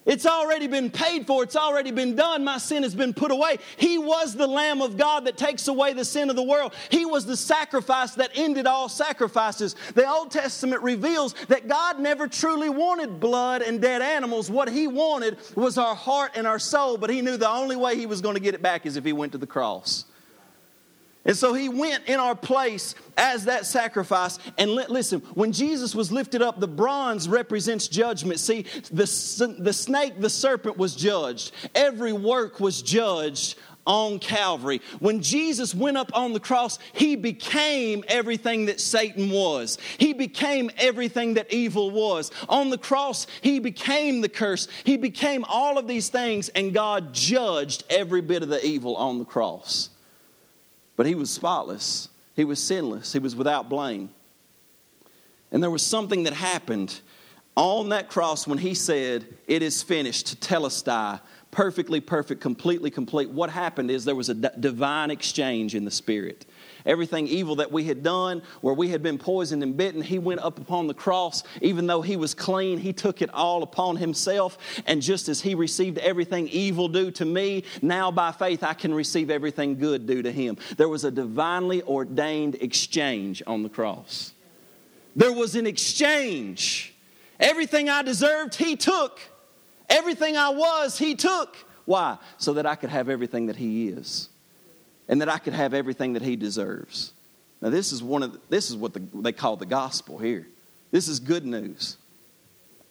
It's 0.04 0.26
already 0.26 0.66
been 0.66 0.90
paid 0.90 1.28
for, 1.28 1.44
it's 1.44 1.54
already 1.54 1.92
been 1.92 2.16
done. 2.16 2.42
My 2.42 2.58
sin 2.58 2.82
has 2.82 2.92
been 2.92 3.14
put 3.14 3.30
away. 3.30 3.58
He 3.76 3.98
was 3.98 4.34
the 4.34 4.48
Lamb 4.48 4.82
of 4.82 4.96
God 4.96 5.26
that 5.26 5.36
takes 5.36 5.68
away 5.68 5.92
the 5.92 6.04
sin 6.04 6.28
of 6.28 6.34
the 6.34 6.42
world. 6.42 6.74
He 6.90 7.06
was 7.06 7.24
the 7.24 7.36
sacrifice 7.36 8.16
that 8.16 8.32
ended 8.34 8.66
all 8.66 8.88
sacrifices. 8.88 9.76
The 9.94 10.08
Old 10.08 10.32
Testament 10.32 10.82
reveals 10.82 11.34
that 11.46 11.68
God 11.68 12.00
never 12.00 12.26
truly 12.26 12.68
wanted 12.68 13.20
blood 13.20 13.62
and 13.62 13.80
dead 13.80 14.02
animals. 14.02 14.50
What 14.50 14.68
He 14.68 14.88
wanted 14.88 15.38
was 15.54 15.78
our 15.78 15.94
heart 15.94 16.32
and 16.34 16.48
our 16.48 16.58
soul, 16.58 16.96
but 16.98 17.08
He 17.08 17.22
knew 17.22 17.36
the 17.36 17.48
only 17.48 17.76
way 17.76 17.96
He 17.96 18.06
was 18.06 18.20
going 18.20 18.34
to 18.34 18.40
get 18.40 18.54
it 18.54 18.62
back 18.62 18.86
is 18.86 18.96
if 18.96 19.04
He 19.04 19.12
went 19.12 19.30
to 19.32 19.38
the 19.38 19.46
cross. 19.46 20.06
And 21.24 21.36
so 21.36 21.54
he 21.54 21.68
went 21.68 22.08
in 22.08 22.18
our 22.18 22.34
place 22.34 22.94
as 23.16 23.44
that 23.44 23.64
sacrifice. 23.64 24.38
And 24.58 24.72
listen, 24.72 25.20
when 25.34 25.52
Jesus 25.52 25.94
was 25.94 26.10
lifted 26.10 26.42
up, 26.42 26.58
the 26.58 26.66
bronze 26.66 27.28
represents 27.28 27.86
judgment. 27.86 28.40
See, 28.40 28.62
the, 28.90 29.54
the 29.58 29.72
snake, 29.72 30.20
the 30.20 30.30
serpent, 30.30 30.76
was 30.76 30.96
judged, 30.96 31.52
every 31.74 32.12
work 32.12 32.58
was 32.58 32.82
judged 32.82 33.56
on 33.86 34.18
Calvary. 34.18 34.80
When 35.00 35.22
Jesus 35.22 35.74
went 35.74 35.96
up 35.96 36.10
on 36.14 36.32
the 36.32 36.40
cross, 36.40 36.78
he 36.92 37.16
became 37.16 38.04
everything 38.08 38.66
that 38.66 38.80
Satan 38.80 39.30
was. 39.30 39.78
He 39.98 40.12
became 40.12 40.70
everything 40.76 41.34
that 41.34 41.52
evil 41.52 41.90
was. 41.90 42.30
On 42.48 42.70
the 42.70 42.78
cross, 42.78 43.26
he 43.40 43.58
became 43.58 44.20
the 44.20 44.28
curse. 44.28 44.68
He 44.84 44.96
became 44.96 45.44
all 45.48 45.78
of 45.78 45.88
these 45.88 46.08
things, 46.08 46.48
and 46.50 46.72
God 46.72 47.12
judged 47.12 47.84
every 47.90 48.20
bit 48.20 48.42
of 48.42 48.48
the 48.48 48.64
evil 48.64 48.96
on 48.96 49.18
the 49.18 49.24
cross. 49.24 49.90
But 50.96 51.06
he 51.06 51.14
was 51.14 51.30
spotless, 51.30 52.08
he 52.34 52.44
was 52.44 52.62
sinless, 52.62 53.12
he 53.12 53.18
was 53.18 53.34
without 53.34 53.68
blame. 53.68 54.10
And 55.50 55.62
there 55.62 55.70
was 55.70 55.84
something 55.84 56.22
that 56.24 56.32
happened 56.32 57.00
on 57.56 57.90
that 57.90 58.08
cross 58.08 58.46
when 58.46 58.58
he 58.58 58.74
said, 58.74 59.26
It 59.46 59.62
is 59.62 59.82
finished, 59.82 60.40
tetelestai, 60.40 61.20
perfectly 61.50 62.00
perfect, 62.00 62.40
completely 62.40 62.90
complete. 62.90 63.30
What 63.30 63.50
happened 63.50 63.90
is 63.90 64.04
there 64.04 64.14
was 64.14 64.30
a 64.30 64.34
divine 64.34 65.10
exchange 65.10 65.74
in 65.74 65.84
the 65.84 65.90
Spirit 65.90 66.46
everything 66.86 67.26
evil 67.26 67.56
that 67.56 67.72
we 67.72 67.84
had 67.84 68.02
done, 68.02 68.42
where 68.60 68.74
we 68.74 68.88
had 68.88 69.02
been 69.02 69.18
poisoned 69.18 69.62
and 69.62 69.76
bitten, 69.76 70.02
he 70.02 70.18
went 70.18 70.40
up 70.40 70.58
upon 70.58 70.86
the 70.86 70.94
cross. 70.94 71.42
Even 71.60 71.86
though 71.86 72.02
he 72.02 72.16
was 72.16 72.34
clean, 72.34 72.78
he 72.78 72.92
took 72.92 73.22
it 73.22 73.32
all 73.32 73.62
upon 73.62 73.96
himself. 73.96 74.58
And 74.86 75.02
just 75.02 75.28
as 75.28 75.40
he 75.40 75.54
received 75.54 75.98
everything 75.98 76.48
evil 76.48 76.88
due 76.88 77.10
to 77.12 77.24
me, 77.24 77.64
now 77.80 78.10
by 78.10 78.32
faith 78.32 78.62
I 78.62 78.74
can 78.74 78.94
receive 78.94 79.30
everything 79.30 79.78
good 79.78 80.06
due 80.06 80.22
to 80.22 80.32
him. 80.32 80.56
There 80.76 80.88
was 80.88 81.04
a 81.04 81.10
divinely 81.10 81.82
ordained 81.82 82.56
exchange 82.56 83.42
on 83.46 83.62
the 83.62 83.68
cross. 83.68 84.32
There 85.14 85.32
was 85.32 85.56
an 85.56 85.66
exchange. 85.66 86.94
Everything 87.38 87.88
I 87.88 88.02
deserved, 88.02 88.54
he 88.54 88.76
took. 88.76 89.20
Everything 89.88 90.36
I 90.36 90.50
was, 90.50 90.96
he 90.96 91.14
took. 91.14 91.56
Why? 91.84 92.18
So 92.38 92.54
that 92.54 92.66
I 92.66 92.76
could 92.76 92.90
have 92.90 93.08
everything 93.08 93.46
that 93.46 93.56
he 93.56 93.88
is 93.88 94.28
and 95.12 95.20
that 95.20 95.28
I 95.28 95.36
could 95.36 95.52
have 95.52 95.74
everything 95.74 96.14
that 96.14 96.22
he 96.22 96.36
deserves. 96.36 97.12
Now, 97.60 97.68
this 97.68 97.92
is, 97.92 98.02
one 98.02 98.22
of 98.22 98.32
the, 98.32 98.40
this 98.48 98.70
is 98.70 98.76
what 98.76 98.94
the, 98.94 99.02
they 99.16 99.32
call 99.32 99.56
the 99.56 99.66
gospel 99.66 100.16
here. 100.16 100.46
This 100.90 101.06
is 101.06 101.20
good 101.20 101.44
news. 101.44 101.98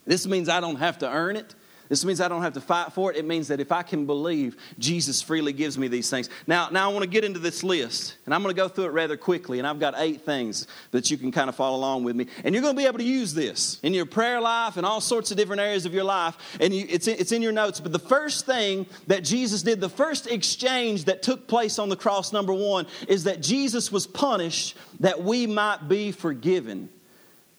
This 0.06 0.24
means 0.24 0.48
I 0.48 0.60
don't 0.60 0.76
have 0.76 0.98
to 0.98 1.10
earn 1.10 1.34
it. 1.34 1.52
This 1.92 2.06
means 2.06 2.22
I 2.22 2.28
don't 2.28 2.40
have 2.40 2.54
to 2.54 2.60
fight 2.62 2.94
for 2.94 3.10
it. 3.10 3.18
It 3.18 3.26
means 3.26 3.48
that 3.48 3.60
if 3.60 3.70
I 3.70 3.82
can 3.82 4.06
believe, 4.06 4.56
Jesus 4.78 5.20
freely 5.20 5.52
gives 5.52 5.76
me 5.76 5.88
these 5.88 6.08
things. 6.08 6.30
Now, 6.46 6.70
now 6.70 6.88
I 6.88 6.92
want 6.94 7.02
to 7.02 7.06
get 7.06 7.22
into 7.22 7.38
this 7.38 7.62
list, 7.62 8.16
and 8.24 8.34
I'm 8.34 8.42
going 8.42 8.54
to 8.54 8.58
go 8.58 8.66
through 8.66 8.86
it 8.86 8.92
rather 8.92 9.18
quickly. 9.18 9.58
And 9.58 9.68
I've 9.68 9.78
got 9.78 9.92
eight 9.98 10.22
things 10.22 10.66
that 10.92 11.10
you 11.10 11.18
can 11.18 11.30
kind 11.30 11.50
of 11.50 11.54
follow 11.54 11.76
along 11.76 12.04
with 12.04 12.16
me. 12.16 12.28
And 12.44 12.54
you're 12.54 12.62
going 12.62 12.74
to 12.74 12.80
be 12.80 12.86
able 12.86 12.96
to 12.96 13.04
use 13.04 13.34
this 13.34 13.78
in 13.82 13.92
your 13.92 14.06
prayer 14.06 14.40
life 14.40 14.78
and 14.78 14.86
all 14.86 15.02
sorts 15.02 15.32
of 15.32 15.36
different 15.36 15.60
areas 15.60 15.84
of 15.84 15.92
your 15.92 16.04
life. 16.04 16.38
And 16.62 16.72
you, 16.72 16.86
it's, 16.88 17.06
it's 17.06 17.30
in 17.30 17.42
your 17.42 17.52
notes. 17.52 17.78
But 17.78 17.92
the 17.92 17.98
first 17.98 18.46
thing 18.46 18.86
that 19.08 19.22
Jesus 19.22 19.62
did, 19.62 19.78
the 19.78 19.90
first 19.90 20.26
exchange 20.26 21.04
that 21.04 21.22
took 21.22 21.46
place 21.46 21.78
on 21.78 21.90
the 21.90 21.96
cross, 21.96 22.32
number 22.32 22.54
one, 22.54 22.86
is 23.06 23.24
that 23.24 23.42
Jesus 23.42 23.92
was 23.92 24.06
punished 24.06 24.78
that 25.00 25.22
we 25.22 25.46
might 25.46 25.90
be 25.90 26.10
forgiven. 26.10 26.88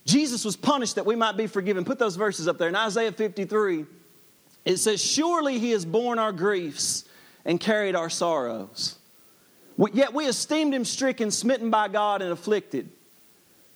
Jesus 0.06 0.43
was 0.43 0.56
punished 0.56 0.96
that 0.96 1.06
we 1.06 1.15
might 1.15 1.38
be 1.38 1.46
forgiven. 1.46 1.86
Put 1.86 2.00
those 2.00 2.15
verses 2.15 2.48
up 2.48 2.58
there. 2.58 2.67
In 2.67 2.76
Isaiah 2.76 3.12
53, 3.12 3.86
it 4.65 4.78
says, 4.78 5.04
Surely 5.04 5.60
he 5.60 5.71
has 5.71 5.86
borne 5.86 6.19
our 6.19 6.32
griefs 6.32 7.06
and 7.45 7.60
carried 7.60 7.95
our 7.95 8.10
sorrows. 8.10 8.97
Yet 9.93 10.13
we 10.13 10.26
esteemed 10.26 10.73
him 10.73 10.86
stricken, 10.86 11.32
smitten 11.32 11.69
by 11.69 11.88
God, 11.88 12.21
and 12.21 12.32
afflicted. 12.32 12.89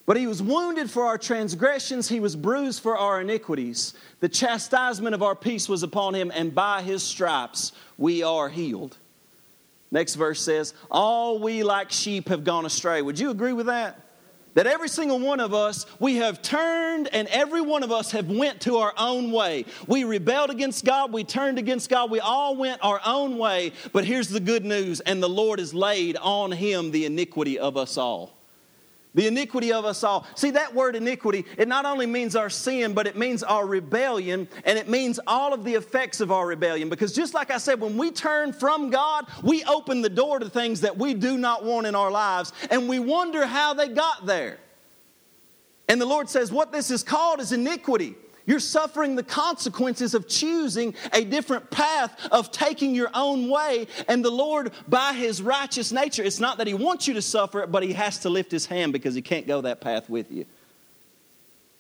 But 0.06 0.16
he 0.16 0.26
was 0.26 0.42
wounded 0.42 0.90
for 0.90 1.04
our 1.04 1.18
transgressions, 1.18 2.08
he 2.08 2.22
was 2.22 2.36
bruised 2.36 2.82
for 2.82 2.98
our 2.98 3.20
iniquities. 3.20 3.94
The 4.22 4.30
chastisement 4.30 5.14
of 5.14 5.22
our 5.22 5.36
peace 5.36 5.68
was 5.68 5.84
upon 5.84 6.16
him, 6.16 6.32
and 6.34 6.56
by 6.56 6.82
his 6.82 7.04
stripes 7.04 7.74
we 7.98 8.24
are 8.24 8.48
healed. 8.48 8.98
Next 9.92 10.16
verse 10.16 10.42
says, 10.42 10.74
All 10.90 11.40
we 11.40 11.64
like 11.64 11.92
sheep 11.92 12.30
have 12.30 12.46
gone 12.46 12.66
astray. 12.66 13.02
Would 13.02 13.20
you 13.20 13.32
agree 13.32 13.54
with 13.54 13.66
that? 13.66 14.00
That 14.58 14.66
every 14.66 14.90
single 14.90 15.20
one 15.20 15.40
of 15.40 15.54
us 15.54 15.86
we 16.00 16.16
have 16.16 16.42
turned 16.42 17.08
and 17.14 17.28
every 17.28 17.62
one 17.62 17.84
of 17.84 17.92
us 17.92 18.10
have 18.10 18.28
went 18.28 18.60
to 18.60 18.78
our 18.78 18.92
own 18.98 19.32
way. 19.32 19.66
We 19.86 20.04
rebelled 20.04 20.50
against 20.50 20.84
god. 20.84 21.14
We 21.14 21.24
turned 21.24 21.60
against 21.60 21.92
god. 21.92 22.10
We 22.10 22.20
all 22.20 22.56
went 22.56 22.84
our 22.84 23.00
own 23.06 23.38
way. 23.38 23.72
But 23.94 24.04
here's 24.04 24.30
the 24.30 24.40
good 24.40 24.66
news 24.66 25.00
and 25.02 25.22
the 25.22 25.30
lord 25.30 25.60
has 25.60 25.76
laid 25.76 26.18
on 26.18 26.52
him 26.52 26.90
the 26.90 27.06
iniquity 27.06 27.60
of 27.60 27.78
us 27.78 27.98
all 27.98 28.37
the 29.18 29.26
iniquity 29.26 29.74
of 29.74 29.84
us 29.84 30.04
all. 30.04 30.28
See, 30.36 30.52
that 30.52 30.76
word 30.76 30.96
iniquity, 30.96 31.44
it 31.58 31.68
not 31.68 31.86
only 31.86 32.06
means 32.06 32.36
our 32.36 32.52
sin, 32.52 32.94
but 32.94 33.08
it 33.08 33.18
means 33.18 33.42
our 33.42 33.66
rebellion, 33.66 34.48
and 34.64 34.78
it 34.78 34.88
means 34.88 35.20
all 35.26 35.56
of 35.56 35.64
the 35.64 35.74
effects 35.74 36.22
of 36.22 36.32
our 36.32 36.46
rebellion. 36.46 36.88
Because 36.88 37.14
just 37.14 37.34
like 37.34 37.50
I 37.50 37.58
said, 37.58 37.82
when 37.82 37.98
we 37.98 38.12
turn 38.12 38.54
from 38.54 38.92
God, 38.92 39.26
we 39.42 39.64
open 39.64 40.04
the 40.04 40.10
door 40.10 40.38
to 40.38 40.48
things 40.48 40.82
that 40.82 40.96
we 40.96 41.16
do 41.16 41.36
not 41.36 41.66
want 41.66 41.88
in 41.88 41.96
our 41.96 42.12
lives, 42.12 42.54
and 42.70 42.88
we 42.88 43.00
wonder 43.00 43.48
how 43.48 43.74
they 43.74 43.88
got 43.88 44.28
there. 44.28 44.60
And 45.90 46.00
the 46.00 46.06
Lord 46.06 46.30
says, 46.30 46.52
What 46.52 46.72
this 46.72 46.92
is 46.92 47.02
called 47.02 47.40
is 47.40 47.52
iniquity. 47.52 48.14
You're 48.48 48.60
suffering 48.62 49.16
the 49.16 49.24
consequences 49.24 50.16
of 50.16 50.28
choosing 50.28 50.96
a 51.14 51.24
different 51.24 51.70
path, 51.70 52.28
of 52.32 52.50
taking 52.52 52.96
your 52.96 53.12
own 53.14 53.50
way. 53.50 53.88
And 54.08 54.26
the 54.26 54.32
Lord, 54.32 54.72
by 54.88 55.14
His 55.14 55.42
righteous 55.42 55.92
nature, 55.92 56.24
it's 56.24 56.40
not 56.40 56.58
that 56.58 56.66
He 56.66 56.74
wants 56.74 57.08
you 57.08 57.14
to 57.16 57.22
suffer 57.22 57.62
it, 57.62 57.72
but 57.72 57.84
He 57.84 57.94
has 57.94 58.20
to 58.20 58.30
lift 58.30 58.50
His 58.50 58.66
hand 58.66 58.94
because 58.94 59.14
He 59.14 59.22
can't 59.22 59.46
go 59.46 59.62
that 59.62 59.82
path 59.82 60.10
with 60.10 60.32
you. 60.32 60.46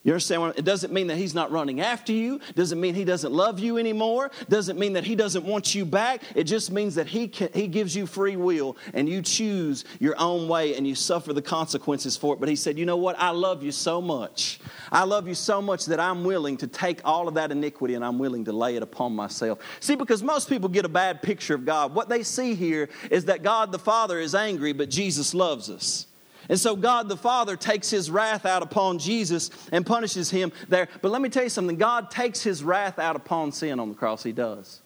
You 0.07 0.13
understand? 0.13 0.53
It 0.55 0.63
doesn't 0.63 0.93
mean 0.93 1.07
that 1.07 1.17
he's 1.17 1.35
not 1.35 1.51
running 1.51 1.81
after 1.81 2.13
you. 2.13 2.39
Doesn't 2.55 2.79
mean 2.79 2.95
he 2.95 3.03
doesn't 3.03 3.33
love 3.33 3.59
you 3.59 3.77
anymore. 3.77 4.31
Doesn't 4.47 4.79
mean 4.79 4.93
that 4.93 5.03
he 5.03 5.17
doesn't 5.17 5.43
want 5.43 5.75
you 5.75 5.83
back. 5.83 6.21
It 6.33 6.45
just 6.45 6.71
means 6.71 6.95
that 6.95 7.07
he 7.07 7.27
can, 7.27 7.49
he 7.53 7.67
gives 7.67 7.93
you 7.93 8.05
free 8.05 8.37
will 8.37 8.77
and 8.93 9.09
you 9.09 9.21
choose 9.21 9.83
your 9.99 10.17
own 10.17 10.47
way 10.47 10.77
and 10.77 10.87
you 10.87 10.95
suffer 10.95 11.33
the 11.33 11.41
consequences 11.41 12.15
for 12.15 12.33
it. 12.33 12.39
But 12.39 12.47
he 12.47 12.55
said, 12.55 12.79
"You 12.79 12.85
know 12.85 12.95
what? 12.95 13.19
I 13.19 13.31
love 13.31 13.61
you 13.63 13.73
so 13.73 14.01
much. 14.01 14.61
I 14.93 15.03
love 15.03 15.27
you 15.27 15.35
so 15.35 15.61
much 15.61 15.87
that 15.87 15.99
I'm 15.99 16.23
willing 16.23 16.55
to 16.55 16.67
take 16.67 17.01
all 17.03 17.27
of 17.27 17.33
that 17.33 17.51
iniquity 17.51 17.95
and 17.95 18.05
I'm 18.05 18.17
willing 18.17 18.45
to 18.45 18.53
lay 18.53 18.77
it 18.77 18.83
upon 18.83 19.13
myself." 19.13 19.59
See, 19.81 19.95
because 19.95 20.23
most 20.23 20.47
people 20.47 20.69
get 20.69 20.85
a 20.85 20.89
bad 20.89 21.21
picture 21.21 21.53
of 21.53 21.65
God. 21.65 21.93
What 21.93 22.07
they 22.07 22.23
see 22.23 22.55
here 22.55 22.87
is 23.11 23.25
that 23.25 23.43
God 23.43 23.73
the 23.73 23.79
Father 23.79 24.19
is 24.19 24.33
angry, 24.33 24.71
but 24.71 24.89
Jesus 24.89 25.33
loves 25.33 25.69
us. 25.69 26.06
And 26.49 26.59
so 26.59 26.75
God 26.75 27.09
the 27.09 27.17
Father 27.17 27.55
takes 27.55 27.89
his 27.89 28.09
wrath 28.09 28.45
out 28.45 28.63
upon 28.63 28.99
Jesus 28.99 29.49
and 29.71 29.85
punishes 29.85 30.29
him 30.29 30.51
there. 30.69 30.87
But 31.01 31.11
let 31.11 31.21
me 31.21 31.29
tell 31.29 31.43
you 31.43 31.49
something 31.49 31.77
God 31.77 32.09
takes 32.09 32.41
his 32.41 32.63
wrath 32.63 32.99
out 32.99 33.15
upon 33.15 33.51
sin 33.51 33.79
on 33.79 33.89
the 33.89 33.95
cross. 33.95 34.23
He 34.23 34.31
does. 34.31 34.81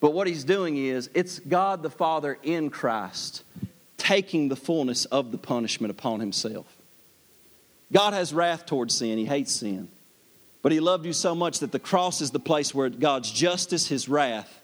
But 0.00 0.12
what 0.12 0.28
he's 0.28 0.44
doing 0.44 0.76
is, 0.76 1.10
it's 1.14 1.40
God 1.40 1.82
the 1.82 1.90
Father 1.90 2.38
in 2.42 2.70
Christ 2.70 3.42
taking 3.96 4.48
the 4.48 4.56
fullness 4.56 5.04
of 5.06 5.32
the 5.32 5.38
punishment 5.38 5.90
upon 5.90 6.20
himself. 6.20 6.66
God 7.92 8.12
has 8.12 8.32
wrath 8.32 8.66
towards 8.66 8.94
sin, 8.94 9.18
he 9.18 9.24
hates 9.24 9.52
sin. 9.52 9.88
But 10.62 10.72
he 10.72 10.80
loved 10.80 11.06
you 11.06 11.12
so 11.12 11.34
much 11.34 11.60
that 11.60 11.72
the 11.72 11.78
cross 11.78 12.20
is 12.20 12.30
the 12.30 12.40
place 12.40 12.74
where 12.74 12.90
God's 12.90 13.30
justice, 13.30 13.86
his 13.86 14.08
wrath, 14.08 14.60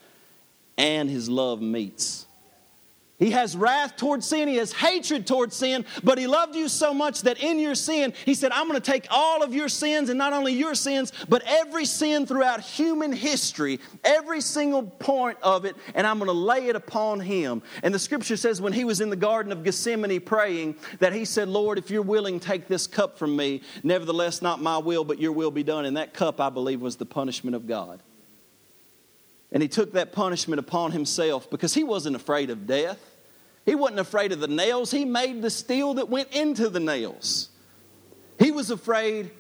and 0.77 1.09
his 1.09 1.29
love 1.29 1.63
meets. 1.63 2.27
He 3.19 3.31
has 3.31 3.57
wrath 3.57 3.97
towards 3.97 4.27
sin. 4.27 4.49
He 4.49 4.57
has 4.57 4.73
hatred 4.73 5.27
towards 5.27 5.55
sin. 5.55 5.85
But 6.03 6.19
He 6.19 6.27
loved 6.27 6.57
you 6.57 6.69
so 6.69 6.93
much 6.93 7.23
that 7.23 7.43
in 7.43 7.61
your 7.61 7.77
sin, 7.77 8.13
He 8.25 8.35
said, 8.35 8.51
I'm 8.51 8.67
going 8.67 8.81
to 8.81 8.91
take 8.91 9.07
all 9.11 9.43
of 9.43 9.55
your 9.55 9.69
sins, 9.69 10.11
and 10.11 10.19
not 10.19 10.33
only 10.33 10.53
your 10.53 10.75
sins, 10.75 11.13
but 11.29 11.43
every 11.47 11.85
sin 11.85 12.27
throughout 12.27 12.61
human 12.61 13.13
history, 13.13 13.79
every 14.03 14.41
single 14.41 14.83
point 14.83 15.39
of 15.43 15.65
it, 15.65 15.77
and 15.95 16.07
I'm 16.07 16.19
going 16.19 16.29
to 16.29 16.33
lay 16.33 16.67
it 16.67 16.77
upon 16.77 17.21
Him. 17.21 17.63
And 17.85 17.95
the 17.95 18.01
scripture 18.01 18.37
says, 18.37 18.61
when 18.61 18.73
He 18.73 18.85
was 18.85 19.01
in 19.01 19.11
the 19.11 19.17
Garden 19.17 19.53
of 19.53 19.63
Gethsemane 19.63 20.21
praying, 20.21 20.77
that 20.99 21.13
He 21.13 21.25
said, 21.25 21.49
Lord, 21.49 21.79
if 21.79 21.91
you're 21.91 22.03
willing, 22.03 22.41
take 22.41 22.67
this 22.67 22.89
cup 22.89 23.17
from 23.17 23.37
me. 23.37 23.63
Nevertheless, 23.85 24.43
not 24.43 24.61
my 24.61 24.79
will, 24.79 25.05
but 25.05 25.21
your 25.21 25.33
will 25.33 25.53
be 25.53 25.63
done. 25.63 25.85
And 25.85 25.97
that 25.97 26.15
cup, 26.15 26.41
I 26.41 26.51
believe, 26.51 26.81
was 26.81 26.97
the 26.97 27.07
punishment 27.07 27.55
of 27.55 27.69
God. 27.69 28.03
And 29.55 29.63
he 29.63 29.69
took 29.69 29.93
that 29.93 30.13
punishment 30.13 30.59
upon 30.59 30.91
himself 30.91 31.49
because 31.49 31.73
he 31.73 31.85
wasn't 31.85 32.17
afraid 32.17 32.51
of 32.51 32.67
death. 32.67 32.99
He 33.65 33.77
wasn't 33.77 34.01
afraid 34.01 34.33
of 34.33 34.41
the 34.41 34.49
nails. 34.49 34.91
He 34.91 35.05
made 35.05 35.41
the 35.41 35.49
steel 35.49 35.95
that 35.95 36.11
went 36.11 36.35
into 36.35 36.69
the 36.69 36.81
nails. 36.81 37.49
He 38.39 38.51
was 38.51 38.71
afraid 38.71 39.31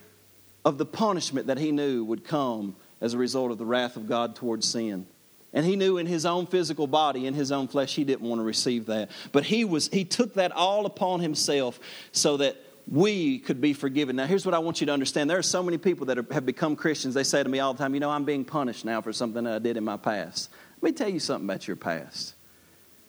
of 0.64 0.78
the 0.78 0.86
punishment 0.86 1.48
that 1.48 1.58
he 1.58 1.72
knew 1.72 2.04
would 2.04 2.24
come 2.24 2.76
as 3.00 3.12
a 3.12 3.18
result 3.18 3.50
of 3.50 3.58
the 3.58 3.66
wrath 3.66 3.96
of 3.96 4.08
God 4.08 4.36
towards 4.36 4.66
sin. 4.68 5.06
And 5.52 5.66
he 5.66 5.76
knew 5.76 5.98
in 5.98 6.06
his 6.06 6.24
own 6.24 6.46
physical 6.46 6.86
body, 6.86 7.26
in 7.26 7.34
his 7.34 7.52
own 7.52 7.68
flesh, 7.68 7.94
he 7.94 8.04
didn't 8.04 8.26
want 8.26 8.38
to 8.40 8.44
receive 8.44 8.86
that. 8.86 9.10
But 9.32 9.44
he 9.44 9.64
was 9.64 9.88
he 9.88 10.04
took 10.04 10.34
that 10.34 10.52
all 10.52 10.86
upon 10.86 11.20
himself 11.20 11.78
so 12.12 12.36
that 12.38 12.56
we 12.86 13.38
could 13.38 13.60
be 13.60 13.72
forgiven. 13.72 14.16
Now, 14.16 14.26
here's 14.26 14.44
what 14.44 14.54
I 14.54 14.58
want 14.58 14.80
you 14.80 14.86
to 14.86 14.92
understand. 14.92 15.30
There 15.30 15.38
are 15.38 15.42
so 15.42 15.62
many 15.62 15.78
people 15.78 16.06
that 16.06 16.18
have 16.32 16.46
become 16.46 16.76
Christians. 16.76 17.14
They 17.14 17.24
say 17.24 17.42
to 17.42 17.48
me 17.48 17.60
all 17.60 17.72
the 17.72 17.78
time, 17.78 17.94
You 17.94 18.00
know, 18.00 18.10
I'm 18.10 18.24
being 18.24 18.44
punished 18.44 18.84
now 18.84 19.00
for 19.00 19.12
something 19.12 19.44
that 19.44 19.54
I 19.54 19.58
did 19.58 19.76
in 19.76 19.84
my 19.84 19.96
past. 19.96 20.50
Let 20.80 20.90
me 20.90 20.92
tell 20.92 21.08
you 21.08 21.20
something 21.20 21.48
about 21.48 21.66
your 21.66 21.76
past 21.76 22.34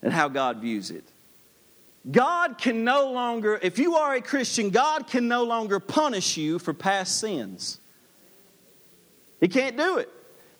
and 0.01 0.13
how 0.13 0.29
God 0.29 0.59
views 0.59 0.91
it. 0.91 1.03
God 2.09 2.57
can 2.57 2.83
no 2.83 3.11
longer, 3.11 3.59
if 3.61 3.79
you 3.79 3.95
are 3.95 4.13
a 4.13 4.21
Christian, 4.21 4.69
God 4.69 5.07
can 5.07 5.27
no 5.27 5.43
longer 5.43 5.79
punish 5.79 6.37
you 6.37 6.59
for 6.59 6.73
past 6.73 7.19
sins. 7.19 7.79
He 9.39 9.47
can't 9.47 9.75
do 9.75 9.97
it. 9.97 10.09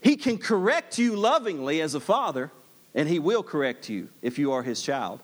He 0.02 0.18
can 0.18 0.38
correct 0.38 0.98
you 0.98 1.16
lovingly 1.16 1.82
as 1.82 1.96
a 1.96 2.00
father, 2.00 2.52
and 2.94 3.08
He 3.08 3.20
will 3.20 3.44
correct 3.44 3.90
you 3.90 4.10
if 4.22 4.38
you 4.40 4.52
are 4.52 4.64
His 4.64 4.82
child. 4.82 5.22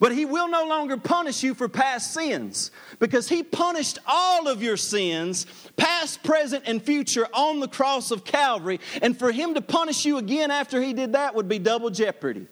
But 0.00 0.12
he 0.12 0.24
will 0.24 0.48
no 0.48 0.66
longer 0.66 0.96
punish 0.96 1.42
you 1.42 1.54
for 1.54 1.68
past 1.68 2.12
sins 2.12 2.70
because 2.98 3.28
he 3.28 3.42
punished 3.42 3.98
all 4.06 4.48
of 4.48 4.62
your 4.62 4.76
sins, 4.76 5.46
past, 5.76 6.22
present, 6.22 6.64
and 6.66 6.82
future, 6.82 7.26
on 7.32 7.60
the 7.60 7.68
cross 7.68 8.10
of 8.10 8.24
Calvary. 8.24 8.80
And 9.02 9.16
for 9.16 9.30
him 9.30 9.54
to 9.54 9.60
punish 9.60 10.04
you 10.04 10.18
again 10.18 10.50
after 10.50 10.82
he 10.82 10.92
did 10.92 11.12
that 11.12 11.34
would 11.34 11.48
be 11.48 11.58
double 11.58 11.90
jeopardy. 11.90 12.46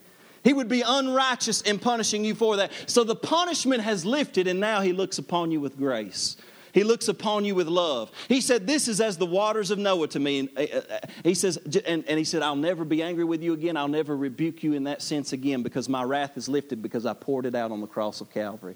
He 0.44 0.52
would 0.52 0.68
be 0.68 0.82
unrighteous 0.82 1.62
in 1.62 1.78
punishing 1.78 2.24
you 2.24 2.34
for 2.34 2.56
that. 2.56 2.72
So 2.86 3.04
the 3.04 3.14
punishment 3.14 3.82
has 3.82 4.04
lifted, 4.04 4.46
and 4.46 4.58
now 4.58 4.80
he 4.80 4.92
looks 4.92 5.18
upon 5.18 5.50
you 5.50 5.60
with 5.60 5.76
grace. 5.76 6.36
He 6.72 6.84
looks 6.84 7.08
upon 7.08 7.44
you 7.44 7.54
with 7.54 7.68
love. 7.68 8.10
He 8.28 8.40
said, 8.40 8.66
This 8.66 8.88
is 8.88 9.00
as 9.00 9.18
the 9.18 9.26
waters 9.26 9.70
of 9.70 9.78
Noah 9.78 10.08
to 10.08 10.18
me. 10.18 10.38
And 10.40 10.48
uh, 10.56 10.78
uh, 10.78 10.98
he 11.22 11.34
says, 11.34 11.58
and, 11.86 12.04
and 12.08 12.18
he 12.18 12.24
said, 12.24 12.42
I'll 12.42 12.56
never 12.56 12.84
be 12.84 13.02
angry 13.02 13.24
with 13.24 13.42
you 13.42 13.52
again. 13.52 13.76
I'll 13.76 13.88
never 13.88 14.16
rebuke 14.16 14.62
you 14.62 14.72
in 14.72 14.84
that 14.84 15.02
sense 15.02 15.32
again 15.34 15.62
because 15.62 15.88
my 15.88 16.02
wrath 16.02 16.36
is 16.36 16.48
lifted 16.48 16.82
because 16.82 17.04
I 17.04 17.12
poured 17.12 17.44
it 17.44 17.54
out 17.54 17.72
on 17.72 17.80
the 17.80 17.86
cross 17.86 18.22
of 18.22 18.30
Calvary. 18.30 18.74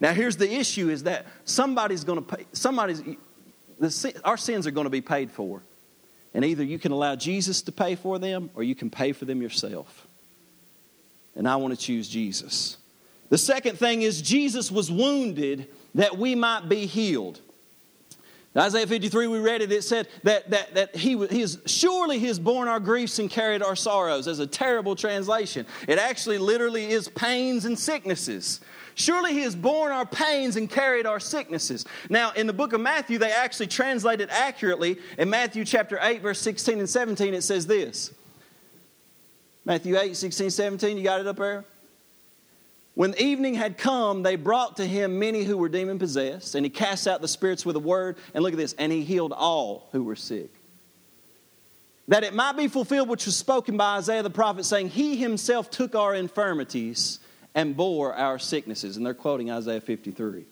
Now, 0.00 0.12
here's 0.12 0.36
the 0.36 0.50
issue 0.50 0.88
is 0.88 1.02
that 1.04 1.26
somebody's 1.44 2.02
going 2.02 2.24
to 2.24 2.36
pay, 2.36 2.46
somebody's, 2.52 3.02
the, 3.78 4.20
our 4.24 4.38
sins 4.38 4.66
are 4.66 4.72
going 4.72 4.86
to 4.86 4.90
be 4.90 5.02
paid 5.02 5.30
for. 5.30 5.62
And 6.32 6.44
either 6.44 6.64
you 6.64 6.78
can 6.78 6.92
allow 6.92 7.14
Jesus 7.14 7.62
to 7.62 7.72
pay 7.72 7.94
for 7.94 8.18
them 8.18 8.50
or 8.54 8.62
you 8.62 8.74
can 8.74 8.90
pay 8.90 9.12
for 9.12 9.26
them 9.26 9.40
yourself. 9.40 10.06
And 11.36 11.46
I 11.46 11.56
want 11.56 11.78
to 11.78 11.80
choose 11.80 12.08
Jesus. 12.08 12.78
The 13.28 13.38
second 13.38 13.78
thing 13.78 14.02
is 14.02 14.22
Jesus 14.22 14.70
was 14.70 14.90
wounded 14.90 15.68
that 15.94 16.18
we 16.18 16.34
might 16.34 16.68
be 16.68 16.86
healed. 16.86 17.40
Isaiah 18.56 18.86
53, 18.86 19.26
we 19.26 19.40
read 19.40 19.62
it, 19.62 19.72
it 19.72 19.82
said 19.82 20.06
that, 20.22 20.48
that, 20.50 20.74
that 20.74 20.94
he, 20.94 21.18
he 21.26 21.42
is, 21.42 21.58
surely 21.66 22.20
he 22.20 22.26
has 22.26 22.38
borne 22.38 22.68
our 22.68 22.78
griefs 22.78 23.18
and 23.18 23.28
carried 23.28 23.64
our 23.64 23.74
sorrows, 23.74 24.28
as 24.28 24.38
a 24.38 24.46
terrible 24.46 24.94
translation. 24.94 25.66
It 25.88 25.98
actually 25.98 26.38
literally 26.38 26.92
is 26.92 27.08
pains 27.08 27.64
and 27.64 27.76
sicknesses. 27.76 28.60
Surely 28.94 29.32
he 29.32 29.40
has 29.40 29.56
borne 29.56 29.90
our 29.90 30.06
pains 30.06 30.54
and 30.54 30.70
carried 30.70 31.04
our 31.04 31.18
sicknesses. 31.18 31.84
Now, 32.08 32.30
in 32.32 32.46
the 32.46 32.52
book 32.52 32.72
of 32.72 32.80
Matthew, 32.80 33.18
they 33.18 33.32
actually 33.32 33.66
translate 33.66 34.20
it 34.20 34.30
accurately. 34.30 34.98
In 35.18 35.28
Matthew 35.28 35.64
chapter 35.64 35.98
8, 36.00 36.22
verse 36.22 36.40
16 36.40 36.78
and 36.78 36.88
17, 36.88 37.34
it 37.34 37.42
says 37.42 37.66
this 37.66 38.12
Matthew 39.64 39.98
8, 39.98 40.16
16, 40.16 40.50
17, 40.50 40.96
you 40.96 41.02
got 41.02 41.20
it 41.20 41.26
up 41.26 41.38
there? 41.38 41.64
When 42.94 43.14
evening 43.18 43.54
had 43.54 43.76
come, 43.76 44.22
they 44.22 44.36
brought 44.36 44.76
to 44.76 44.86
him 44.86 45.18
many 45.18 45.42
who 45.42 45.56
were 45.56 45.68
demon 45.68 45.98
possessed, 45.98 46.54
and 46.54 46.64
he 46.64 46.70
cast 46.70 47.08
out 47.08 47.20
the 47.20 47.28
spirits 47.28 47.66
with 47.66 47.74
a 47.74 47.80
word. 47.80 48.16
And 48.32 48.44
look 48.44 48.52
at 48.52 48.58
this, 48.58 48.74
and 48.78 48.92
he 48.92 49.02
healed 49.02 49.32
all 49.32 49.88
who 49.92 50.04
were 50.04 50.16
sick. 50.16 50.50
That 52.06 52.22
it 52.22 52.34
might 52.34 52.56
be 52.56 52.68
fulfilled 52.68 53.08
which 53.08 53.26
was 53.26 53.36
spoken 53.36 53.76
by 53.76 53.96
Isaiah 53.96 54.22
the 54.22 54.30
prophet, 54.30 54.64
saying, 54.64 54.90
He 54.90 55.16
himself 55.16 55.70
took 55.70 55.94
our 55.94 56.14
infirmities 56.14 57.18
and 57.54 57.76
bore 57.76 58.14
our 58.14 58.38
sicknesses. 58.38 58.96
And 58.96 59.04
they're 59.04 59.14
quoting 59.14 59.50
Isaiah 59.50 59.80
53. 59.80 60.44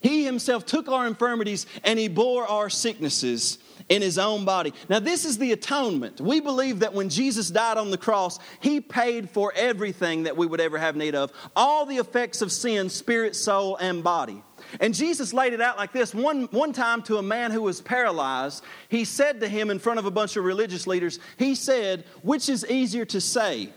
He 0.00 0.24
himself 0.24 0.64
took 0.64 0.88
our 0.88 1.06
infirmities 1.06 1.66
and 1.82 1.98
he 1.98 2.08
bore 2.08 2.46
our 2.46 2.70
sicknesses 2.70 3.58
in 3.88 4.02
his 4.02 4.18
own 4.18 4.44
body. 4.44 4.72
Now, 4.88 4.98
this 4.98 5.24
is 5.24 5.38
the 5.38 5.52
atonement. 5.52 6.20
We 6.20 6.40
believe 6.40 6.80
that 6.80 6.94
when 6.94 7.08
Jesus 7.08 7.50
died 7.50 7.78
on 7.78 7.90
the 7.90 7.98
cross, 7.98 8.38
he 8.60 8.80
paid 8.80 9.30
for 9.30 9.52
everything 9.56 10.24
that 10.24 10.36
we 10.36 10.46
would 10.46 10.60
ever 10.60 10.78
have 10.78 10.96
need 10.96 11.14
of 11.14 11.32
all 11.56 11.86
the 11.86 11.96
effects 11.96 12.42
of 12.42 12.52
sin, 12.52 12.88
spirit, 12.90 13.34
soul, 13.34 13.76
and 13.76 14.04
body. 14.04 14.42
And 14.80 14.94
Jesus 14.94 15.32
laid 15.32 15.52
it 15.52 15.60
out 15.60 15.78
like 15.78 15.92
this. 15.92 16.14
One, 16.14 16.44
one 16.50 16.72
time 16.72 17.02
to 17.04 17.16
a 17.16 17.22
man 17.22 17.50
who 17.50 17.62
was 17.62 17.80
paralyzed, 17.80 18.64
he 18.88 19.04
said 19.04 19.40
to 19.40 19.48
him 19.48 19.70
in 19.70 19.78
front 19.78 19.98
of 19.98 20.06
a 20.06 20.10
bunch 20.10 20.36
of 20.36 20.44
religious 20.44 20.86
leaders, 20.86 21.18
He 21.36 21.54
said, 21.54 22.04
Which 22.22 22.48
is 22.48 22.66
easier 22.68 23.04
to 23.06 23.20
say, 23.20 23.70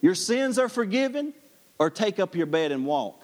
Your 0.00 0.14
sins 0.14 0.58
are 0.58 0.68
forgiven, 0.68 1.32
or 1.78 1.90
take 1.90 2.18
up 2.18 2.34
your 2.34 2.46
bed 2.46 2.72
and 2.72 2.84
walk? 2.84 3.22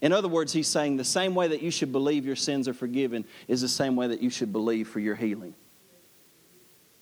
In 0.00 0.12
other 0.12 0.28
words, 0.28 0.52
he's 0.52 0.68
saying 0.68 0.96
the 0.96 1.04
same 1.04 1.34
way 1.34 1.48
that 1.48 1.62
you 1.62 1.70
should 1.70 1.90
believe 1.90 2.24
your 2.24 2.36
sins 2.36 2.68
are 2.68 2.74
forgiven 2.74 3.24
is 3.48 3.60
the 3.60 3.68
same 3.68 3.96
way 3.96 4.06
that 4.06 4.22
you 4.22 4.30
should 4.30 4.52
believe 4.52 4.88
for 4.88 5.00
your 5.00 5.16
healing. 5.16 5.54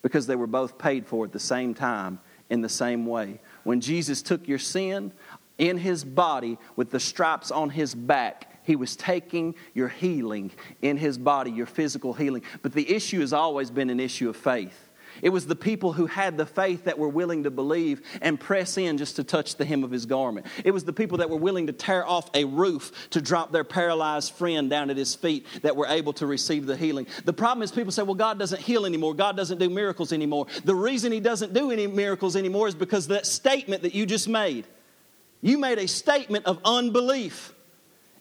Because 0.03 0.27
they 0.27 0.37
were 0.37 0.47
both 0.47 0.79
paid 0.79 1.07
for 1.07 1.25
at 1.25 1.33
the 1.33 1.41
same 1.41 1.75
time 1.75 2.21
in 2.49 2.61
the 2.61 2.69
same 2.69 3.07
way. 3.07 3.41
When 3.65 3.81
Jesus 3.81 4.23
took 4.23 4.49
your 4.49 4.59
sin 4.59 5.13
in 5.59 5.79
his 5.79 6.05
body 6.05 6.59
with 6.75 6.91
the 6.91 7.01
stripes 7.01 7.51
on 7.51 7.71
his 7.71 7.95
back, 7.95 8.63
he 8.65 8.77
was 8.77 8.97
taking 8.97 9.55
your 9.75 9.89
healing 9.89 10.51
in 10.81 10.97
his 10.97 11.19
body, 11.19 11.51
your 11.51 11.67
physical 11.67 12.13
healing. 12.13 12.43
But 12.63 12.73
the 12.73 12.91
issue 12.91 13.21
has 13.21 13.33
always 13.33 13.71
been 13.71 13.91
an 13.91 14.01
issue 14.01 14.29
of 14.29 14.37
faith. 14.37 14.86
It 15.23 15.31
was 15.31 15.47
the 15.47 15.57
people 15.57 15.93
who 15.93 16.07
had 16.07 16.37
the 16.37 16.47
faith 16.47 16.85
that 16.85 16.99
were 16.99 17.09
willing 17.09 17.45
to 17.45 17.51
believe 17.51 18.03
and 18.21 18.39
press 18.39 18.79
in 18.79 18.99
just 18.99 19.17
to 19.17 19.25
touch 19.25 19.57
the 19.57 19.65
hem 19.65 19.85
of 19.85 19.91
his 19.91 20.07
garment. 20.07 20.47
It 20.65 20.73
was 20.73 20.85
the 20.85 20.93
people 20.93 21.19
that 21.19 21.31
were 21.31 21.37
willing 21.37 21.67
to 21.69 21.73
tear 21.73 22.07
off 22.07 22.31
a 22.35 22.45
roof 22.45 23.09
to 23.11 23.21
drop 23.21 23.53
their 23.53 23.65
paralyzed 23.65 24.33
friend 24.33 24.69
down 24.71 24.91
at 24.91 24.97
his 24.97 25.15
feet 25.15 25.47
that 25.63 25.77
were 25.77 25.87
able 25.87 26.13
to 26.15 26.27
receive 26.27 26.67
the 26.67 26.77
healing. 26.77 27.07
The 27.25 27.33
problem 27.33 27.63
is 27.63 27.73
people 27.73 27.93
say, 27.93 28.03
well, 28.03 28.15
God 28.15 28.39
doesn't 28.39 28.61
heal 28.61 28.87
anymore. 28.87 29.15
God 29.15 29.37
doesn't 29.37 29.59
do 29.59 29.71
miracles 29.71 30.13
anymore. 30.13 30.47
The 30.65 30.75
reason 30.75 31.13
he 31.13 31.21
doesn't 31.21 31.53
do 31.53 31.71
any 31.71 31.87
miracles 31.87 32.37
anymore 32.37 32.69
is 32.69 32.75
because 32.75 33.09
that 33.09 33.27
statement 33.27 33.83
that 33.83 33.95
you 33.95 34.07
just 34.07 34.29
made. 34.29 34.67
You 35.41 35.59
made 35.59 35.79
a 35.79 35.89
statement 35.89 36.47
of 36.47 36.61
unbelief. 36.65 37.53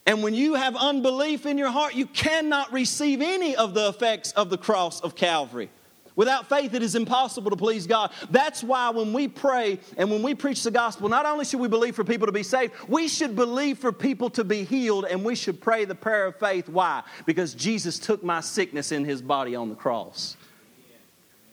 And 0.06 0.22
when 0.22 0.36
you 0.36 0.54
have 0.54 0.76
unbelief 0.76 1.46
in 1.46 1.58
your 1.58 1.72
heart, 1.72 1.96
you 1.96 2.06
cannot 2.06 2.72
receive 2.72 3.22
any 3.22 3.56
of 3.56 3.74
the 3.74 3.90
effects 3.90 4.32
of 4.34 4.50
the 4.50 4.58
cross 4.58 5.02
of 5.02 5.16
Calvary. 5.16 5.70
Without 6.16 6.48
faith, 6.48 6.74
it 6.74 6.82
is 6.82 6.96
impossible 6.96 7.52
to 7.52 7.58
please 7.58 7.88
God. 7.88 8.12
That's 8.30 8.64
why 8.64 8.90
when 8.90 9.12
we 9.12 9.28
pray 9.28 9.80
and 9.98 10.10
when 10.10 10.24
we 10.24 10.34
preach 10.34 10.64
the 10.64 10.72
gospel, 10.72 11.10
not 11.10 11.26
only 11.26 11.44
should 11.44 11.60
we 11.60 11.68
believe 11.68 11.96
for 11.96 12.06
people 12.06 12.26
to 12.26 12.32
be 12.32 12.44
saved, 12.44 12.74
we 12.88 13.08
should 13.08 13.36
believe 13.36 13.80
for 13.80 13.92
people 13.92 14.30
to 14.32 14.46
be 14.46 14.64
healed 14.64 15.06
and 15.06 15.26
we 15.26 15.36
should 15.36 15.60
pray 15.60 15.84
the 15.84 15.96
prayer 15.96 16.28
of 16.28 16.38
faith. 16.38 16.70
Why? 16.70 17.04
Because 17.26 17.54
Jesus 17.54 18.00
took 18.00 18.24
my 18.24 18.40
sickness 18.40 18.94
in 18.94 19.04
his 19.04 19.22
body 19.22 19.56
on 19.56 19.70
the 19.70 19.76
cross. 19.76 20.38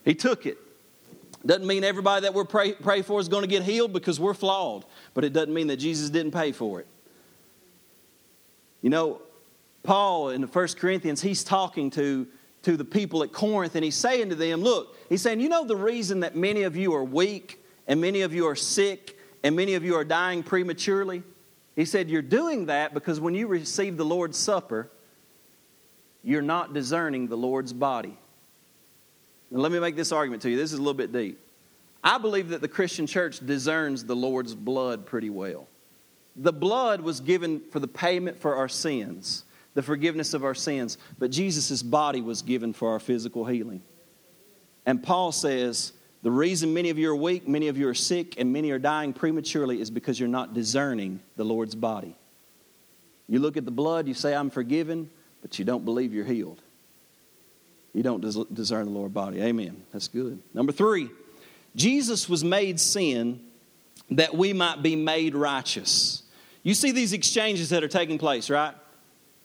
He 0.05 0.15
took 0.15 0.45
it. 0.45 0.57
Doesn't 1.45 1.67
mean 1.67 1.83
everybody 1.83 2.21
that 2.21 2.33
we're 2.33 2.45
pray, 2.45 2.71
pray 2.71 3.01
for 3.01 3.19
is 3.19 3.27
going 3.27 3.43
to 3.43 3.49
get 3.49 3.63
healed 3.63 3.91
because 3.91 4.17
we're 4.17 4.33
flawed, 4.33 4.85
but 5.13 5.25
it 5.25 5.33
doesn't 5.33 5.53
mean 5.53 5.67
that 5.67 5.77
Jesus 5.77 6.09
didn't 6.09 6.31
pay 6.31 6.53
for 6.53 6.79
it. 6.79 6.87
You 8.81 8.89
know, 8.89 9.21
Paul 9.83 10.29
in 10.29 10.39
the 10.39 10.47
First 10.47 10.77
Corinthians, 10.77 11.21
he's 11.21 11.43
talking 11.43 11.89
to 11.91 12.27
to 12.63 12.77
the 12.77 12.85
people 12.85 13.23
at 13.23 13.31
Corinth, 13.31 13.75
and 13.75 13.83
he's 13.83 13.95
saying 13.95 14.29
to 14.29 14.35
them, 14.35 14.61
Look, 14.61 14.97
he's 15.09 15.21
saying, 15.21 15.39
You 15.39 15.49
know, 15.49 15.65
the 15.65 15.75
reason 15.75 16.21
that 16.21 16.35
many 16.35 16.63
of 16.63 16.75
you 16.75 16.93
are 16.93 17.03
weak 17.03 17.63
and 17.87 17.99
many 18.01 18.21
of 18.21 18.33
you 18.33 18.47
are 18.47 18.55
sick, 18.55 19.17
and 19.43 19.55
many 19.55 19.75
of 19.75 19.83
you 19.83 19.95
are 19.95 20.05
dying 20.05 20.41
prematurely? 20.43 21.23
He 21.75 21.85
said, 21.85 22.09
You're 22.09 22.21
doing 22.21 22.67
that 22.67 22.93
because 22.93 23.19
when 23.19 23.35
you 23.35 23.47
receive 23.47 23.97
the 23.97 24.05
Lord's 24.05 24.37
Supper, 24.37 24.89
you're 26.23 26.41
not 26.41 26.73
discerning 26.73 27.27
the 27.27 27.37
Lord's 27.37 27.73
body. 27.73 28.17
Now, 29.51 29.59
let 29.59 29.71
me 29.71 29.79
make 29.79 29.95
this 29.95 30.11
argument 30.11 30.41
to 30.43 30.49
you. 30.49 30.57
This 30.57 30.71
is 30.71 30.79
a 30.79 30.81
little 30.81 30.93
bit 30.93 31.11
deep. 31.11 31.39
I 32.03 32.17
believe 32.17 32.49
that 32.49 32.61
the 32.61 32.67
Christian 32.67 33.07
church 33.07 33.45
discerns 33.45 34.05
the 34.05 34.15
Lord's 34.15 34.55
blood 34.55 35.05
pretty 35.05 35.29
well. 35.29 35.67
The 36.35 36.53
blood 36.53 37.01
was 37.01 37.19
given 37.19 37.61
for 37.71 37.79
the 37.79 37.87
payment 37.87 38.39
for 38.39 38.55
our 38.55 38.67
sins, 38.67 39.43
the 39.73 39.81
forgiveness 39.81 40.33
of 40.33 40.43
our 40.43 40.53
sins, 40.53 40.97
but 41.17 41.31
Jesus' 41.31 41.81
body 41.81 42.21
was 42.21 42.41
given 42.41 42.73
for 42.73 42.91
our 42.91 42.99
physical 42.99 43.45
healing. 43.45 43.81
And 44.85 45.01
Paul 45.01 45.31
says, 45.31 45.93
the 46.21 46.31
reason 46.31 46.73
many 46.73 46.89
of 46.89 46.97
you 46.97 47.09
are 47.11 47.15
weak, 47.15 47.47
many 47.47 47.67
of 47.67 47.77
you 47.77 47.87
are 47.89 47.93
sick, 47.93 48.35
and 48.39 48.53
many 48.53 48.71
are 48.71 48.79
dying 48.79 49.13
prematurely 49.13 49.81
is 49.81 49.91
because 49.91 50.19
you're 50.19 50.29
not 50.29 50.53
discerning 50.53 51.19
the 51.35 51.43
Lord's 51.43 51.75
body. 51.75 52.15
You 53.27 53.39
look 53.39 53.57
at 53.57 53.65
the 53.65 53.71
blood, 53.71 54.07
you 54.07 54.13
say, 54.13 54.35
I'm 54.35 54.49
forgiven, 54.49 55.09
but 55.41 55.57
you 55.57 55.65
don't 55.65 55.85
believe 55.85 56.13
you're 56.13 56.25
healed. 56.25 56.61
You 57.93 58.03
don't 58.03 58.21
discern 58.53 58.85
the 58.85 58.91
Lord's 58.91 59.13
body. 59.13 59.41
Amen. 59.41 59.83
That's 59.91 60.07
good. 60.07 60.41
Number 60.53 60.71
three, 60.71 61.09
Jesus 61.75 62.27
was 62.29 62.43
made 62.43 62.79
sin 62.79 63.39
that 64.11 64.35
we 64.35 64.53
might 64.53 64.81
be 64.81 64.95
made 64.95 65.35
righteous. 65.35 66.23
You 66.63 66.73
see 66.73 66.91
these 66.91 67.13
exchanges 67.13 67.69
that 67.69 67.83
are 67.83 67.87
taking 67.87 68.17
place, 68.17 68.49
right? 68.49 68.73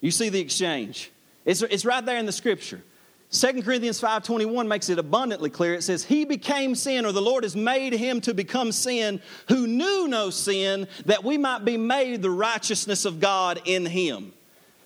You 0.00 0.10
see 0.10 0.28
the 0.28 0.40
exchange. 0.40 1.10
It's, 1.44 1.62
it's 1.62 1.84
right 1.84 2.04
there 2.04 2.18
in 2.18 2.26
the 2.26 2.32
scripture. 2.32 2.82
2 3.30 3.62
Corinthians 3.62 4.00
5:21 4.00 4.68
makes 4.68 4.88
it 4.88 4.98
abundantly 4.98 5.50
clear. 5.50 5.74
It 5.74 5.82
says, 5.82 6.04
"He 6.04 6.24
became 6.24 6.74
sin, 6.74 7.04
or 7.04 7.12
the 7.12 7.20
Lord 7.20 7.44
has 7.44 7.54
made 7.54 7.92
him 7.92 8.22
to 8.22 8.32
become 8.32 8.72
sin, 8.72 9.20
who 9.48 9.66
knew 9.66 10.08
no 10.08 10.30
sin, 10.30 10.88
that 11.04 11.24
we 11.24 11.36
might 11.36 11.64
be 11.64 11.76
made 11.76 12.22
the 12.22 12.30
righteousness 12.30 13.04
of 13.04 13.20
God 13.20 13.60
in 13.66 13.84
him." 13.84 14.32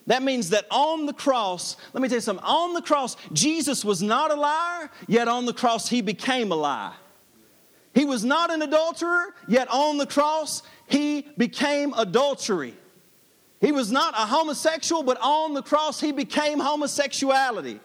That 0.07 0.23
means 0.23 0.49
that 0.49 0.65
on 0.69 1.05
the 1.05 1.13
cross, 1.13 1.77
let 1.93 2.01
me 2.01 2.09
tell 2.09 2.17
you 2.17 2.21
something, 2.21 2.43
on 2.43 2.73
the 2.73 2.81
cross, 2.81 3.15
Jesus 3.31 3.85
was 3.85 4.01
not 4.01 4.31
a 4.31 4.35
liar, 4.35 4.91
yet 5.07 5.29
on 5.29 5.45
the 5.45 5.53
cross 5.53 5.87
he 5.87 6.01
became 6.01 6.51
a 6.51 6.55
lie. 6.55 6.93
He 7.93 8.03
was 8.03 8.25
not 8.25 8.51
an 8.51 8.61
adulterer, 8.61 9.33
yet 9.47 9.69
on 9.69 9.97
the 9.97 10.05
cross 10.05 10.63
he 10.87 11.21
became 11.37 11.93
adultery. 11.95 12.75
He 13.63 13.71
was 13.71 13.93
not 13.93 14.13
a 14.13 14.25
homosexual, 14.25 15.03
but 15.03 15.17
on 15.21 15.53
the 15.53 15.61
cross 15.61 16.01
he 16.01 16.11
became 16.11 16.59
homosexuality. 16.59 17.79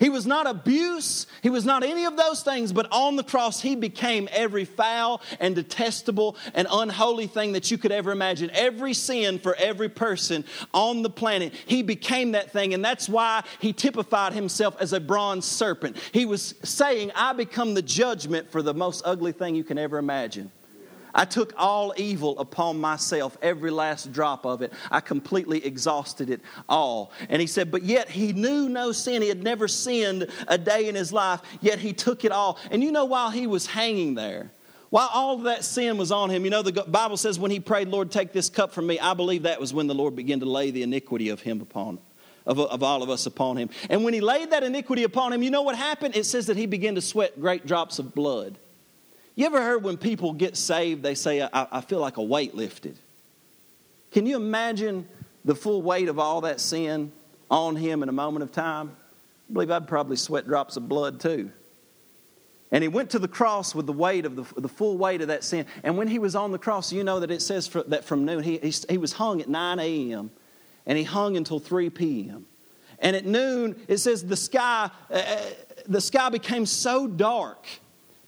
He 0.00 0.08
was 0.08 0.26
not 0.26 0.48
abuse. 0.48 1.28
He 1.40 1.50
was 1.50 1.64
not 1.64 1.84
any 1.84 2.04
of 2.04 2.16
those 2.16 2.42
things, 2.42 2.72
but 2.72 2.88
on 2.90 3.14
the 3.14 3.22
cross, 3.22 3.60
he 3.60 3.76
became 3.76 4.28
every 4.32 4.64
foul 4.64 5.22
and 5.38 5.54
detestable 5.54 6.36
and 6.52 6.66
unholy 6.68 7.28
thing 7.28 7.52
that 7.52 7.70
you 7.70 7.78
could 7.78 7.92
ever 7.92 8.10
imagine. 8.10 8.50
Every 8.52 8.92
sin 8.92 9.38
for 9.38 9.54
every 9.54 9.88
person 9.88 10.44
on 10.74 11.02
the 11.02 11.10
planet, 11.10 11.54
he 11.64 11.84
became 11.84 12.32
that 12.32 12.50
thing. 12.50 12.74
And 12.74 12.84
that's 12.84 13.08
why 13.08 13.44
he 13.60 13.72
typified 13.72 14.32
himself 14.32 14.76
as 14.80 14.92
a 14.92 14.98
bronze 14.98 15.44
serpent. 15.44 15.96
He 16.10 16.26
was 16.26 16.56
saying, 16.64 17.12
I 17.14 17.34
become 17.34 17.74
the 17.74 17.82
judgment 17.82 18.50
for 18.50 18.62
the 18.62 18.74
most 18.74 19.02
ugly 19.04 19.30
thing 19.30 19.54
you 19.54 19.64
can 19.64 19.78
ever 19.78 19.98
imagine. 19.98 20.50
I 21.14 21.24
took 21.24 21.52
all 21.56 21.94
evil 21.96 22.38
upon 22.38 22.80
myself, 22.80 23.38
every 23.40 23.70
last 23.70 24.12
drop 24.12 24.44
of 24.44 24.62
it. 24.62 24.72
I 24.90 25.00
completely 25.00 25.64
exhausted 25.64 26.28
it 26.28 26.40
all. 26.68 27.12
And 27.28 27.40
he 27.40 27.46
said, 27.46 27.70
But 27.70 27.84
yet 27.84 28.10
he 28.10 28.32
knew 28.32 28.68
no 28.68 28.92
sin. 28.92 29.22
He 29.22 29.28
had 29.28 29.42
never 29.42 29.68
sinned 29.68 30.26
a 30.48 30.58
day 30.58 30.88
in 30.88 30.94
his 30.94 31.12
life, 31.12 31.40
yet 31.60 31.78
he 31.78 31.92
took 31.92 32.24
it 32.24 32.32
all. 32.32 32.58
And 32.70 32.82
you 32.82 32.90
know, 32.90 33.04
while 33.04 33.30
he 33.30 33.46
was 33.46 33.66
hanging 33.66 34.14
there, 34.14 34.50
while 34.90 35.10
all 35.12 35.38
that 35.38 35.64
sin 35.64 35.96
was 35.96 36.12
on 36.12 36.30
him, 36.30 36.44
you 36.44 36.50
know, 36.50 36.62
the 36.62 36.84
Bible 36.84 37.16
says 37.16 37.38
when 37.38 37.50
he 37.50 37.60
prayed, 37.60 37.88
Lord, 37.88 38.10
take 38.10 38.32
this 38.32 38.48
cup 38.48 38.72
from 38.72 38.86
me, 38.86 38.98
I 38.98 39.14
believe 39.14 39.42
that 39.42 39.60
was 39.60 39.74
when 39.74 39.86
the 39.86 39.94
Lord 39.94 40.14
began 40.14 40.40
to 40.40 40.46
lay 40.46 40.70
the 40.70 40.82
iniquity 40.82 41.30
of 41.30 41.40
him 41.40 41.60
upon 41.60 41.98
of, 42.46 42.60
of 42.60 42.82
all 42.82 43.02
of 43.02 43.10
us 43.10 43.26
upon 43.26 43.56
him. 43.56 43.70
And 43.88 44.04
when 44.04 44.14
he 44.14 44.20
laid 44.20 44.50
that 44.50 44.62
iniquity 44.62 45.04
upon 45.04 45.32
him, 45.32 45.42
you 45.42 45.50
know 45.50 45.62
what 45.62 45.76
happened? 45.76 46.16
It 46.16 46.24
says 46.24 46.46
that 46.46 46.56
he 46.56 46.66
began 46.66 46.94
to 46.94 47.00
sweat 47.00 47.40
great 47.40 47.66
drops 47.66 47.98
of 47.98 48.14
blood. 48.14 48.58
You 49.34 49.46
ever 49.46 49.60
heard 49.60 49.82
when 49.82 49.96
people 49.96 50.32
get 50.32 50.56
saved, 50.56 51.02
they 51.02 51.14
say, 51.14 51.42
I, 51.42 51.48
I 51.52 51.80
feel 51.80 51.98
like 51.98 52.18
a 52.18 52.22
weight 52.22 52.54
lifted? 52.54 52.96
Can 54.12 54.26
you 54.26 54.36
imagine 54.36 55.08
the 55.44 55.56
full 55.56 55.82
weight 55.82 56.08
of 56.08 56.18
all 56.18 56.42
that 56.42 56.60
sin 56.60 57.10
on 57.50 57.74
him 57.74 58.02
in 58.02 58.08
a 58.08 58.12
moment 58.12 58.44
of 58.44 58.52
time? 58.52 58.96
I 59.50 59.52
believe 59.52 59.70
I'd 59.70 59.88
probably 59.88 60.16
sweat 60.16 60.46
drops 60.46 60.76
of 60.76 60.88
blood 60.88 61.20
too. 61.20 61.50
And 62.70 62.82
he 62.82 62.88
went 62.88 63.10
to 63.10 63.18
the 63.18 63.28
cross 63.28 63.74
with 63.74 63.86
the 63.86 63.92
weight 63.92 64.24
of 64.24 64.36
the, 64.36 64.60
the 64.60 64.68
full 64.68 64.96
weight 64.98 65.20
of 65.20 65.28
that 65.28 65.44
sin. 65.44 65.66
And 65.82 65.98
when 65.98 66.08
he 66.08 66.18
was 66.18 66.34
on 66.34 66.50
the 66.50 66.58
cross, 66.58 66.92
you 66.92 67.04
know 67.04 67.20
that 67.20 67.30
it 67.30 67.42
says 67.42 67.66
for, 67.66 67.82
that 67.84 68.04
from 68.04 68.24
noon, 68.24 68.42
he, 68.42 68.58
he, 68.58 68.72
he 68.88 68.98
was 68.98 69.12
hung 69.12 69.40
at 69.40 69.48
9 69.48 69.78
a.m. 69.80 70.30
and 70.86 70.96
he 70.96 71.04
hung 71.04 71.36
until 71.36 71.58
3 71.58 71.90
p.m. 71.90 72.46
And 73.00 73.16
at 73.16 73.26
noon, 73.26 73.80
it 73.88 73.98
says 73.98 74.24
the 74.24 74.36
sky, 74.36 74.90
uh, 75.10 75.14
uh 75.14 75.40
the 75.86 76.00
sky 76.00 76.30
became 76.30 76.66
so 76.66 77.06
dark 77.06 77.66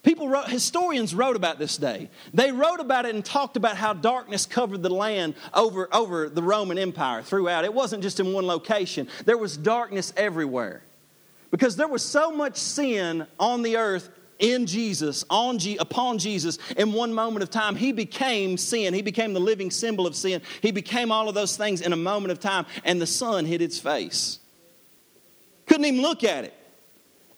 People 0.06 0.28
wrote, 0.28 0.48
historians 0.48 1.16
wrote 1.16 1.34
about 1.34 1.58
this 1.58 1.76
day. 1.76 2.08
They 2.32 2.52
wrote 2.52 2.78
about 2.78 3.06
it 3.06 3.16
and 3.16 3.24
talked 3.24 3.56
about 3.56 3.76
how 3.76 3.92
darkness 3.92 4.46
covered 4.46 4.80
the 4.80 4.88
land 4.88 5.34
over, 5.52 5.92
over 5.92 6.28
the 6.28 6.44
Roman 6.44 6.78
Empire 6.78 7.22
throughout. 7.22 7.64
It 7.64 7.74
wasn't 7.74 8.04
just 8.04 8.20
in 8.20 8.32
one 8.32 8.46
location, 8.46 9.08
there 9.24 9.36
was 9.36 9.56
darkness 9.56 10.12
everywhere. 10.16 10.84
Because 11.50 11.74
there 11.74 11.88
was 11.88 12.04
so 12.04 12.30
much 12.30 12.56
sin 12.56 13.26
on 13.40 13.62
the 13.62 13.78
earth 13.78 14.08
in 14.38 14.66
Jesus, 14.66 15.24
on 15.28 15.58
G, 15.58 15.76
upon 15.76 16.18
Jesus, 16.18 16.58
in 16.76 16.92
one 16.92 17.12
moment 17.12 17.42
of 17.42 17.50
time, 17.50 17.74
he 17.74 17.90
became 17.90 18.56
sin. 18.56 18.94
He 18.94 19.02
became 19.02 19.32
the 19.32 19.40
living 19.40 19.72
symbol 19.72 20.06
of 20.06 20.14
sin. 20.14 20.40
He 20.62 20.70
became 20.70 21.10
all 21.10 21.28
of 21.28 21.34
those 21.34 21.56
things 21.56 21.80
in 21.80 21.92
a 21.92 21.96
moment 21.96 22.30
of 22.30 22.38
time, 22.38 22.64
and 22.84 23.02
the 23.02 23.08
sun 23.08 23.44
hid 23.44 23.60
its 23.60 23.80
face. 23.80 24.38
Couldn't 25.66 25.86
even 25.86 26.02
look 26.02 26.22
at 26.22 26.44
it. 26.44 26.55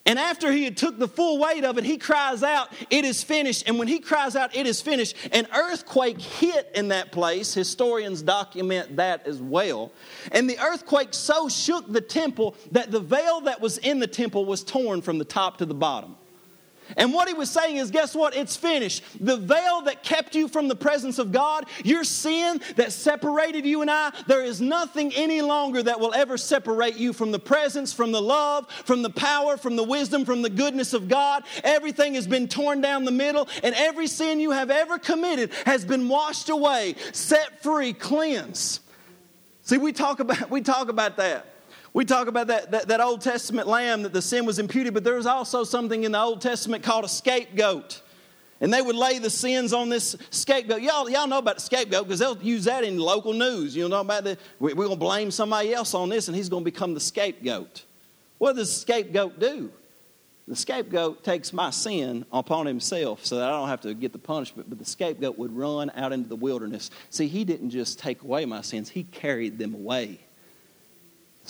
And 0.08 0.18
after 0.18 0.50
he 0.50 0.64
had 0.64 0.74
took 0.74 0.98
the 0.98 1.06
full 1.06 1.38
weight 1.38 1.64
of 1.64 1.76
it, 1.76 1.84
he 1.84 1.98
cries 1.98 2.42
out, 2.42 2.72
It 2.88 3.04
is 3.04 3.22
finished. 3.22 3.64
And 3.66 3.78
when 3.78 3.88
he 3.88 3.98
cries 3.98 4.36
out, 4.36 4.56
It 4.56 4.66
is 4.66 4.80
finished, 4.80 5.14
an 5.32 5.46
earthquake 5.54 6.18
hit 6.18 6.70
in 6.74 6.88
that 6.88 7.12
place. 7.12 7.52
Historians 7.52 8.22
document 8.22 8.96
that 8.96 9.26
as 9.26 9.42
well. 9.42 9.92
And 10.32 10.48
the 10.48 10.58
earthquake 10.60 11.12
so 11.12 11.50
shook 11.50 11.92
the 11.92 12.00
temple 12.00 12.56
that 12.72 12.90
the 12.90 13.00
veil 13.00 13.42
that 13.42 13.60
was 13.60 13.76
in 13.76 13.98
the 13.98 14.06
temple 14.06 14.46
was 14.46 14.64
torn 14.64 15.02
from 15.02 15.18
the 15.18 15.26
top 15.26 15.58
to 15.58 15.66
the 15.66 15.74
bottom. 15.74 16.16
And 16.96 17.12
what 17.12 17.28
he 17.28 17.34
was 17.34 17.50
saying 17.50 17.76
is, 17.76 17.90
guess 17.90 18.14
what? 18.14 18.34
It's 18.34 18.56
finished. 18.56 19.02
The 19.20 19.36
veil 19.36 19.82
that 19.82 20.02
kept 20.02 20.34
you 20.34 20.48
from 20.48 20.68
the 20.68 20.74
presence 20.74 21.18
of 21.18 21.32
God, 21.32 21.66
your 21.84 22.04
sin 22.04 22.60
that 22.76 22.92
separated 22.92 23.66
you 23.66 23.82
and 23.82 23.90
I, 23.90 24.12
there 24.26 24.42
is 24.42 24.60
nothing 24.60 25.12
any 25.14 25.42
longer 25.42 25.82
that 25.82 26.00
will 26.00 26.14
ever 26.14 26.36
separate 26.36 26.96
you 26.96 27.12
from 27.12 27.30
the 27.30 27.38
presence, 27.38 27.92
from 27.92 28.12
the 28.12 28.22
love, 28.22 28.70
from 28.70 29.02
the 29.02 29.10
power, 29.10 29.56
from 29.56 29.76
the 29.76 29.84
wisdom, 29.84 30.24
from 30.24 30.42
the 30.42 30.50
goodness 30.50 30.92
of 30.92 31.08
God. 31.08 31.44
Everything 31.64 32.14
has 32.14 32.26
been 32.26 32.48
torn 32.48 32.80
down 32.80 33.04
the 33.04 33.10
middle, 33.10 33.48
and 33.62 33.74
every 33.74 34.06
sin 34.06 34.40
you 34.40 34.52
have 34.52 34.70
ever 34.70 34.98
committed 34.98 35.52
has 35.66 35.84
been 35.84 36.08
washed 36.08 36.48
away, 36.48 36.94
set 37.12 37.62
free, 37.62 37.92
cleansed. 37.92 38.80
See, 39.62 39.76
we 39.76 39.92
talk 39.92 40.20
about, 40.20 40.50
we 40.50 40.62
talk 40.62 40.88
about 40.88 41.18
that. 41.18 41.44
We 41.98 42.04
talk 42.04 42.28
about 42.28 42.46
that, 42.46 42.70
that, 42.70 42.86
that, 42.86 43.00
Old 43.00 43.22
Testament 43.22 43.66
lamb 43.66 44.04
that 44.04 44.12
the 44.12 44.22
sin 44.22 44.46
was 44.46 44.60
imputed, 44.60 44.94
but 44.94 45.02
there 45.02 45.16
was 45.16 45.26
also 45.26 45.64
something 45.64 46.04
in 46.04 46.12
the 46.12 46.20
Old 46.20 46.40
Testament 46.40 46.84
called 46.84 47.04
a 47.04 47.08
scapegoat. 47.08 48.02
And 48.60 48.72
they 48.72 48.80
would 48.80 48.94
lay 48.94 49.18
the 49.18 49.30
sins 49.30 49.72
on 49.72 49.88
this 49.88 50.14
scapegoat. 50.30 50.80
Y'all, 50.80 51.10
y'all 51.10 51.26
know 51.26 51.38
about 51.38 51.56
the 51.56 51.60
scapegoat 51.60 52.06
because 52.06 52.20
they'll 52.20 52.40
use 52.40 52.66
that 52.66 52.84
in 52.84 52.98
local 52.98 53.32
news. 53.32 53.74
You 53.74 53.88
know 53.88 54.00
about 54.00 54.22
the, 54.22 54.38
we're 54.60 54.76
going 54.76 54.90
to 54.90 54.94
blame 54.96 55.32
somebody 55.32 55.74
else 55.74 55.92
on 55.92 56.08
this 56.08 56.28
and 56.28 56.36
he's 56.36 56.48
going 56.48 56.62
to 56.62 56.70
become 56.70 56.94
the 56.94 57.00
scapegoat. 57.00 57.82
What 58.38 58.54
does 58.54 58.72
the 58.72 58.80
scapegoat 58.80 59.40
do? 59.40 59.72
The 60.46 60.54
scapegoat 60.54 61.24
takes 61.24 61.52
my 61.52 61.70
sin 61.70 62.24
upon 62.30 62.66
himself 62.66 63.26
so 63.26 63.38
that 63.38 63.48
I 63.48 63.50
don't 63.50 63.70
have 63.70 63.80
to 63.80 63.92
get 63.92 64.12
the 64.12 64.20
punishment, 64.20 64.70
but 64.70 64.78
the 64.78 64.84
scapegoat 64.84 65.36
would 65.36 65.50
run 65.50 65.90
out 65.96 66.12
into 66.12 66.28
the 66.28 66.36
wilderness. 66.36 66.92
See, 67.10 67.26
he 67.26 67.42
didn't 67.42 67.70
just 67.70 67.98
take 67.98 68.22
away 68.22 68.44
my 68.44 68.60
sins, 68.60 68.88
he 68.88 69.02
carried 69.02 69.58
them 69.58 69.74
away. 69.74 70.20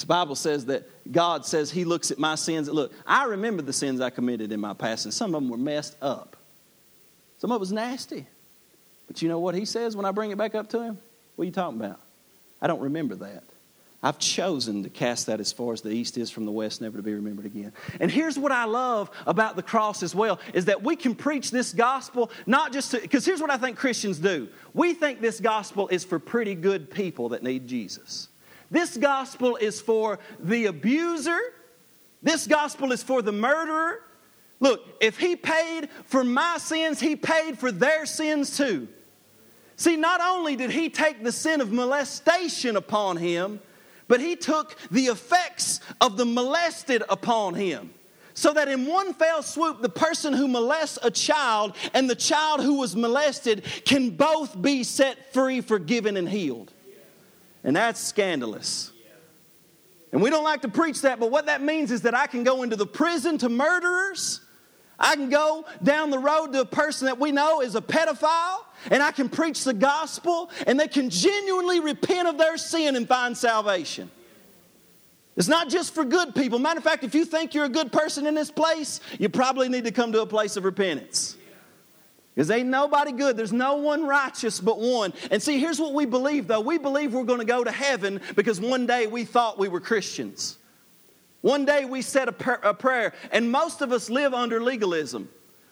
The 0.01 0.07
Bible 0.07 0.35
says 0.35 0.67
that 0.67 0.89
God 1.11 1.45
says 1.45 1.71
He 1.71 1.85
looks 1.85 2.11
at 2.11 2.19
my 2.19 2.35
sins. 2.35 2.69
Look, 2.69 2.93
I 3.07 3.25
remember 3.25 3.63
the 3.63 3.73
sins 3.73 4.01
I 4.01 4.11
committed 4.11 4.53
in 4.53 4.61
my 4.61 4.75
past, 4.75 5.05
and 5.05 5.15
some 5.15 5.35
of 5.35 5.43
them 5.43 5.51
were 5.51 5.59
messed 5.59 5.97
up. 6.03 6.37
Some 7.39 7.51
of 7.51 7.57
it 7.57 7.61
was 7.61 7.73
nasty. 7.73 8.27
But 9.07 9.23
you 9.23 9.29
know 9.29 9.39
what 9.39 9.55
He 9.55 9.65
says 9.65 9.97
when 9.97 10.05
I 10.05 10.11
bring 10.11 10.31
it 10.31 10.39
back 10.39 10.55
up 10.55 10.69
to 10.71 10.83
Him? 10.83 10.99
What 11.37 11.43
are 11.43 11.47
you 11.47 11.53
talking 11.53 11.81
about? 11.81 12.01
I 12.61 12.67
don't 12.67 12.81
remember 12.81 13.15
that. 13.17 13.45
I've 14.01 14.19
chosen 14.21 14.85
to 14.85 14.91
cast 14.91 15.27
that 15.27 15.41
as 15.41 15.51
far 15.51 15.73
as 15.73 15.81
the 15.81 15.91
east 15.91 16.19
is 16.19 16.31
from 16.31 16.47
the 16.47 16.53
west, 16.53 16.81
never 16.81 16.97
to 16.99 17.03
be 17.03 17.15
remembered 17.15 17.47
again. 17.47 17.73
And 17.99 18.13
here's 18.13 18.39
what 18.39 18.53
I 18.53 18.65
love 18.65 19.11
about 19.27 19.57
the 19.57 19.63
cross 19.63 20.05
as 20.05 20.15
well 20.15 20.39
is 20.55 20.67
that 20.67 20.85
we 20.85 20.95
can 20.95 21.17
preach 21.17 21.51
this 21.51 21.73
gospel 21.73 22.31
not 22.47 22.73
just 22.73 22.93
to, 22.93 23.01
because 23.01 23.27
here's 23.27 23.41
what 23.41 23.51
I 23.51 23.57
think 23.57 23.77
Christians 23.77 24.21
do. 24.21 24.49
We 24.73 24.95
think 24.95 25.21
this 25.21 25.41
gospel 25.41 25.89
is 25.89 26.05
for 26.05 26.21
pretty 26.21 26.55
good 26.55 26.91
people 26.91 27.31
that 27.31 27.43
need 27.43 27.67
Jesus. 27.67 28.29
This 28.71 28.97
gospel 28.97 29.57
is 29.57 29.81
for 29.81 30.19
the 30.39 30.67
abuser. 30.67 31.39
This 32.23 32.47
gospel 32.47 32.93
is 32.93 33.03
for 33.03 33.23
the 33.23 33.33
murderer. 33.33 34.03
Look, 34.61 34.83
if 35.01 35.19
he 35.19 35.37
paid 35.37 35.89
for 36.05 36.25
my 36.25 36.59
sins, 36.59 37.01
he 37.01 37.17
paid 37.17 37.59
for 37.59 37.71
their 37.71 38.07
sins 38.07 38.57
too. 38.57 38.89
See, 39.77 39.97
not 39.97 40.21
only 40.21 40.57
did 40.57 40.71
he 40.71 40.91
take 40.91 41.23
the 41.23 41.31
sin 41.31 41.61
of 41.61 41.71
molestation 41.71 42.77
upon 42.77 43.17
him, 43.17 43.61
but 44.09 44.21
he 44.21 44.35
took 44.35 44.75
the 44.91 45.07
effects 45.07 45.81
of 46.01 46.17
the 46.17 46.25
molested 46.25 47.05
upon 47.09 47.55
him. 47.55 47.95
So 48.35 48.53
that 48.53 48.69
in 48.69 48.87
one 48.87 49.15
fell 49.15 49.43
swoop, 49.43 49.83
the 49.83 49.89
person 49.89 50.33
who 50.33 50.49
molests 50.49 50.99
a 51.03 51.11
child 51.11 51.77
and 51.93 52.09
the 52.09 52.15
child 52.15 52.63
who 52.63 52.79
was 52.79 52.97
molested 52.97 53.65
can 53.85 54.11
both 54.11 54.61
be 54.61 54.83
set 54.85 55.33
free, 55.33 55.61
forgiven, 55.61 56.17
and 56.17 56.29
healed. 56.29 56.73
And 57.69 57.77
that's 57.77 58.01
scandalous. 58.01 58.93
And 60.11 60.23
we 60.23 60.31
don't 60.31 60.43
like 60.43 60.63
to 60.63 60.71
preach 60.71 61.03
that, 61.03 61.21
but 61.21 61.31
what 61.31 61.45
that 61.45 61.61
means 61.61 61.91
is 61.91 62.01
that 62.01 62.15
I 62.15 62.27
can 62.27 62.43
go 62.43 62.63
into 62.63 62.77
the 62.77 62.87
prison 62.87 63.37
to 63.37 63.51
murderers. 63.51 64.41
I 64.99 65.15
can 65.17 65.29
go 65.29 65.67
down 65.83 66.09
the 66.09 66.19
road 66.19 66.55
to 66.55 66.63
a 66.63 66.65
person 66.65 67.05
that 67.05 67.21
we 67.21 67.31
know 67.31 67.61
is 67.61 67.75
a 67.75 67.83
pedophile, 67.83 68.65
and 68.91 69.03
I 69.03 69.13
can 69.13 69.29
preach 69.29 69.65
the 69.65 69.75
gospel, 69.75 70.51
and 70.67 70.81
they 70.81 70.89
can 70.89 71.11
genuinely 71.11 71.81
repent 71.81 72.27
of 72.27 72.39
their 72.39 72.57
sin 72.57 72.97
and 72.97 73.07
find 73.07 73.37
salvation. 73.37 74.11
It's 75.37 75.47
not 75.47 75.69
just 75.69 75.95
for 75.95 76.07
good 76.07 76.35
people. 76.35 76.59
Matter 76.59 76.79
of 76.79 76.85
fact, 76.85 77.05
if 77.05 77.15
you 77.15 77.27
think 77.27 77.53
you're 77.53 77.67
a 77.67 77.69
good 77.69 77.93
person 77.93 78.27
in 78.27 78.35
this 78.35 78.51
place, 78.51 79.01
you 79.19 79.29
probably 79.29 79.69
need 79.69 79.85
to 79.85 79.93
come 79.93 80.11
to 80.13 80.23
a 80.23 80.27
place 80.27 80.57
of 80.57 80.65
repentance. 80.65 81.37
Because 82.39 82.53
ain't 82.53 82.69
nobody 82.69 83.11
good. 83.11 83.37
There's 83.37 83.53
no 83.53 83.79
one 83.79 84.07
righteous 84.07 84.61
but 84.61 84.79
one. 84.79 85.13
And 85.33 85.43
see, 85.43 85.59
here's 85.59 85.81
what 85.81 85.93
we 85.93 86.07
believe 86.07 86.47
though. 86.47 86.61
We 86.61 86.79
believe 86.79 87.13
we're 87.13 87.25
going 87.25 87.41
to 87.41 87.45
go 87.45 87.65
to 87.65 87.73
heaven 87.73 88.21
because 88.37 88.61
one 88.61 88.87
day 88.87 89.09
we 89.09 89.25
thought 89.25 89.59
we 89.59 89.67
were 89.67 89.81
Christians. 89.81 90.57
One 91.41 91.65
day 91.65 91.85
we 91.85 92.01
said 92.01 92.29
a, 92.29 92.33
prayer, 92.33 93.13
and 93.33 93.51
most 93.51 93.81
of 93.81 93.91
us 93.91 94.09
live 94.09 94.35
under 94.35 94.63
legalism. 94.63 95.29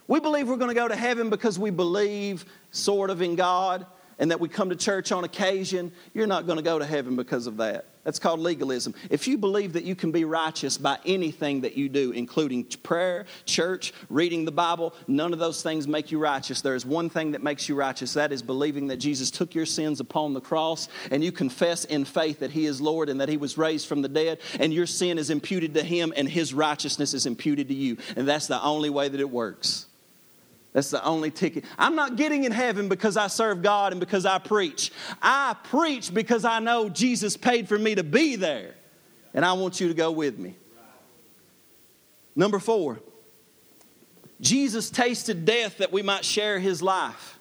We 0.09 0.19
believe 0.19 0.49
we're 0.49 0.57
going 0.57 0.75
to 0.75 0.75
go 0.75 0.89
to 0.89 0.97
heaven 0.97 1.31
because 1.31 1.57
we 1.57 1.71
believe 1.71 2.45
sort 2.73 3.11
of 3.11 3.23
in 3.23 3.37
God 3.37 3.87
and 4.19 4.33
that 4.33 4.41
we 4.41 4.49
come 4.49 4.71
to 4.71 4.77
church 4.77 5.13
on 5.13 5.23
occasion. 5.23 5.93
You're 6.15 6.27
not 6.27 6.47
going 6.47 6.59
to 6.59 6.65
go 6.65 6.81
to 6.81 6.85
heaven 6.85 7.15
because 7.15 7.47
of 7.47 7.59
that. 7.59 7.85
That's 8.07 8.21
called 8.21 8.39
legalism. 8.39 8.95
If 9.11 9.27
you 9.27 9.37
believe 9.37 9.73
that 9.73 9.83
you 9.83 9.97
can 9.97 10.13
be 10.13 10.25
righteous 10.25 10.79
by 10.79 10.97
anything 11.05 11.63
that 11.63 11.77
you 11.77 11.89
do, 11.89 12.13
including 12.13 12.63
prayer, 12.85 13.27
church, 13.47 13.93
reading 14.09 14.45
the 14.45 14.53
Bible, 14.53 14.95
none 15.09 15.33
of 15.33 15.41
those 15.41 15.61
things 15.61 15.89
make 15.89 16.13
you 16.13 16.21
righteous. 16.21 16.61
There 16.61 16.77
is 16.77 16.87
one 16.87 17.11
thing 17.11 17.33
that 17.33 17.43
makes 17.43 17.69
you 17.69 17.75
righteous 17.75 18.15
that 18.15 18.31
is 18.31 18.45
believing 18.45 18.87
that 18.87 18.99
Jesus 18.99 19.33
took 19.33 19.57
your 19.57 19.67
sins 19.67 19.99
upon 19.99 20.35
the 20.35 20.41
cross 20.41 20.89
and 21.11 21.25
you 21.25 21.33
confess 21.33 21.85
in 21.85 22.05
faith 22.05 22.39
that 22.39 22.53
He 22.53 22.67
is 22.67 22.81
Lord 22.81 23.09
and 23.09 23.21
that 23.21 23.29
He 23.29 23.39
was 23.39 23.59
raised 23.59 23.89
from 23.89 24.03
the 24.03 24.09
dead, 24.09 24.39
and 24.61 24.73
your 24.73 24.87
sin 24.87 25.19
is 25.19 25.29
imputed 25.29 25.75
to 25.75 25.83
Him 25.83 26.13
and 26.17 26.29
His 26.29 26.55
righteousness 26.55 27.13
is 27.13 27.27
imputed 27.27 27.67
to 27.67 27.75
you. 27.75 27.97
And 28.15 28.29
that's 28.29 28.47
the 28.47 28.63
only 28.63 28.89
way 28.89 29.09
that 29.09 29.19
it 29.19 29.31
works. 29.31 29.87
That's 30.77 30.91
the 30.91 31.03
only 31.03 31.31
ticket. 31.31 31.65
I'm 31.79 31.95
not 31.95 32.17
getting 32.17 32.45
in 32.45 32.53
heaven 32.53 32.91
because 32.91 33.17
I 33.17 33.29
serve 33.29 33.63
God 33.63 33.95
and 33.95 33.99
because 33.99 34.27
I 34.27 34.37
preach. 34.37 34.93
I 35.23 35.57
preach 35.65 36.13
because 36.13 36.45
I 36.45 36.59
know 36.59 36.91
Jesus 36.91 37.35
paid 37.35 37.67
for 37.67 37.79
me 37.79 37.95
to 37.95 38.05
be 38.05 38.37
there. 38.37 38.75
And 39.33 39.43
I 39.43 39.55
want 39.55 39.81
you 39.81 39.89
to 39.89 39.95
go 39.95 40.11
with 40.11 40.39
me. 40.39 40.55
Number 42.35 42.59
four, 42.59 43.01
Jesus 44.39 44.91
tasted 44.91 45.47
death 45.47 45.79
that 45.79 45.93
we 45.93 46.03
might 46.03 46.27
share 46.27 46.59
his 46.59 46.83
life. 46.83 47.39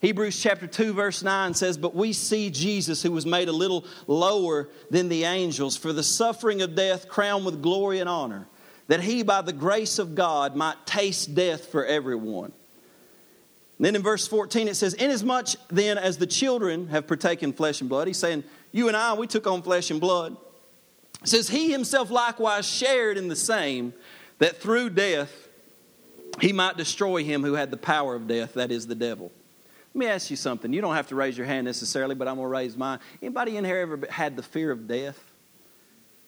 Hebrews 0.00 0.42
chapter 0.42 0.66
2, 0.66 0.92
verse 0.92 1.22
9 1.22 1.54
says, 1.54 1.78
But 1.78 1.94
we 1.94 2.12
see 2.12 2.50
Jesus, 2.50 3.00
who 3.00 3.12
was 3.12 3.24
made 3.24 3.48
a 3.48 3.52
little 3.52 3.84
lower 4.08 4.70
than 4.90 5.08
the 5.08 5.22
angels, 5.22 5.76
for 5.76 5.92
the 5.92 6.02
suffering 6.02 6.62
of 6.62 6.74
death 6.74 7.08
crowned 7.08 7.44
with 7.44 7.62
glory 7.62 8.00
and 8.00 8.08
honor 8.08 8.48
that 8.88 9.00
he, 9.00 9.22
by 9.22 9.42
the 9.42 9.52
grace 9.52 9.98
of 9.98 10.14
God, 10.14 10.54
might 10.54 10.86
taste 10.86 11.34
death 11.34 11.66
for 11.66 11.84
everyone. 11.84 12.52
And 13.78 13.84
then 13.84 13.94
in 13.94 14.02
verse 14.02 14.26
14 14.26 14.68
it 14.68 14.74
says, 14.74 14.94
Inasmuch 14.94 15.48
then 15.68 15.98
as 15.98 16.16
the 16.18 16.26
children 16.26 16.88
have 16.88 17.06
partaken 17.06 17.52
flesh 17.52 17.80
and 17.80 17.90
blood, 17.90 18.06
he's 18.06 18.18
saying, 18.18 18.44
You 18.72 18.88
and 18.88 18.96
I, 18.96 19.14
we 19.14 19.26
took 19.26 19.46
on 19.46 19.62
flesh 19.62 19.90
and 19.90 20.00
blood. 20.00 20.36
It 21.22 21.28
says, 21.28 21.48
He 21.48 21.70
himself 21.70 22.10
likewise 22.10 22.66
shared 22.66 23.18
in 23.18 23.28
the 23.28 23.36
same, 23.36 23.92
that 24.38 24.58
through 24.58 24.90
death 24.90 25.48
he 26.40 26.52
might 26.52 26.76
destroy 26.76 27.24
him 27.24 27.42
who 27.42 27.54
had 27.54 27.70
the 27.70 27.76
power 27.76 28.14
of 28.14 28.26
death, 28.26 28.54
that 28.54 28.70
is 28.70 28.86
the 28.86 28.94
devil. 28.94 29.30
Let 29.94 29.98
me 29.98 30.06
ask 30.06 30.30
you 30.30 30.36
something. 30.36 30.72
You 30.74 30.82
don't 30.82 30.94
have 30.94 31.08
to 31.08 31.14
raise 31.14 31.38
your 31.38 31.46
hand 31.46 31.64
necessarily, 31.64 32.14
but 32.14 32.28
I'm 32.28 32.36
going 32.36 32.44
to 32.44 32.52
raise 32.52 32.76
mine. 32.76 32.98
Anybody 33.22 33.56
in 33.56 33.64
here 33.64 33.78
ever 33.78 34.00
had 34.10 34.36
the 34.36 34.42
fear 34.42 34.70
of 34.70 34.86
death? 34.86 35.18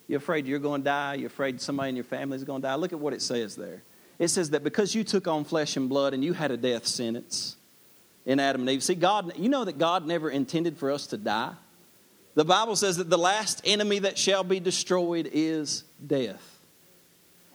You're 0.06 0.18
afraid 0.18 0.46
you're 0.46 0.58
going 0.58 0.80
to 0.80 0.86
die. 0.86 1.14
You're 1.14 1.26
afraid 1.26 1.60
somebody 1.60 1.90
in 1.90 1.96
your 1.96 2.04
family 2.04 2.36
is 2.36 2.44
going 2.44 2.62
to 2.62 2.68
die. 2.68 2.76
Look 2.76 2.94
at 2.94 2.98
what 2.98 3.12
it 3.12 3.20
says 3.20 3.56
there. 3.56 3.82
It 4.18 4.28
says 4.28 4.50
that 4.50 4.64
because 4.64 4.94
you 4.94 5.04
took 5.04 5.28
on 5.28 5.44
flesh 5.44 5.76
and 5.76 5.88
blood 5.88 6.14
and 6.14 6.24
you 6.24 6.32
had 6.32 6.50
a 6.50 6.56
death 6.56 6.86
sentence 6.86 7.56
in 8.26 8.40
Adam 8.40 8.62
and 8.62 8.70
Eve. 8.70 8.82
See, 8.82 8.94
God, 8.94 9.32
you 9.36 9.48
know 9.48 9.64
that 9.64 9.78
God 9.78 10.06
never 10.06 10.28
intended 10.28 10.76
for 10.76 10.90
us 10.90 11.06
to 11.08 11.16
die. 11.16 11.54
The 12.34 12.44
Bible 12.44 12.76
says 12.76 12.98
that 12.98 13.10
the 13.10 13.18
last 13.18 13.62
enemy 13.64 14.00
that 14.00 14.18
shall 14.18 14.44
be 14.44 14.60
destroyed 14.60 15.30
is 15.32 15.84
death. 16.04 16.58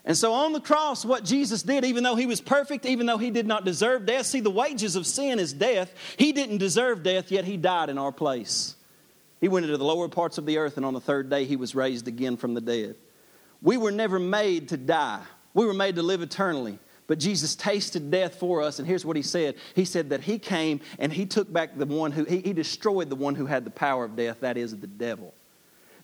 And 0.06 0.18
so 0.18 0.34
on 0.34 0.52
the 0.52 0.60
cross, 0.60 1.06
what 1.06 1.24
Jesus 1.24 1.64
did, 1.64 1.86
even 1.86 2.04
though 2.04 2.16
he 2.16 2.26
was 2.26 2.42
perfect, 2.42 2.86
even 2.86 3.06
though 3.06 3.18
he 3.18 3.30
did 3.30 3.48
not 3.48 3.64
deserve 3.64 4.06
death, 4.06 4.26
see, 4.26 4.42
the 4.42 4.50
wages 4.50 4.98
of 4.98 5.08
sin 5.08 5.40
is 5.40 5.54
death. 5.54 5.94
He 6.18 6.34
didn't 6.34 6.58
deserve 6.58 7.04
death, 7.04 7.32
yet 7.32 7.46
he 7.46 7.56
died 7.56 7.90
in 7.90 7.98
our 7.98 8.12
place. 8.12 8.76
He 9.40 9.48
went 9.48 9.66
into 9.66 9.78
the 9.78 9.86
lower 9.86 10.10
parts 10.10 10.38
of 10.38 10.46
the 10.46 10.58
earth, 10.58 10.76
and 10.76 10.86
on 10.86 10.94
the 10.94 11.00
third 11.00 11.30
day, 11.30 11.46
he 11.46 11.56
was 11.56 11.76
raised 11.76 12.08
again 12.10 12.36
from 12.36 12.54
the 12.54 12.62
dead. 12.62 12.96
We 13.62 13.78
were 13.78 13.92
never 13.92 14.20
made 14.20 14.70
to 14.70 14.78
die, 14.78 15.22
we 15.54 15.66
were 15.66 15.74
made 15.74 15.96
to 15.96 16.04
live 16.04 16.22
eternally. 16.22 16.80
But 17.06 17.20
Jesus 17.20 17.56
tasted 17.56 18.10
death 18.10 18.36
for 18.36 18.62
us, 18.62 18.80
and 18.80 18.88
here's 18.88 19.06
what 19.06 19.18
he 19.18 19.22
said 19.22 19.56
He 19.76 19.86
said 19.86 20.10
that 20.12 20.22
he 20.22 20.40
came 20.40 20.80
and 21.00 21.12
he 21.12 21.26
took 21.26 21.52
back 21.52 21.78
the 21.78 21.86
one 21.86 22.12
who, 22.12 22.24
he, 22.24 22.40
he 22.40 22.54
destroyed 22.54 23.10
the 23.10 23.16
one 23.16 23.36
who 23.36 23.46
had 23.46 23.66
the 23.66 23.72
power 23.72 24.06
of 24.06 24.16
death, 24.16 24.40
that 24.42 24.58
is 24.58 24.78
the 24.78 24.88
devil. 24.88 25.34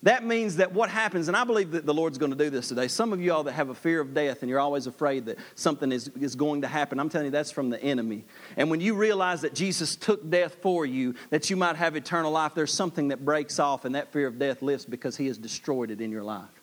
That 0.02 0.24
means 0.24 0.56
that 0.56 0.72
what 0.72 0.88
happens, 0.88 1.28
and 1.28 1.36
I 1.36 1.44
believe 1.44 1.72
that 1.72 1.84
the 1.84 1.92
Lord's 1.92 2.16
going 2.16 2.30
to 2.30 2.36
do 2.36 2.48
this 2.48 2.68
today. 2.68 2.88
Some 2.88 3.12
of 3.12 3.20
you 3.20 3.34
all 3.34 3.44
that 3.44 3.52
have 3.52 3.68
a 3.68 3.74
fear 3.74 4.00
of 4.00 4.14
death 4.14 4.40
and 4.40 4.48
you're 4.48 4.60
always 4.60 4.86
afraid 4.86 5.26
that 5.26 5.36
something 5.56 5.92
is, 5.92 6.08
is 6.18 6.34
going 6.34 6.62
to 6.62 6.68
happen, 6.68 6.98
I'm 6.98 7.10
telling 7.10 7.26
you 7.26 7.30
that's 7.30 7.50
from 7.50 7.68
the 7.68 7.82
enemy. 7.82 8.24
And 8.56 8.70
when 8.70 8.80
you 8.80 8.94
realize 8.94 9.42
that 9.42 9.54
Jesus 9.54 9.96
took 9.96 10.30
death 10.30 10.56
for 10.62 10.86
you, 10.86 11.14
that 11.28 11.50
you 11.50 11.56
might 11.56 11.76
have 11.76 11.96
eternal 11.96 12.32
life, 12.32 12.54
there's 12.54 12.72
something 12.72 13.08
that 13.08 13.26
breaks 13.26 13.58
off 13.58 13.84
and 13.84 13.94
that 13.94 14.10
fear 14.10 14.26
of 14.26 14.38
death 14.38 14.62
lifts 14.62 14.86
because 14.86 15.18
he 15.18 15.26
has 15.26 15.36
destroyed 15.36 15.90
it 15.90 16.00
in 16.00 16.10
your 16.10 16.22
life. 16.22 16.59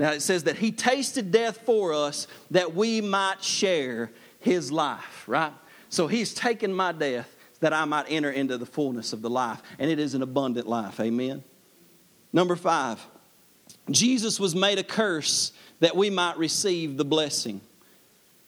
Now 0.00 0.12
it 0.12 0.22
says 0.22 0.44
that 0.44 0.56
he 0.56 0.72
tasted 0.72 1.30
death 1.30 1.58
for 1.66 1.92
us 1.92 2.26
that 2.52 2.74
we 2.74 3.02
might 3.02 3.44
share 3.44 4.10
his 4.38 4.72
life, 4.72 5.24
right? 5.26 5.52
So 5.90 6.06
he's 6.06 6.32
taken 6.32 6.72
my 6.72 6.92
death 6.92 7.36
that 7.60 7.74
I 7.74 7.84
might 7.84 8.06
enter 8.08 8.30
into 8.30 8.56
the 8.56 8.64
fullness 8.64 9.12
of 9.12 9.20
the 9.20 9.28
life. 9.28 9.60
And 9.78 9.90
it 9.90 9.98
is 9.98 10.14
an 10.14 10.22
abundant 10.22 10.66
life. 10.66 10.98
Amen. 11.00 11.44
Number 12.32 12.56
five, 12.56 12.98
Jesus 13.90 14.40
was 14.40 14.54
made 14.54 14.78
a 14.78 14.82
curse 14.82 15.52
that 15.80 15.94
we 15.94 16.08
might 16.08 16.38
receive 16.38 16.96
the 16.96 17.04
blessing. 17.04 17.60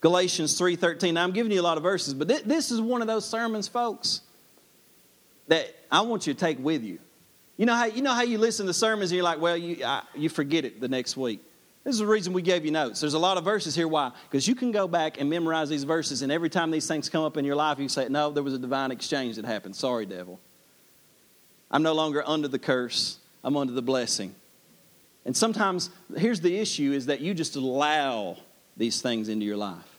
Galatians 0.00 0.59
3:13. 0.59 1.12
Now 1.12 1.22
I'm 1.22 1.32
giving 1.32 1.53
you 1.53 1.61
a 1.61 1.62
lot 1.62 1.76
of 1.76 1.82
verses, 1.82 2.14
but 2.14 2.28
this 2.28 2.70
is 2.70 2.80
one 2.80 3.03
of 3.03 3.09
those 3.09 3.26
sermons, 3.26 3.68
folks, 3.68 4.22
that 5.48 5.68
I 5.90 6.00
want 6.00 6.26
you 6.26 6.32
to 6.32 6.40
take 6.40 6.59
with 6.59 6.82
you. 6.82 6.98
You 7.57 7.66
know 7.66 7.74
how 7.74 7.84
you 7.84 8.03
know 8.03 8.12
how 8.12 8.22
you 8.22 8.38
listen 8.38 8.66
to 8.66 8.72
sermons 8.72 9.11
and 9.11 9.16
you're 9.16 9.24
like, 9.24 9.40
well, 9.40 9.57
you 9.57 9.84
I, 9.84 10.03
you 10.14 10.28
forget 10.28 10.64
it 10.64 10.80
the 10.80 10.88
next 10.88 11.16
week. 11.16 11.40
This 11.84 11.94
is 11.94 11.98
the 11.98 12.07
reason 12.07 12.32
we 12.32 12.42
gave 12.42 12.64
you 12.64 12.70
notes. 12.70 13.00
There's 13.00 13.14
a 13.14 13.18
lot 13.18 13.38
of 13.38 13.44
verses 13.44 13.74
here. 13.74 13.88
Why? 13.88 14.12
Because 14.30 14.46
you 14.46 14.55
can 14.55 14.70
go 14.70 14.86
back 14.86 15.20
and 15.20 15.28
memorize 15.28 15.68
these 15.68 15.82
verses, 15.82 16.22
and 16.22 16.30
every 16.30 16.48
time 16.48 16.70
these 16.70 16.86
things 16.86 17.09
come 17.09 17.24
up 17.24 17.36
in 17.36 17.44
your 17.44 17.57
life, 17.57 17.78
you 17.80 17.88
say, 17.88 18.09
No, 18.09 18.30
there 18.30 18.42
was 18.42 18.55
a 18.55 18.59
divine 18.59 18.92
exchange 18.92 19.36
that 19.36 19.44
happened. 19.44 19.74
Sorry, 19.74 20.07
devil. 20.07 20.38
I'm 21.70 21.82
no 21.82 21.94
longer 21.94 22.22
under 22.24 22.48
the 22.48 22.59
curse. 22.59 23.18
I'm 23.42 23.57
under 23.57 23.72
the 23.72 23.82
blessing. 23.82 24.34
And 25.24 25.36
sometimes, 25.36 25.90
here's 26.16 26.40
the 26.40 26.57
issue 26.57 26.92
is 26.92 27.07
that 27.07 27.20
you 27.20 27.34
just 27.34 27.57
allow 27.57 28.36
these 28.76 29.03
things 29.03 29.28
into 29.28 29.44
your 29.44 29.57
life. 29.57 29.91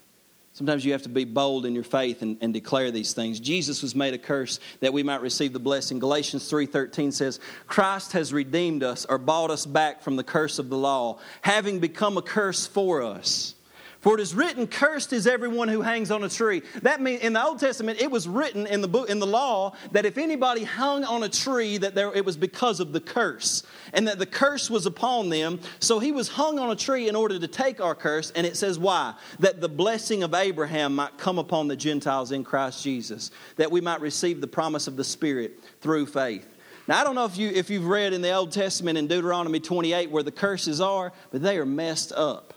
Sometimes 0.53 0.85
you 0.85 0.91
have 0.91 1.01
to 1.01 1.09
be 1.09 1.25
bold 1.25 1.65
in 1.65 1.73
your 1.73 1.83
faith 1.83 2.21
and, 2.21 2.37
and, 2.39 2.53
declare 2.53 2.91
these 2.91 3.13
things. 3.13 3.39
Jesus 3.39 3.81
was 3.81 3.95
made 3.95 4.13
a 4.13 4.19
curse 4.19 4.59
that 4.81 4.93
we 4.93 5.01
might 5.01 5.21
receive 5.21 5.51
the 5.51 5.59
blessing. 5.59 5.97
Galatians 5.97 6.47
3:13 6.47 7.11
says, 7.11 7.39
"Christ 7.65 8.11
has 8.11 8.31
redeemed 8.31 8.83
us 8.83 9.03
or 9.09 9.17
bought 9.17 9.49
us 9.49 9.65
back 9.65 10.03
from 10.03 10.15
the 10.15 10.23
curse 10.23 10.59
of 10.59 10.69
the 10.69 10.77
law, 10.77 11.17
having 11.41 11.79
become 11.79 12.17
a 12.17 12.21
curse 12.21 12.67
for 12.67 13.01
us." 13.01 13.55
For 14.03 14.15
it 14.15 14.19
is 14.19 14.35
written, 14.35 14.67
Cursed 14.67 15.13
is 15.13 15.25
everyone 15.25 15.69
who 15.69 15.81
hangs 15.81 16.11
on 16.11 16.25
a 16.25 16.29
tree. 16.29 16.61
That 16.81 16.99
means 16.99 17.21
in 17.21 17.31
the 17.31 17.43
Old 17.43 17.57
Testament, 17.57 18.01
it 18.01 18.11
was 18.11 18.27
written 18.27 18.67
in 18.67 18.81
the 18.81 18.87
book 18.87 19.09
in 19.09 19.19
the 19.19 19.25
law 19.25 19.75
that 19.93 20.05
if 20.05 20.17
anybody 20.17 20.65
hung 20.65 21.05
on 21.05 21.23
a 21.23 21.29
tree, 21.29 21.77
that 21.77 21.95
there, 21.95 22.13
it 22.13 22.25
was 22.25 22.35
because 22.35 22.81
of 22.81 22.91
the 22.91 22.99
curse. 22.99 23.63
And 23.93 24.05
that 24.09 24.19
the 24.19 24.25
curse 24.25 24.69
was 24.69 24.85
upon 24.85 25.29
them. 25.29 25.61
So 25.79 25.99
he 25.99 26.11
was 26.11 26.27
hung 26.27 26.59
on 26.59 26.69
a 26.69 26.75
tree 26.75 27.07
in 27.07 27.15
order 27.15 27.39
to 27.39 27.47
take 27.47 27.79
our 27.79 27.95
curse. 27.95 28.31
And 28.31 28.45
it 28.45 28.57
says 28.57 28.77
why? 28.77 29.13
That 29.39 29.61
the 29.61 29.69
blessing 29.69 30.21
of 30.21 30.33
Abraham 30.33 30.95
might 30.95 31.17
come 31.17 31.39
upon 31.39 31.69
the 31.69 31.77
Gentiles 31.77 32.33
in 32.33 32.43
Christ 32.43 32.83
Jesus, 32.83 33.31
that 33.55 33.71
we 33.71 33.79
might 33.79 34.01
receive 34.01 34.41
the 34.41 34.47
promise 34.47 34.87
of 34.87 34.97
the 34.97 35.05
Spirit 35.05 35.61
through 35.79 36.07
faith. 36.07 36.45
Now, 36.89 36.99
I 36.99 37.05
don't 37.05 37.15
know 37.15 37.23
if, 37.23 37.37
you, 37.37 37.47
if 37.47 37.69
you've 37.69 37.87
read 37.87 38.11
in 38.11 38.21
the 38.21 38.33
Old 38.33 38.51
Testament 38.51 38.97
in 38.97 39.07
Deuteronomy 39.07 39.61
28 39.61 40.11
where 40.11 40.23
the 40.23 40.31
curses 40.31 40.81
are, 40.81 41.13
but 41.31 41.41
they 41.41 41.57
are 41.57 41.65
messed 41.65 42.11
up. 42.11 42.52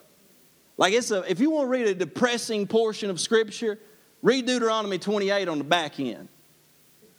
Like 0.76 0.92
it's 0.92 1.10
a, 1.10 1.22
if 1.30 1.40
you 1.40 1.50
want 1.50 1.66
to 1.66 1.70
read 1.70 1.86
a 1.86 1.94
depressing 1.94 2.66
portion 2.66 3.10
of 3.10 3.20
Scripture, 3.20 3.78
read 4.22 4.46
Deuteronomy 4.46 4.98
28 4.98 5.48
on 5.48 5.58
the 5.58 5.64
back 5.64 5.98
end. 5.98 6.28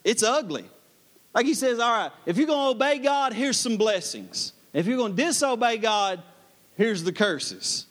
It's 0.04 0.24
ugly. 0.24 0.66
Like 1.34 1.46
he 1.46 1.54
says, 1.54 1.80
all 1.80 1.92
right, 1.92 2.12
if 2.26 2.38
you're 2.38 2.48
going 2.48 2.76
to 2.76 2.84
obey 2.84 3.00
God, 3.00 3.34
here's 3.34 3.60
some 3.60 3.78
blessings. 3.78 4.54
If 4.74 4.88
you're 4.88 4.98
going 4.98 5.16
to 5.16 5.24
disobey 5.24 5.78
God, 5.78 6.22
here's 6.76 7.04
the 7.04 7.12
curses. 7.12 7.86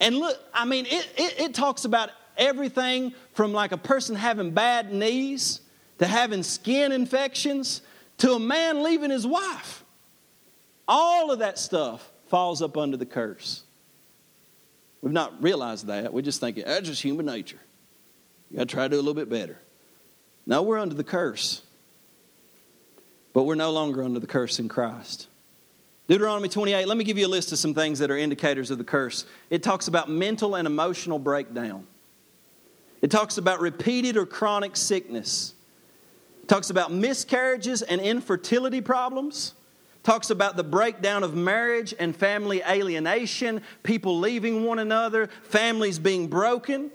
And 0.00 0.16
look, 0.16 0.38
I 0.52 0.64
mean, 0.64 0.86
it, 0.86 1.08
it, 1.16 1.40
it 1.40 1.54
talks 1.54 1.84
about 1.84 2.10
everything 2.36 3.12
from 3.34 3.52
like 3.52 3.72
a 3.72 3.76
person 3.76 4.16
having 4.16 4.50
bad 4.50 4.92
knees 4.92 5.60
to 5.98 6.06
having 6.06 6.42
skin 6.42 6.92
infections 6.92 7.82
to 8.18 8.32
a 8.32 8.38
man 8.38 8.82
leaving 8.82 9.10
his 9.10 9.26
wife. 9.26 9.84
All 10.88 11.30
of 11.30 11.40
that 11.40 11.58
stuff 11.58 12.10
falls 12.28 12.62
up 12.62 12.76
under 12.76 12.96
the 12.96 13.06
curse. 13.06 13.64
We've 15.02 15.12
not 15.12 15.42
realized 15.42 15.86
that. 15.86 16.12
We 16.12 16.22
just 16.22 16.40
think 16.40 16.56
that's 16.56 16.86
just 16.86 17.02
human 17.02 17.26
nature. 17.26 17.60
You 18.50 18.58
got 18.58 18.68
to 18.68 18.74
try 18.74 18.84
to 18.84 18.88
do 18.90 18.96
a 18.96 18.98
little 18.98 19.14
bit 19.14 19.30
better. 19.30 19.58
Now 20.46 20.62
we're 20.62 20.78
under 20.78 20.94
the 20.94 21.04
curse. 21.04 21.62
But 23.32 23.44
we're 23.44 23.54
no 23.54 23.70
longer 23.70 24.02
under 24.02 24.18
the 24.18 24.26
curse 24.26 24.58
in 24.58 24.68
Christ. 24.68 25.28
Deuteronomy 26.08 26.48
28, 26.48 26.88
let 26.88 26.96
me 26.96 27.04
give 27.04 27.16
you 27.16 27.26
a 27.26 27.28
list 27.28 27.52
of 27.52 27.58
some 27.58 27.72
things 27.72 28.00
that 28.00 28.10
are 28.10 28.16
indicators 28.16 28.72
of 28.72 28.78
the 28.78 28.84
curse. 28.84 29.24
It 29.48 29.62
talks 29.62 29.86
about 29.86 30.08
mental 30.08 30.56
and 30.56 30.66
emotional 30.66 31.20
breakdown. 31.20 31.86
It 33.00 33.12
talks 33.12 33.38
about 33.38 33.60
repeated 33.60 34.16
or 34.16 34.26
chronic 34.26 34.76
sickness. 34.76 35.54
It 36.42 36.48
talks 36.48 36.70
about 36.70 36.92
miscarriages 36.92 37.82
and 37.82 38.00
infertility 38.00 38.80
problems. 38.80 39.54
Talks 40.02 40.30
about 40.30 40.56
the 40.56 40.64
breakdown 40.64 41.22
of 41.22 41.34
marriage 41.34 41.94
and 41.98 42.16
family 42.16 42.62
alienation, 42.66 43.62
people 43.82 44.18
leaving 44.18 44.64
one 44.64 44.78
another, 44.78 45.28
families 45.42 45.98
being 45.98 46.26
broken. 46.28 46.90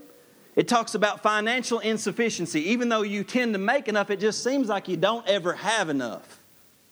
It 0.56 0.68
talks 0.68 0.96
about 0.96 1.22
financial 1.22 1.80
insufficiency. 1.80 2.70
Even 2.72 2.90
though 2.90 3.04
you 3.04 3.24
tend 3.24 3.54
to 3.54 3.60
make 3.60 3.88
enough, 3.88 4.10
it 4.10 4.20
just 4.20 4.44
seems 4.44 4.70
like 4.70 4.88
you 4.88 4.98
don't 4.98 5.28
ever 5.28 5.54
have 5.54 5.90
enough. 5.90 6.40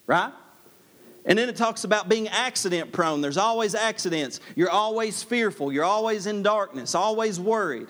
Right? 0.05 0.31
And 1.25 1.39
then 1.39 1.47
it 1.47 1.55
talks 1.55 1.85
about 1.85 2.09
being 2.09 2.27
accident 2.27 2.91
prone. 2.91 3.21
There's 3.21 3.37
always 3.37 3.73
accidents. 3.73 4.41
You're 4.55 4.69
always 4.69 5.23
fearful. 5.23 5.71
You're 5.71 5.85
always 5.85 6.27
in 6.27 6.43
darkness, 6.43 6.95
always 6.95 7.39
worried. 7.39 7.87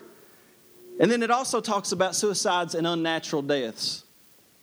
And 1.00 1.10
then 1.10 1.22
it 1.24 1.30
also 1.30 1.60
talks 1.60 1.90
about 1.90 2.14
suicides 2.14 2.76
and 2.76 2.86
unnatural 2.86 3.42
deaths. 3.42 4.03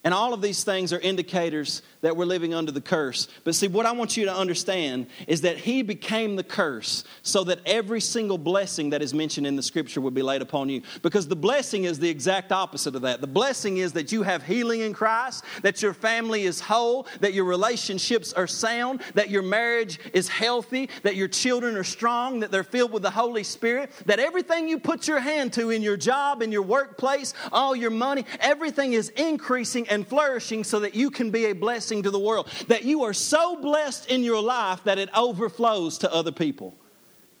And 0.04 0.12
all 0.12 0.34
of 0.34 0.42
these 0.42 0.64
things 0.64 0.92
are 0.92 0.98
indicators 0.98 1.80
that 2.00 2.16
we're 2.16 2.24
living 2.24 2.52
under 2.52 2.72
the 2.72 2.80
curse. 2.80 3.28
But 3.44 3.54
see, 3.54 3.68
what 3.68 3.86
I 3.86 3.92
want 3.92 4.16
you 4.16 4.24
to 4.24 4.34
understand 4.34 5.06
is 5.28 5.42
that 5.42 5.58
He 5.58 5.82
became 5.82 6.34
the 6.34 6.42
curse 6.42 7.04
so 7.22 7.44
that 7.44 7.60
every 7.64 8.00
single 8.00 8.36
blessing 8.36 8.90
that 8.90 9.00
is 9.00 9.14
mentioned 9.14 9.46
in 9.46 9.54
the 9.54 9.62
scripture 9.62 10.00
would 10.00 10.12
be 10.12 10.22
laid 10.22 10.42
upon 10.42 10.68
you. 10.68 10.82
Because 11.02 11.28
the 11.28 11.36
blessing 11.36 11.84
is 11.84 12.00
the 12.00 12.08
exact 12.08 12.50
opposite 12.50 12.96
of 12.96 13.02
that. 13.02 13.20
The 13.20 13.28
blessing 13.28 13.76
is 13.76 13.92
that 13.92 14.10
you 14.10 14.24
have 14.24 14.42
healing 14.42 14.80
in 14.80 14.92
Christ, 14.92 15.44
that 15.62 15.80
your 15.80 15.94
family 15.94 16.42
is 16.42 16.60
whole, 16.60 17.06
that 17.20 17.32
your 17.32 17.44
relationships 17.44 18.32
are 18.32 18.48
sound, 18.48 19.02
that 19.14 19.30
your 19.30 19.42
marriage 19.42 20.00
is 20.12 20.28
healthy, 20.28 20.90
that 21.04 21.14
your 21.14 21.28
children 21.28 21.76
are 21.76 21.84
strong, 21.84 22.40
that 22.40 22.50
they're 22.50 22.64
filled 22.64 22.90
with 22.90 23.02
the 23.02 23.10
Holy 23.10 23.44
Spirit, 23.44 23.92
that 24.06 24.18
everything 24.18 24.66
you 24.66 24.80
put 24.80 25.06
your 25.06 25.20
hand 25.20 25.52
to 25.52 25.70
in 25.70 25.80
your 25.80 25.96
job, 25.96 26.42
in 26.42 26.50
your 26.50 26.62
workplace, 26.62 27.34
all 27.52 27.76
your 27.76 27.90
money, 27.90 28.24
everything 28.40 28.94
is 28.94 29.10
increasing 29.10 29.86
and 29.92 30.08
flourishing 30.08 30.64
so 30.64 30.80
that 30.80 30.94
you 30.94 31.10
can 31.10 31.30
be 31.30 31.46
a 31.46 31.52
blessing 31.52 32.02
to 32.02 32.10
the 32.10 32.18
world. 32.18 32.48
That 32.68 32.84
you 32.84 33.02
are 33.04 33.12
so 33.12 33.56
blessed 33.56 34.10
in 34.10 34.24
your 34.24 34.40
life 34.40 34.82
that 34.84 34.98
it 34.98 35.10
overflows 35.14 35.98
to 35.98 36.12
other 36.12 36.32
people. 36.32 36.74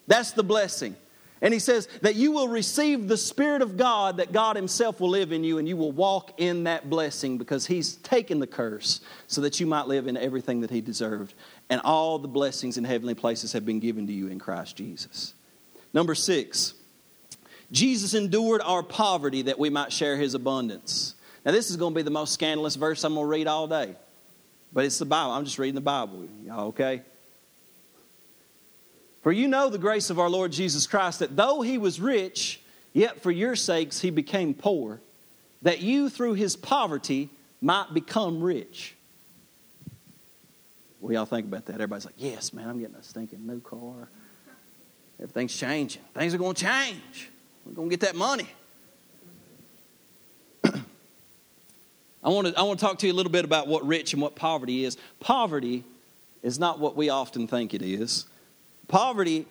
That's 0.06 0.32
the 0.32 0.42
blessing. 0.42 0.94
And 1.40 1.54
he 1.54 1.58
says 1.58 1.88
that 2.02 2.14
you 2.14 2.30
will 2.30 2.48
receive 2.48 3.08
the 3.08 3.16
Spirit 3.16 3.62
of 3.62 3.78
God, 3.78 4.18
that 4.18 4.32
God 4.32 4.54
Himself 4.54 5.00
will 5.00 5.08
live 5.08 5.32
in 5.32 5.42
you, 5.42 5.56
and 5.56 5.66
you 5.66 5.78
will 5.78 5.92
walk 5.92 6.34
in 6.36 6.64
that 6.64 6.90
blessing 6.90 7.38
because 7.38 7.66
He's 7.66 7.96
taken 7.96 8.38
the 8.38 8.46
curse 8.46 9.00
so 9.28 9.40
that 9.40 9.58
you 9.58 9.66
might 9.66 9.86
live 9.86 10.06
in 10.06 10.18
everything 10.18 10.60
that 10.60 10.70
He 10.70 10.82
deserved. 10.82 11.32
And 11.70 11.80
all 11.84 12.18
the 12.18 12.28
blessings 12.28 12.76
in 12.76 12.84
heavenly 12.84 13.14
places 13.14 13.54
have 13.54 13.64
been 13.64 13.80
given 13.80 14.06
to 14.08 14.12
you 14.12 14.28
in 14.28 14.38
Christ 14.38 14.76
Jesus. 14.76 15.32
Number 15.94 16.14
six, 16.14 16.74
Jesus 17.72 18.12
endured 18.12 18.60
our 18.62 18.82
poverty 18.82 19.42
that 19.42 19.58
we 19.58 19.70
might 19.70 19.90
share 19.90 20.18
His 20.18 20.34
abundance. 20.34 21.14
Now, 21.44 21.52
this 21.52 21.70
is 21.70 21.76
going 21.76 21.92
to 21.92 21.96
be 21.96 22.02
the 22.02 22.10
most 22.10 22.32
scandalous 22.34 22.76
verse 22.76 23.02
I'm 23.04 23.14
going 23.14 23.24
to 23.24 23.28
read 23.28 23.46
all 23.46 23.66
day. 23.66 23.96
But 24.72 24.84
it's 24.84 24.98
the 24.98 25.04
Bible. 25.04 25.32
I'm 25.32 25.44
just 25.44 25.58
reading 25.58 25.74
the 25.74 25.80
Bible. 25.80 26.26
Y'all 26.46 26.68
okay? 26.68 27.02
For 29.22 29.30
you 29.30 29.48
know 29.48 29.68
the 29.68 29.78
grace 29.78 30.10
of 30.10 30.18
our 30.18 30.30
Lord 30.30 30.52
Jesus 30.52 30.86
Christ, 30.86 31.20
that 31.20 31.36
though 31.36 31.60
he 31.60 31.78
was 31.78 32.00
rich, 32.00 32.60
yet 32.92 33.22
for 33.22 33.30
your 33.30 33.54
sakes 33.54 34.00
he 34.00 34.10
became 34.10 34.54
poor, 34.54 35.00
that 35.62 35.80
you 35.80 36.08
through 36.08 36.34
his 36.34 36.56
poverty 36.56 37.30
might 37.60 37.94
become 37.94 38.42
rich. 38.42 38.96
What 40.98 41.12
y'all 41.12 41.24
think 41.24 41.46
about 41.46 41.66
that? 41.66 41.74
Everybody's 41.74 42.04
like, 42.04 42.14
yes, 42.16 42.52
man, 42.52 42.68
I'm 42.68 42.78
getting 42.78 42.96
a 42.96 43.02
stinking 43.02 43.46
new 43.46 43.60
car. 43.60 44.08
Everything's 45.20 45.56
changing. 45.56 46.02
Things 46.14 46.34
are 46.34 46.38
going 46.38 46.54
to 46.54 46.64
change. 46.64 47.30
We're 47.64 47.72
going 47.72 47.88
to 47.88 47.96
get 47.96 48.06
that 48.06 48.16
money. 48.16 48.48
I 52.24 52.28
want, 52.28 52.46
to, 52.46 52.58
I 52.58 52.62
want 52.62 52.78
to 52.78 52.84
talk 52.84 52.98
to 53.00 53.06
you 53.06 53.12
a 53.12 53.14
little 53.14 53.32
bit 53.32 53.44
about 53.44 53.66
what 53.66 53.86
rich 53.86 54.12
and 54.12 54.22
what 54.22 54.36
poverty 54.36 54.84
is. 54.84 54.96
Poverty 55.18 55.84
is 56.42 56.58
not 56.58 56.78
what 56.78 56.96
we 56.96 57.08
often 57.08 57.48
think 57.48 57.74
it 57.74 57.82
is. 57.82 58.26
Poverty, 58.86 59.46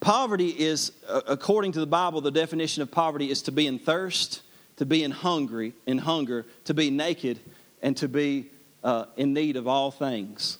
poverty 0.00 0.48
is, 0.48 0.92
uh, 1.08 1.20
according 1.26 1.72
to 1.72 1.80
the 1.80 1.86
Bible, 1.86 2.20
the 2.20 2.30
definition 2.30 2.82
of 2.82 2.90
poverty 2.90 3.30
is 3.30 3.42
to 3.42 3.52
be 3.52 3.66
in 3.66 3.78
thirst, 3.78 4.40
to 4.76 4.86
be 4.86 5.04
in 5.04 5.10
hungry, 5.10 5.74
in 5.86 5.98
hunger, 5.98 6.46
to 6.64 6.72
be 6.72 6.90
naked, 6.90 7.38
and 7.82 7.96
to 7.98 8.08
be 8.08 8.50
uh, 8.82 9.04
in 9.16 9.34
need 9.34 9.56
of 9.56 9.68
all 9.68 9.90
things. 9.90 10.56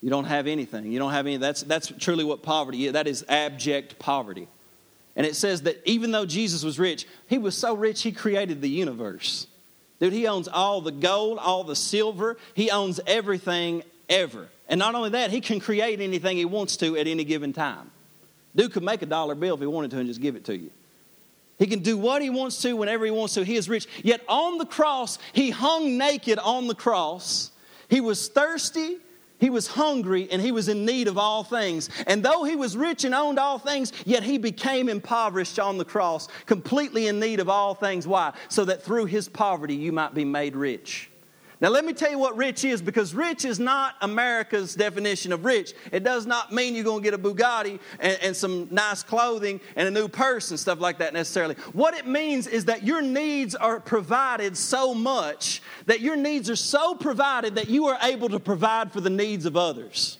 You 0.00 0.10
don't 0.10 0.24
have 0.24 0.46
anything. 0.46 0.92
You 0.92 0.98
don't 0.98 1.12
have 1.12 1.26
any. 1.26 1.36
That's, 1.38 1.62
that's 1.62 1.92
truly 1.98 2.24
what 2.24 2.42
poverty 2.42 2.86
is. 2.86 2.92
That 2.92 3.06
is 3.08 3.24
abject 3.28 3.98
poverty. 3.98 4.48
And 5.14 5.26
it 5.26 5.36
says 5.36 5.62
that 5.62 5.80
even 5.84 6.10
though 6.10 6.26
Jesus 6.26 6.64
was 6.64 6.78
rich, 6.78 7.06
he 7.28 7.38
was 7.38 7.56
so 7.56 7.74
rich 7.74 8.02
he 8.02 8.12
created 8.12 8.62
the 8.62 8.68
universe. 8.68 9.46
Dude, 10.02 10.12
he 10.12 10.26
owns 10.26 10.48
all 10.48 10.80
the 10.80 10.90
gold, 10.90 11.38
all 11.38 11.62
the 11.62 11.76
silver. 11.76 12.36
He 12.54 12.72
owns 12.72 12.98
everything 13.06 13.84
ever. 14.08 14.48
And 14.68 14.80
not 14.80 14.96
only 14.96 15.10
that, 15.10 15.30
he 15.30 15.40
can 15.40 15.60
create 15.60 16.00
anything 16.00 16.36
he 16.36 16.44
wants 16.44 16.76
to 16.78 16.96
at 16.96 17.06
any 17.06 17.22
given 17.22 17.52
time. 17.52 17.88
Dude 18.56 18.72
could 18.72 18.82
make 18.82 19.02
a 19.02 19.06
dollar 19.06 19.36
bill 19.36 19.54
if 19.54 19.60
he 19.60 19.66
wanted 19.66 19.92
to 19.92 19.98
and 19.98 20.08
just 20.08 20.20
give 20.20 20.34
it 20.34 20.44
to 20.46 20.58
you. 20.58 20.72
He 21.56 21.68
can 21.68 21.84
do 21.84 21.96
what 21.96 22.20
he 22.20 22.30
wants 22.30 22.60
to 22.62 22.72
whenever 22.72 23.04
he 23.04 23.12
wants 23.12 23.34
to. 23.34 23.44
He 23.44 23.54
is 23.54 23.68
rich. 23.68 23.86
Yet 24.02 24.22
on 24.28 24.58
the 24.58 24.66
cross, 24.66 25.20
he 25.32 25.50
hung 25.50 25.96
naked 25.98 26.40
on 26.40 26.66
the 26.66 26.74
cross. 26.74 27.52
He 27.88 28.00
was 28.00 28.26
thirsty. 28.26 28.96
He 29.42 29.50
was 29.50 29.66
hungry 29.66 30.28
and 30.30 30.40
he 30.40 30.52
was 30.52 30.68
in 30.68 30.86
need 30.86 31.08
of 31.08 31.18
all 31.18 31.42
things. 31.42 31.90
And 32.06 32.24
though 32.24 32.44
he 32.44 32.54
was 32.54 32.76
rich 32.76 33.02
and 33.02 33.12
owned 33.12 33.40
all 33.40 33.58
things, 33.58 33.92
yet 34.06 34.22
he 34.22 34.38
became 34.38 34.88
impoverished 34.88 35.58
on 35.58 35.78
the 35.78 35.84
cross, 35.84 36.28
completely 36.46 37.08
in 37.08 37.18
need 37.18 37.40
of 37.40 37.48
all 37.48 37.74
things. 37.74 38.06
Why? 38.06 38.34
So 38.48 38.64
that 38.66 38.84
through 38.84 39.06
his 39.06 39.28
poverty 39.28 39.74
you 39.74 39.90
might 39.90 40.14
be 40.14 40.24
made 40.24 40.54
rich. 40.54 41.10
Now, 41.62 41.68
let 41.68 41.84
me 41.84 41.92
tell 41.92 42.10
you 42.10 42.18
what 42.18 42.36
rich 42.36 42.64
is 42.64 42.82
because 42.82 43.14
rich 43.14 43.44
is 43.44 43.60
not 43.60 43.94
America's 44.00 44.74
definition 44.74 45.32
of 45.32 45.44
rich. 45.44 45.74
It 45.92 46.02
does 46.02 46.26
not 46.26 46.52
mean 46.52 46.74
you're 46.74 46.82
going 46.82 47.04
to 47.04 47.08
get 47.08 47.14
a 47.14 47.22
Bugatti 47.22 47.78
and, 48.00 48.18
and, 48.20 48.36
some 48.36 48.66
nice 48.72 49.04
clothing 49.04 49.60
and 49.76 49.86
a 49.86 49.90
new 49.92 50.08
purse 50.08 50.50
and 50.50 50.58
stuff 50.58 50.80
like 50.80 50.98
that 50.98 51.14
necessarily. 51.14 51.54
What 51.72 51.94
it 51.94 52.04
means 52.04 52.48
is 52.48 52.64
that 52.64 52.82
your 52.82 53.00
needs 53.00 53.54
are 53.54 53.78
provided 53.78 54.56
so 54.56 54.92
much 54.92 55.62
that 55.86 56.00
your 56.00 56.16
needs 56.16 56.50
are 56.50 56.56
so 56.56 56.96
provided 56.96 57.54
that 57.54 57.68
you 57.68 57.86
are 57.86 57.98
able 58.02 58.28
to 58.30 58.40
provide 58.40 58.90
for 58.90 59.00
the 59.00 59.10
needs 59.10 59.46
of 59.46 59.56
others. 59.56 60.18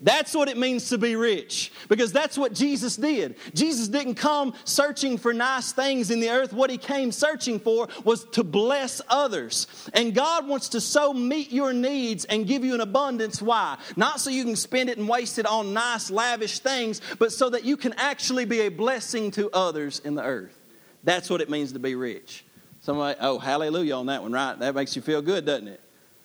That's 0.00 0.34
what 0.34 0.48
it 0.48 0.56
means 0.56 0.88
to 0.88 0.98
be 0.98 1.14
rich 1.14 1.72
because 1.88 2.10
that's 2.10 2.38
what 2.38 2.54
Jesus 2.54 2.96
did. 2.96 3.36
Jesus 3.54 3.88
didn't 3.88 4.14
come 4.14 4.54
searching 4.64 5.18
for 5.18 5.34
nice 5.34 5.72
things 5.72 6.10
in 6.10 6.20
the 6.20 6.30
earth. 6.30 6.54
What 6.54 6.70
he 6.70 6.78
came 6.78 7.12
searching 7.12 7.58
for 7.58 7.88
was 8.04 8.24
to 8.32 8.42
bless 8.42 9.02
others. 9.08 9.66
And 9.92 10.14
God 10.14 10.48
wants 10.48 10.70
to 10.70 10.80
so 10.80 11.12
meet 11.12 11.52
your 11.52 11.74
needs 11.74 12.24
and 12.24 12.46
give 12.46 12.64
you 12.64 12.74
an 12.74 12.80
abundance. 12.80 13.42
Why? 13.42 13.76
Not 13.94 14.20
so 14.20 14.30
you 14.30 14.44
can 14.44 14.56
spend 14.56 14.88
it 14.88 14.96
and 14.96 15.06
waste 15.06 15.38
it 15.38 15.44
on 15.44 15.74
nice, 15.74 16.10
lavish 16.10 16.60
things, 16.60 17.02
but 17.18 17.30
so 17.30 17.50
that 17.50 17.64
you 17.64 17.76
can 17.76 17.92
actually 17.94 18.46
be 18.46 18.60
a 18.60 18.68
blessing 18.70 19.30
to 19.32 19.50
others 19.50 20.00
in 20.00 20.14
the 20.14 20.24
earth. 20.24 20.56
That's 21.04 21.28
what 21.28 21.42
it 21.42 21.50
means 21.50 21.72
to 21.72 21.78
be 21.78 21.94
rich. 21.94 22.44
Somebody, 22.80 23.18
oh, 23.20 23.38
hallelujah 23.38 23.96
on 23.96 24.06
that 24.06 24.22
one, 24.22 24.32
right? 24.32 24.58
That 24.58 24.74
makes 24.74 24.96
you 24.96 25.02
feel 25.02 25.20
good, 25.20 25.44
doesn't 25.44 25.68
it? 25.68 25.80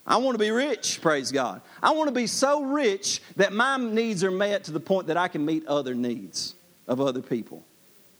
I 0.08 0.18
want 0.18 0.36
to 0.36 0.39
be 0.39 0.51
rich, 0.51 1.01
praise 1.01 1.32
God. 1.32 1.62
I 1.82 1.91
want 1.91 2.08
to 2.08 2.14
be 2.14 2.28
so 2.28 2.64
rich 2.64 3.22
that 3.38 3.53
my 3.53 3.78
needs 3.78 4.24
are 4.24 4.32
met 4.32 4.66
to 4.66 4.72
the 4.72 4.80
point 4.80 5.08
that 5.08 5.18
I 5.18 5.28
can 5.28 5.43
meet 5.43 5.66
other 5.66 5.95
needs 5.95 6.56
of 6.88 7.01
other 7.01 7.22
people. 7.22 7.66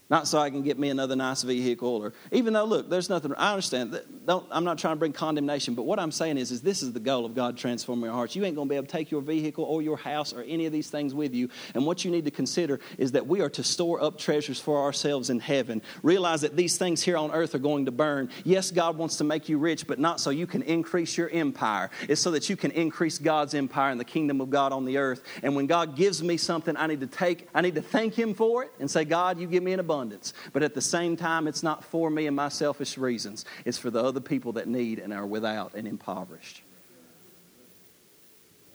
Not 0.08 0.28
so 0.28 0.38
I 0.38 0.52
can 0.52 0.62
get 0.62 0.78
me 0.78 0.90
another 0.90 1.16
nice 1.16 1.42
vehicle, 1.42 1.90
or 1.90 2.14
even 2.32 2.54
though, 2.54 2.66
look, 2.66 2.90
there's 2.92 3.10
nothing. 3.10 3.34
I 3.34 3.52
understand. 3.52 4.00
Don't, 4.28 4.46
I'm 4.52 4.64
not 4.64 4.78
trying 4.78 4.94
to 4.94 5.00
bring 5.00 5.14
condemnation, 5.14 5.74
but 5.74 5.84
what 5.84 6.00
I'm 6.00 6.12
saying 6.12 6.38
is, 6.38 6.52
is 6.52 6.62
this 6.62 6.84
is 6.84 6.94
the 6.94 7.00
goal 7.00 7.26
of 7.26 7.34
God 7.34 7.58
transforming 7.58 8.08
our 8.12 8.16
hearts. 8.16 8.36
You 8.36 8.46
ain't 8.46 8.56
going 8.56 8.68
to 8.68 8.70
be 8.70 8.76
able 8.76 8.86
to 8.86 8.92
take 8.92 9.10
your 9.10 9.22
vehicle 9.22 9.64
or 9.64 9.82
your 9.82 9.98
house 9.98 10.32
or 10.32 10.44
any 10.44 10.68
of 10.68 10.72
these 10.72 10.92
things 10.92 11.16
with 11.16 11.34
you. 11.34 11.50
And 11.74 11.88
what 11.88 12.06
you 12.06 12.12
need 12.12 12.26
to 12.26 12.32
consider 12.32 12.80
is 13.00 13.14
that 13.14 13.26
we 13.26 13.42
are 13.42 13.50
to 13.50 13.64
store 13.64 14.00
up 14.00 14.20
treasures 14.20 14.60
for 14.60 14.84
ourselves 14.84 15.32
in 15.32 15.40
heaven. 15.40 15.82
Realize 16.04 16.42
that 16.42 16.56
these 16.56 16.78
things 16.78 17.02
here 17.02 17.18
on 17.18 17.32
earth 17.32 17.56
are 17.56 17.60
going 17.60 17.86
to 17.86 17.92
burn. 17.92 18.30
Yes, 18.44 18.70
God 18.70 18.98
wants 18.98 19.18
to 19.18 19.24
make 19.24 19.50
you 19.50 19.58
rich, 19.58 19.88
but 19.88 19.98
not 19.98 20.20
so 20.20 20.30
you 20.30 20.46
can 20.46 20.62
increase 20.62 21.18
your 21.18 21.30
empire. 21.32 21.90
It's 22.08 22.22
so 22.22 22.30
that 22.32 22.48
you 22.48 22.56
can 22.56 22.70
increase 22.72 23.18
God's 23.18 23.56
empire 23.56 23.90
and 23.90 24.00
the 24.00 24.06
kingdom 24.06 24.40
of 24.40 24.52
God 24.52 24.72
on 24.72 24.86
the 24.86 24.98
earth. 24.98 25.24
And 25.42 25.56
when 25.56 25.66
God 25.66 25.96
gives 25.96 26.22
me 26.22 26.38
something, 26.38 26.78
I 26.78 26.86
need 26.86 27.00
to 27.00 27.08
take. 27.08 27.48
I 27.56 27.62
need 27.62 27.74
to 27.74 27.82
thank 27.82 28.14
Him 28.14 28.36
for 28.36 28.62
it 28.64 28.72
and 28.80 28.90
say, 28.90 29.04
God, 29.04 29.40
you 29.40 29.48
give 29.48 29.64
me 29.64 29.74
an 29.74 29.80
abundance 29.80 29.95
abundance. 29.96 30.34
But 30.54 30.64
at 30.64 30.74
the 30.74 30.82
same 30.82 31.16
time, 31.16 31.48
it's 31.48 31.64
not 31.64 31.84
for 31.84 32.10
me 32.10 32.28
and 32.28 32.36
my 32.36 32.50
selfish 32.50 32.98
reasons, 32.98 33.46
it's 33.64 33.78
for 33.78 33.90
the 33.90 34.04
other 34.04 34.20
people 34.20 34.54
that 34.54 34.68
need 34.68 35.00
and 35.00 35.14
are 35.14 35.26
without 35.26 35.74
and 35.74 35.88
impoverished. 35.88 36.62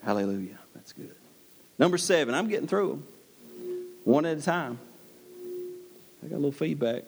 Hallelujah. 0.02 0.58
That's 0.74 0.92
good. 0.92 1.14
Number 1.78 1.98
seven, 1.98 2.34
I'm 2.34 2.48
getting 2.48 2.66
through 2.66 2.88
them 2.88 3.06
one 4.04 4.24
at 4.24 4.38
a 4.38 4.42
time. 4.42 4.78
I 6.24 6.28
got 6.28 6.36
a 6.36 6.36
little 6.36 6.52
feedback. 6.52 7.04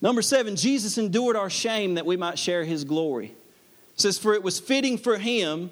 Number 0.00 0.22
seven, 0.22 0.56
Jesus 0.56 0.98
endured 0.98 1.36
our 1.36 1.50
shame 1.50 1.94
that 1.94 2.06
we 2.06 2.16
might 2.16 2.38
share 2.38 2.64
his 2.64 2.84
glory. 2.84 3.26
It 3.94 4.00
says, 4.00 4.18
For 4.18 4.34
it 4.34 4.42
was 4.42 4.58
fitting 4.58 4.98
for 4.98 5.18
him 5.18 5.70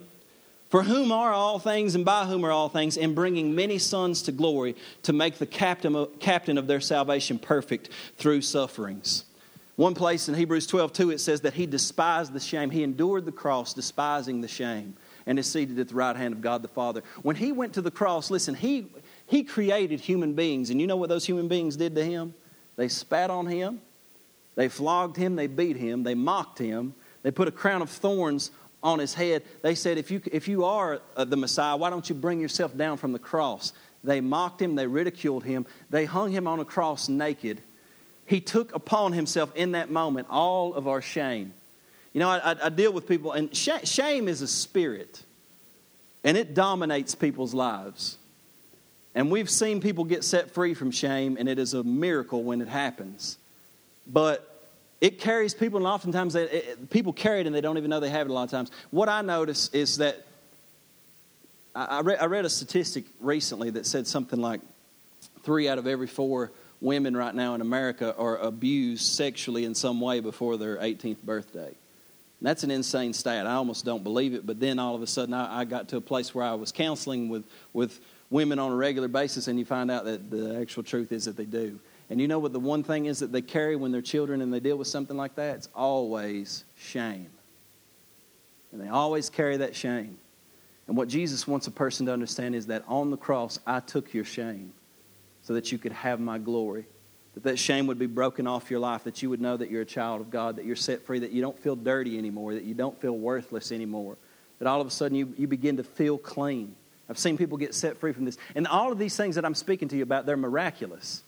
for 0.68 0.82
whom 0.82 1.12
are 1.12 1.32
all 1.32 1.58
things 1.58 1.94
and 1.94 2.04
by 2.04 2.24
whom 2.24 2.44
are 2.44 2.50
all 2.50 2.68
things, 2.68 2.98
and 2.98 3.14
bringing 3.14 3.54
many 3.54 3.78
sons 3.78 4.22
to 4.22 4.32
glory, 4.32 4.76
to 5.02 5.12
make 5.12 5.38
the 5.38 5.46
captain 5.46 5.94
of, 5.94 6.18
captain 6.20 6.58
of 6.58 6.66
their 6.66 6.80
salvation 6.80 7.38
perfect 7.38 7.90
through 8.16 8.42
sufferings. 8.42 9.24
One 9.76 9.94
place 9.94 10.28
in 10.28 10.34
Hebrews 10.34 10.66
12, 10.66 10.92
2, 10.92 11.10
it 11.10 11.20
says 11.20 11.42
that 11.42 11.54
he 11.54 11.64
despised 11.64 12.32
the 12.32 12.40
shame. 12.40 12.70
He 12.70 12.82
endured 12.82 13.24
the 13.24 13.32
cross, 13.32 13.72
despising 13.72 14.40
the 14.40 14.48
shame, 14.48 14.96
and 15.24 15.38
is 15.38 15.46
seated 15.46 15.78
at 15.78 15.88
the 15.88 15.94
right 15.94 16.16
hand 16.16 16.34
of 16.34 16.40
God 16.40 16.62
the 16.62 16.68
Father. 16.68 17.02
When 17.22 17.36
he 17.36 17.52
went 17.52 17.74
to 17.74 17.80
the 17.80 17.90
cross, 17.90 18.28
listen, 18.28 18.56
he, 18.56 18.88
he 19.26 19.44
created 19.44 20.00
human 20.00 20.34
beings, 20.34 20.70
and 20.70 20.80
you 20.80 20.86
know 20.86 20.96
what 20.96 21.08
those 21.08 21.24
human 21.24 21.46
beings 21.48 21.76
did 21.76 21.94
to 21.94 22.04
him? 22.04 22.34
They 22.74 22.88
spat 22.88 23.30
on 23.30 23.46
him, 23.46 23.80
they 24.56 24.68
flogged 24.68 25.16
him, 25.16 25.36
they 25.36 25.46
beat 25.46 25.76
him, 25.76 26.02
they 26.02 26.14
mocked 26.14 26.58
him, 26.58 26.94
they 27.22 27.30
put 27.30 27.46
a 27.46 27.52
crown 27.52 27.80
of 27.80 27.88
thorns 27.88 28.50
on 28.82 28.98
his 28.98 29.14
head. 29.14 29.42
They 29.62 29.74
said, 29.74 29.98
if 29.98 30.10
you, 30.10 30.20
if 30.30 30.48
you 30.48 30.64
are 30.64 31.00
uh, 31.16 31.24
the 31.24 31.36
Messiah, 31.36 31.76
why 31.76 31.90
don't 31.90 32.08
you 32.08 32.14
bring 32.14 32.40
yourself 32.40 32.76
down 32.76 32.96
from 32.96 33.12
the 33.12 33.18
cross? 33.18 33.72
They 34.04 34.20
mocked 34.20 34.62
him, 34.62 34.76
they 34.76 34.86
ridiculed 34.86 35.44
him, 35.44 35.66
they 35.90 36.04
hung 36.04 36.30
him 36.30 36.46
on 36.46 36.60
a 36.60 36.64
cross 36.64 37.08
naked. 37.08 37.60
He 38.26 38.40
took 38.40 38.74
upon 38.74 39.12
himself 39.12 39.54
in 39.56 39.72
that 39.72 39.90
moment 39.90 40.28
all 40.30 40.74
of 40.74 40.86
our 40.86 41.02
shame. 41.02 41.52
You 42.12 42.20
know, 42.20 42.28
I, 42.28 42.56
I 42.64 42.68
deal 42.68 42.92
with 42.92 43.08
people, 43.08 43.32
and 43.32 43.54
sh- 43.54 43.84
shame 43.84 44.28
is 44.28 44.42
a 44.42 44.48
spirit, 44.48 45.22
and 46.24 46.36
it 46.36 46.54
dominates 46.54 47.14
people's 47.14 47.54
lives. 47.54 48.18
And 49.14 49.30
we've 49.30 49.50
seen 49.50 49.80
people 49.80 50.04
get 50.04 50.24
set 50.24 50.52
free 50.52 50.74
from 50.74 50.90
shame, 50.90 51.36
and 51.38 51.48
it 51.48 51.58
is 51.58 51.74
a 51.74 51.82
miracle 51.82 52.44
when 52.44 52.60
it 52.60 52.68
happens. 52.68 53.38
But 54.06 54.57
it 55.00 55.20
carries 55.20 55.54
people, 55.54 55.78
and 55.78 55.86
oftentimes 55.86 56.34
they, 56.34 56.44
it, 56.44 56.90
people 56.90 57.12
carry 57.12 57.40
it 57.40 57.46
and 57.46 57.54
they 57.54 57.60
don't 57.60 57.78
even 57.78 57.90
know 57.90 58.00
they 58.00 58.10
have 58.10 58.26
it 58.26 58.30
a 58.30 58.32
lot 58.32 58.44
of 58.44 58.50
times. 58.50 58.70
What 58.90 59.08
I 59.08 59.22
notice 59.22 59.68
is 59.72 59.98
that 59.98 60.26
I, 61.74 61.84
I, 61.84 62.00
read, 62.00 62.18
I 62.20 62.26
read 62.26 62.44
a 62.44 62.50
statistic 62.50 63.04
recently 63.20 63.70
that 63.70 63.86
said 63.86 64.06
something 64.06 64.40
like 64.40 64.60
three 65.42 65.68
out 65.68 65.78
of 65.78 65.86
every 65.86 66.08
four 66.08 66.50
women 66.80 67.16
right 67.16 67.34
now 67.34 67.54
in 67.54 67.60
America 67.60 68.14
are 68.16 68.36
abused 68.38 69.06
sexually 69.06 69.64
in 69.64 69.74
some 69.74 70.00
way 70.00 70.20
before 70.20 70.56
their 70.56 70.76
18th 70.76 71.22
birthday. 71.22 71.74
That's 72.40 72.62
an 72.62 72.70
insane 72.70 73.12
stat. 73.12 73.46
I 73.46 73.54
almost 73.54 73.84
don't 73.84 74.04
believe 74.04 74.32
it, 74.34 74.46
but 74.46 74.60
then 74.60 74.78
all 74.78 74.94
of 74.94 75.02
a 75.02 75.06
sudden 75.06 75.34
I, 75.34 75.60
I 75.60 75.64
got 75.64 75.88
to 75.88 75.96
a 75.96 76.00
place 76.00 76.34
where 76.34 76.44
I 76.44 76.54
was 76.54 76.70
counseling 76.70 77.28
with, 77.28 77.44
with 77.72 78.00
women 78.30 78.58
on 78.58 78.70
a 78.70 78.76
regular 78.76 79.08
basis, 79.08 79.48
and 79.48 79.58
you 79.58 79.64
find 79.64 79.90
out 79.90 80.04
that 80.04 80.30
the 80.30 80.56
actual 80.60 80.84
truth 80.84 81.10
is 81.10 81.24
that 81.24 81.36
they 81.36 81.44
do. 81.44 81.80
And 82.10 82.20
you 82.20 82.28
know 82.28 82.38
what 82.38 82.52
the 82.52 82.60
one 82.60 82.82
thing 82.82 83.06
is 83.06 83.18
that 83.18 83.32
they 83.32 83.42
carry 83.42 83.76
when 83.76 83.92
they're 83.92 84.00
children 84.00 84.40
and 84.40 84.52
they 84.52 84.60
deal 84.60 84.76
with 84.76 84.88
something 84.88 85.16
like 85.16 85.34
that? 85.36 85.56
It's 85.56 85.68
always 85.74 86.64
shame. 86.76 87.28
And 88.72 88.80
they 88.80 88.88
always 88.88 89.28
carry 89.30 89.58
that 89.58 89.76
shame. 89.76 90.18
And 90.86 90.96
what 90.96 91.08
Jesus 91.08 91.46
wants 91.46 91.66
a 91.66 91.70
person 91.70 92.06
to 92.06 92.12
understand 92.12 92.54
is 92.54 92.66
that 92.66 92.82
on 92.88 93.10
the 93.10 93.16
cross, 93.16 93.58
I 93.66 93.80
took 93.80 94.14
your 94.14 94.24
shame 94.24 94.72
so 95.42 95.54
that 95.54 95.70
you 95.70 95.78
could 95.78 95.92
have 95.92 96.18
my 96.18 96.38
glory. 96.38 96.86
That 97.34 97.42
that 97.44 97.58
shame 97.58 97.86
would 97.86 97.98
be 97.98 98.06
broken 98.06 98.46
off 98.46 98.70
your 98.70 98.80
life, 98.80 99.04
that 99.04 99.22
you 99.22 99.28
would 99.28 99.40
know 99.40 99.56
that 99.56 99.70
you're 99.70 99.82
a 99.82 99.86
child 99.86 100.22
of 100.22 100.30
God, 100.30 100.56
that 100.56 100.64
you're 100.64 100.76
set 100.76 101.04
free, 101.04 101.18
that 101.18 101.30
you 101.30 101.42
don't 101.42 101.58
feel 101.58 101.76
dirty 101.76 102.18
anymore, 102.18 102.54
that 102.54 102.64
you 102.64 102.74
don't 102.74 102.98
feel 103.00 103.12
worthless 103.12 103.70
anymore, 103.70 104.16
that 104.58 104.66
all 104.66 104.80
of 104.80 104.86
a 104.86 104.90
sudden 104.90 105.16
you, 105.16 105.32
you 105.36 105.46
begin 105.46 105.76
to 105.76 105.84
feel 105.84 106.16
clean. 106.16 106.74
I've 107.08 107.18
seen 107.18 107.36
people 107.36 107.58
get 107.58 107.74
set 107.74 107.98
free 107.98 108.12
from 108.12 108.24
this. 108.24 108.38
And 108.54 108.66
all 108.66 108.90
of 108.90 108.98
these 108.98 109.16
things 109.16 109.34
that 109.36 109.44
I'm 109.44 109.54
speaking 109.54 109.88
to 109.88 109.96
you 109.96 110.02
about, 110.02 110.26
they're 110.26 110.36
miraculous. 110.36 111.22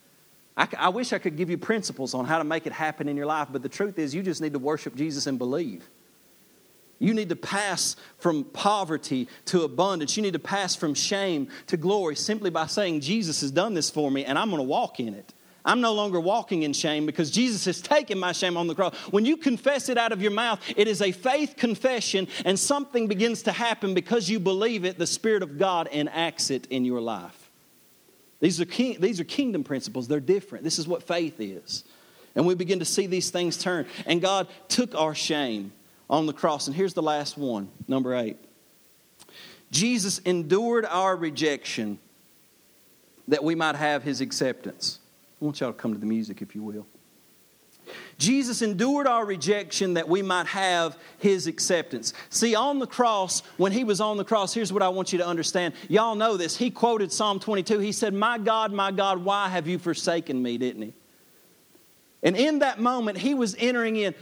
I, 0.56 0.68
I 0.76 0.88
wish 0.88 1.12
I 1.12 1.18
could 1.18 1.36
give 1.36 1.50
you 1.50 1.58
principles 1.58 2.14
on 2.14 2.24
how 2.24 2.38
to 2.38 2.44
make 2.44 2.66
it 2.66 2.72
happen 2.72 3.08
in 3.08 3.16
your 3.16 3.26
life, 3.26 3.48
but 3.50 3.62
the 3.62 3.68
truth 3.68 3.98
is, 3.98 4.14
you 4.14 4.22
just 4.22 4.40
need 4.40 4.52
to 4.52 4.58
worship 4.58 4.94
Jesus 4.94 5.26
and 5.26 5.38
believe. 5.38 5.88
You 7.00 7.14
need 7.14 7.30
to 7.30 7.36
pass 7.36 7.96
from 8.18 8.44
poverty 8.44 9.26
to 9.46 9.62
abundance. 9.62 10.16
You 10.16 10.22
need 10.22 10.34
to 10.34 10.38
pass 10.38 10.76
from 10.76 10.92
shame 10.92 11.48
to 11.68 11.78
glory 11.78 12.14
simply 12.14 12.50
by 12.50 12.66
saying, 12.66 13.00
Jesus 13.00 13.40
has 13.40 13.50
done 13.50 13.72
this 13.72 13.88
for 13.88 14.10
me 14.10 14.26
and 14.26 14.38
I'm 14.38 14.50
going 14.50 14.60
to 14.60 14.68
walk 14.68 15.00
in 15.00 15.14
it. 15.14 15.32
I'm 15.64 15.80
no 15.80 15.94
longer 15.94 16.20
walking 16.20 16.62
in 16.62 16.72
shame 16.74 17.06
because 17.06 17.30
Jesus 17.30 17.64
has 17.64 17.80
taken 17.80 18.18
my 18.18 18.32
shame 18.32 18.56
on 18.56 18.66
the 18.66 18.74
cross. 18.74 18.94
When 19.10 19.24
you 19.24 19.38
confess 19.38 19.88
it 19.88 19.96
out 19.96 20.12
of 20.12 20.20
your 20.20 20.30
mouth, 20.30 20.60
it 20.76 20.88
is 20.88 21.00
a 21.00 21.12
faith 21.12 21.56
confession 21.56 22.28
and 22.44 22.58
something 22.58 23.08
begins 23.08 23.42
to 23.42 23.52
happen 23.52 23.94
because 23.94 24.28
you 24.28 24.38
believe 24.38 24.84
it. 24.84 24.98
The 24.98 25.06
Spirit 25.06 25.42
of 25.42 25.58
God 25.58 25.88
enacts 25.88 26.50
it 26.50 26.66
in 26.66 26.84
your 26.84 27.00
life. 27.00 27.39
These 28.40 28.60
are, 28.60 28.64
king, 28.64 28.96
these 29.00 29.20
are 29.20 29.24
kingdom 29.24 29.64
principles. 29.64 30.08
They're 30.08 30.18
different. 30.18 30.64
This 30.64 30.78
is 30.78 30.88
what 30.88 31.02
faith 31.02 31.38
is. 31.38 31.84
And 32.34 32.46
we 32.46 32.54
begin 32.54 32.78
to 32.78 32.84
see 32.84 33.06
these 33.06 33.30
things 33.30 33.56
turn. 33.56 33.86
And 34.06 34.20
God 34.20 34.48
took 34.68 34.94
our 34.94 35.14
shame 35.14 35.72
on 36.08 36.26
the 36.26 36.32
cross. 36.32 36.66
And 36.66 36.74
here's 36.74 36.94
the 36.94 37.02
last 37.02 37.36
one, 37.36 37.68
number 37.86 38.14
eight. 38.14 38.36
Jesus 39.70 40.18
endured 40.20 40.86
our 40.86 41.16
rejection 41.16 41.98
that 43.28 43.44
we 43.44 43.54
might 43.54 43.76
have 43.76 44.02
his 44.02 44.20
acceptance. 44.20 44.98
I 45.40 45.44
want 45.44 45.60
y'all 45.60 45.72
to 45.72 45.78
come 45.78 45.92
to 45.92 46.00
the 46.00 46.06
music, 46.06 46.42
if 46.42 46.54
you 46.54 46.62
will. 46.62 46.86
Jesus 48.18 48.62
endured 48.62 49.06
our 49.06 49.24
rejection 49.24 49.94
that 49.94 50.08
we 50.08 50.22
might 50.22 50.46
have 50.46 50.98
his 51.18 51.46
acceptance. 51.46 52.12
See, 52.28 52.54
on 52.54 52.78
the 52.78 52.86
cross, 52.86 53.42
when 53.56 53.72
he 53.72 53.84
was 53.84 54.00
on 54.00 54.16
the 54.16 54.24
cross, 54.24 54.52
here's 54.52 54.72
what 54.72 54.82
I 54.82 54.88
want 54.88 55.12
you 55.12 55.18
to 55.18 55.26
understand. 55.26 55.74
Y'all 55.88 56.14
know 56.14 56.36
this. 56.36 56.56
He 56.56 56.70
quoted 56.70 57.12
Psalm 57.12 57.40
22. 57.40 57.78
He 57.78 57.92
said, 57.92 58.14
My 58.14 58.38
God, 58.38 58.72
my 58.72 58.90
God, 58.90 59.24
why 59.24 59.48
have 59.48 59.66
you 59.66 59.78
forsaken 59.78 60.42
me? 60.42 60.58
Didn't 60.58 60.82
he? 60.82 60.94
And 62.22 62.36
in 62.36 62.58
that 62.58 62.80
moment, 62.80 63.18
he 63.18 63.34
was 63.34 63.56
entering 63.58 63.96
in. 63.96 64.14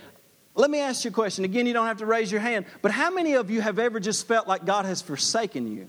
Let 0.55 0.71
me 0.71 0.81
ask 0.81 1.05
you 1.05 1.11
a 1.11 1.15
question. 1.15 1.45
Again, 1.45 1.67
you 1.67 1.73
don't 1.73 1.87
have 1.87 1.99
to 1.99 2.07
raise 2.07 2.31
your 2.33 2.41
hand, 2.41 2.67
but 2.83 2.91
how 2.91 3.11
many 3.11 3.35
of 3.35 3.51
you 3.51 3.61
have 3.61 3.79
ever 3.79 4.01
just 4.01 4.27
felt 4.27 4.49
like 4.49 4.65
God 4.65 4.85
has 4.85 5.03
forsaken 5.03 5.71
you? 5.71 5.89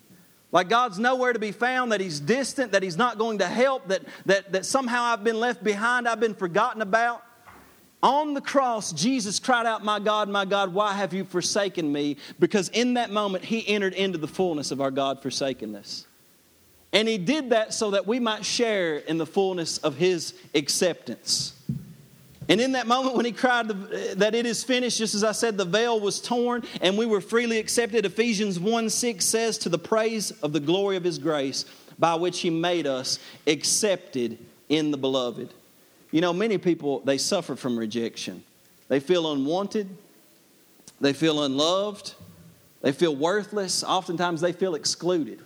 Like 0.51 0.69
God's 0.69 0.97
nowhere 0.97 1.33
to 1.33 1.39
be 1.39 1.51
found, 1.51 1.91
that 1.91 2.01
He's 2.01 2.19
distant, 2.19 2.71
that 2.71 2.81
He's 2.81 2.97
not 2.97 3.17
going 3.17 3.39
to 3.39 3.47
help, 3.47 3.87
that, 3.89 4.01
that, 4.25 4.51
that 4.51 4.65
somehow 4.65 5.03
I've 5.03 5.23
been 5.23 5.39
left 5.39 5.63
behind, 5.63 6.07
I've 6.07 6.19
been 6.19 6.33
forgotten 6.33 6.81
about? 6.81 7.23
On 8.01 8.33
the 8.33 8.41
cross, 8.41 8.93
Jesus 8.93 9.39
cried 9.39 9.65
out, 9.65 9.83
My 9.83 9.99
God, 9.99 10.29
my 10.29 10.45
God, 10.45 10.73
why 10.73 10.93
have 10.93 11.13
you 11.13 11.25
forsaken 11.25 11.91
me? 11.91 12.15
Because 12.39 12.69
in 12.69 12.93
that 12.93 13.11
moment, 13.11 13.43
he 13.43 13.67
entered 13.67 13.93
into 13.93 14.17
the 14.17 14.27
fullness 14.27 14.71
of 14.71 14.79
our 14.79 14.91
God 14.91 15.21
forsakenness. 15.21 16.05
And 16.93 17.07
he 17.07 17.17
did 17.17 17.51
that 17.51 17.73
so 17.73 17.91
that 17.91 18.07
we 18.07 18.19
might 18.19 18.45
share 18.45 18.97
in 18.97 19.17
the 19.17 19.25
fullness 19.25 19.77
of 19.79 19.95
his 19.95 20.33
acceptance. 20.55 21.53
And 22.47 22.59
in 22.59 22.71
that 22.71 22.87
moment 22.87 23.15
when 23.15 23.25
he 23.25 23.31
cried 23.31 23.67
that 23.67 24.33
it 24.33 24.45
is 24.47 24.63
finished, 24.63 24.97
just 24.97 25.13
as 25.13 25.23
I 25.23 25.33
said, 25.33 25.55
the 25.55 25.65
veil 25.65 25.99
was 25.99 26.19
torn 26.19 26.63
and 26.81 26.97
we 26.97 27.05
were 27.05 27.21
freely 27.21 27.59
accepted. 27.59 28.05
Ephesians 28.05 28.59
1 28.59 28.89
6 28.89 29.23
says, 29.23 29.59
To 29.59 29.69
the 29.69 29.77
praise 29.77 30.31
of 30.31 30.51
the 30.51 30.59
glory 30.59 30.95
of 30.95 31.03
his 31.03 31.19
grace, 31.19 31.65
by 31.99 32.15
which 32.15 32.39
he 32.39 32.49
made 32.49 32.87
us 32.87 33.19
accepted 33.45 34.39
in 34.67 34.89
the 34.89 34.97
beloved. 34.97 35.53
You 36.11 36.21
know, 36.21 36.33
many 36.33 36.57
people, 36.57 37.01
they 37.01 37.17
suffer 37.17 37.55
from 37.55 37.77
rejection. 37.77 38.43
They 38.87 38.99
feel 38.99 39.31
unwanted, 39.31 39.87
they 40.99 41.13
feel 41.13 41.43
unloved, 41.43 42.15
they 42.81 42.91
feel 42.91 43.15
worthless. 43.15 43.83
Oftentimes, 43.83 44.41
they 44.41 44.53
feel 44.53 44.75
excluded. 44.75 45.39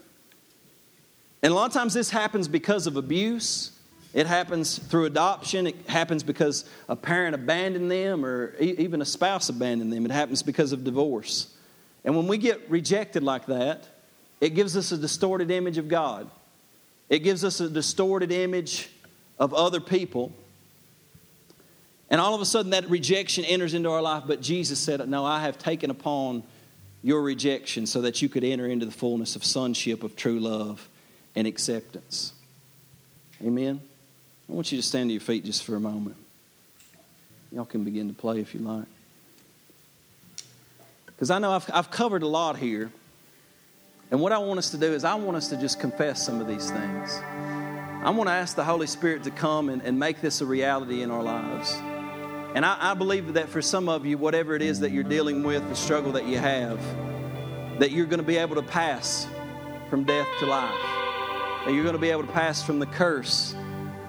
And 1.42 1.52
a 1.52 1.56
lot 1.56 1.66
of 1.66 1.74
times, 1.74 1.94
this 1.94 2.10
happens 2.10 2.48
because 2.48 2.88
of 2.88 2.96
abuse. 2.96 3.72
It 4.14 4.28
happens 4.28 4.78
through 4.78 5.06
adoption. 5.06 5.68
It 5.68 5.76
happens 5.90 6.24
because 6.24 6.66
a 6.88 6.96
parent 6.96 7.36
abandoned 7.36 7.90
them 7.90 8.24
or 8.24 8.56
even 8.60 9.02
a 9.02 9.06
spouse 9.06 9.50
abandoned 9.50 9.92
them. 9.92 10.06
It 10.06 10.12
happens 10.12 10.44
because 10.44 10.72
of 10.72 10.84
divorce. 10.84 11.54
And 12.06 12.16
when 12.16 12.28
we 12.28 12.38
get 12.38 12.70
rejected 12.70 13.24
like 13.24 13.48
that, 13.48 13.88
it 14.40 14.50
gives 14.52 14.78
us 14.78 14.92
a 14.92 14.98
distorted 14.98 15.50
image 15.50 15.78
of 15.78 15.88
God. 15.88 16.30
It 17.10 17.20
gives 17.20 17.44
us 17.44 17.60
a 17.60 17.70
distorted 17.70 18.32
image 18.32 18.90
of 19.40 19.54
other 19.54 19.80
people. 19.80 20.32
And 22.14 22.22
all 22.22 22.36
of 22.36 22.42
a 22.42 22.46
sudden, 22.46 22.70
that 22.72 22.88
rejection 22.92 23.44
enters 23.44 23.74
into 23.74 23.90
our 23.90 24.02
life. 24.02 24.26
But 24.28 24.40
Jesus 24.40 24.80
said, 24.80 25.10
No, 25.10 25.26
I 25.26 25.42
have 25.42 25.58
taken 25.58 25.90
upon 25.90 26.44
your 27.02 27.24
rejection 27.24 27.88
so 27.88 28.02
that 28.02 28.22
you 28.22 28.30
could 28.30 28.44
enter 28.44 28.68
into 28.68 28.86
the 28.86 28.92
fullness 28.92 29.36
of 29.36 29.44
sonship, 29.44 30.04
of 30.04 30.16
true 30.16 30.40
love, 30.40 30.88
and 31.36 31.48
acceptance. 31.48 32.34
Amen. 33.44 33.82
I 34.48 34.54
want 34.54 34.72
you 34.72 34.78
to 34.78 34.84
stand 34.84 35.10
to 35.10 35.14
your 35.14 35.22
feet 35.22 35.44
just 35.44 35.64
for 35.64 35.76
a 35.76 35.80
moment. 35.80 36.16
Y'all 37.52 37.66
can 37.66 37.84
begin 37.84 38.10
to 38.10 38.14
play 38.14 38.40
if 38.40 38.54
you 38.54 38.60
like. 38.60 38.86
Because 41.08 41.32
I 41.32 41.40
know 41.40 41.52
I've, 41.52 41.68
I've 41.74 41.90
covered 41.90 42.22
a 42.22 42.28
lot 42.28 42.58
here. 42.58 42.92
And 44.12 44.22
what 44.22 44.32
I 44.32 44.38
want 44.38 44.60
us 44.60 44.70
to 44.70 44.78
do 44.78 44.94
is, 44.94 45.04
I 45.04 45.16
want 45.16 45.36
us 45.36 45.48
to 45.48 45.58
just 45.58 45.80
confess 45.80 46.24
some 46.24 46.40
of 46.40 46.48
these 46.48 46.70
things. 46.70 47.20
I 48.04 48.12
want 48.12 48.28
to 48.28 48.34
ask 48.34 48.56
the 48.56 48.64
Holy 48.64 48.86
Spirit 48.86 49.24
to 49.24 49.32
come 49.32 49.70
and, 49.70 49.82
and 49.82 49.98
make 49.98 50.22
this 50.22 50.42
a 50.42 50.46
reality 50.46 51.02
in 51.02 51.10
our 51.10 51.24
lives. 51.24 51.76
And 52.56 52.66
I, 52.66 52.92
I 52.92 52.94
believe 52.94 53.34
that 53.34 53.50
for 53.50 53.62
some 53.62 53.90
of 53.90 54.06
you, 54.06 54.18
whatever 54.18 54.56
it 54.56 54.62
is 54.62 54.82
that 54.82 54.92
you're 54.92 55.04
dealing 55.04 55.44
with, 55.44 55.68
the 55.70 55.76
struggle 55.76 56.12
that 56.14 56.28
you 56.28 56.38
have, 56.38 56.80
that 57.80 57.92
you're 57.92 58.06
going 58.06 58.20
to 58.20 58.26
be 58.26 58.38
able 58.38 58.56
to 58.56 58.62
pass 58.62 59.28
from 59.90 60.04
death 60.04 60.28
to 60.40 60.46
life. 60.46 60.72
That 61.66 61.74
you're 61.74 61.84
going 61.84 61.96
to 61.96 62.02
be 62.02 62.12
able 62.12 62.24
to 62.24 62.32
pass 62.32 62.62
from 62.62 62.80
the 62.80 62.86
curse 62.86 63.56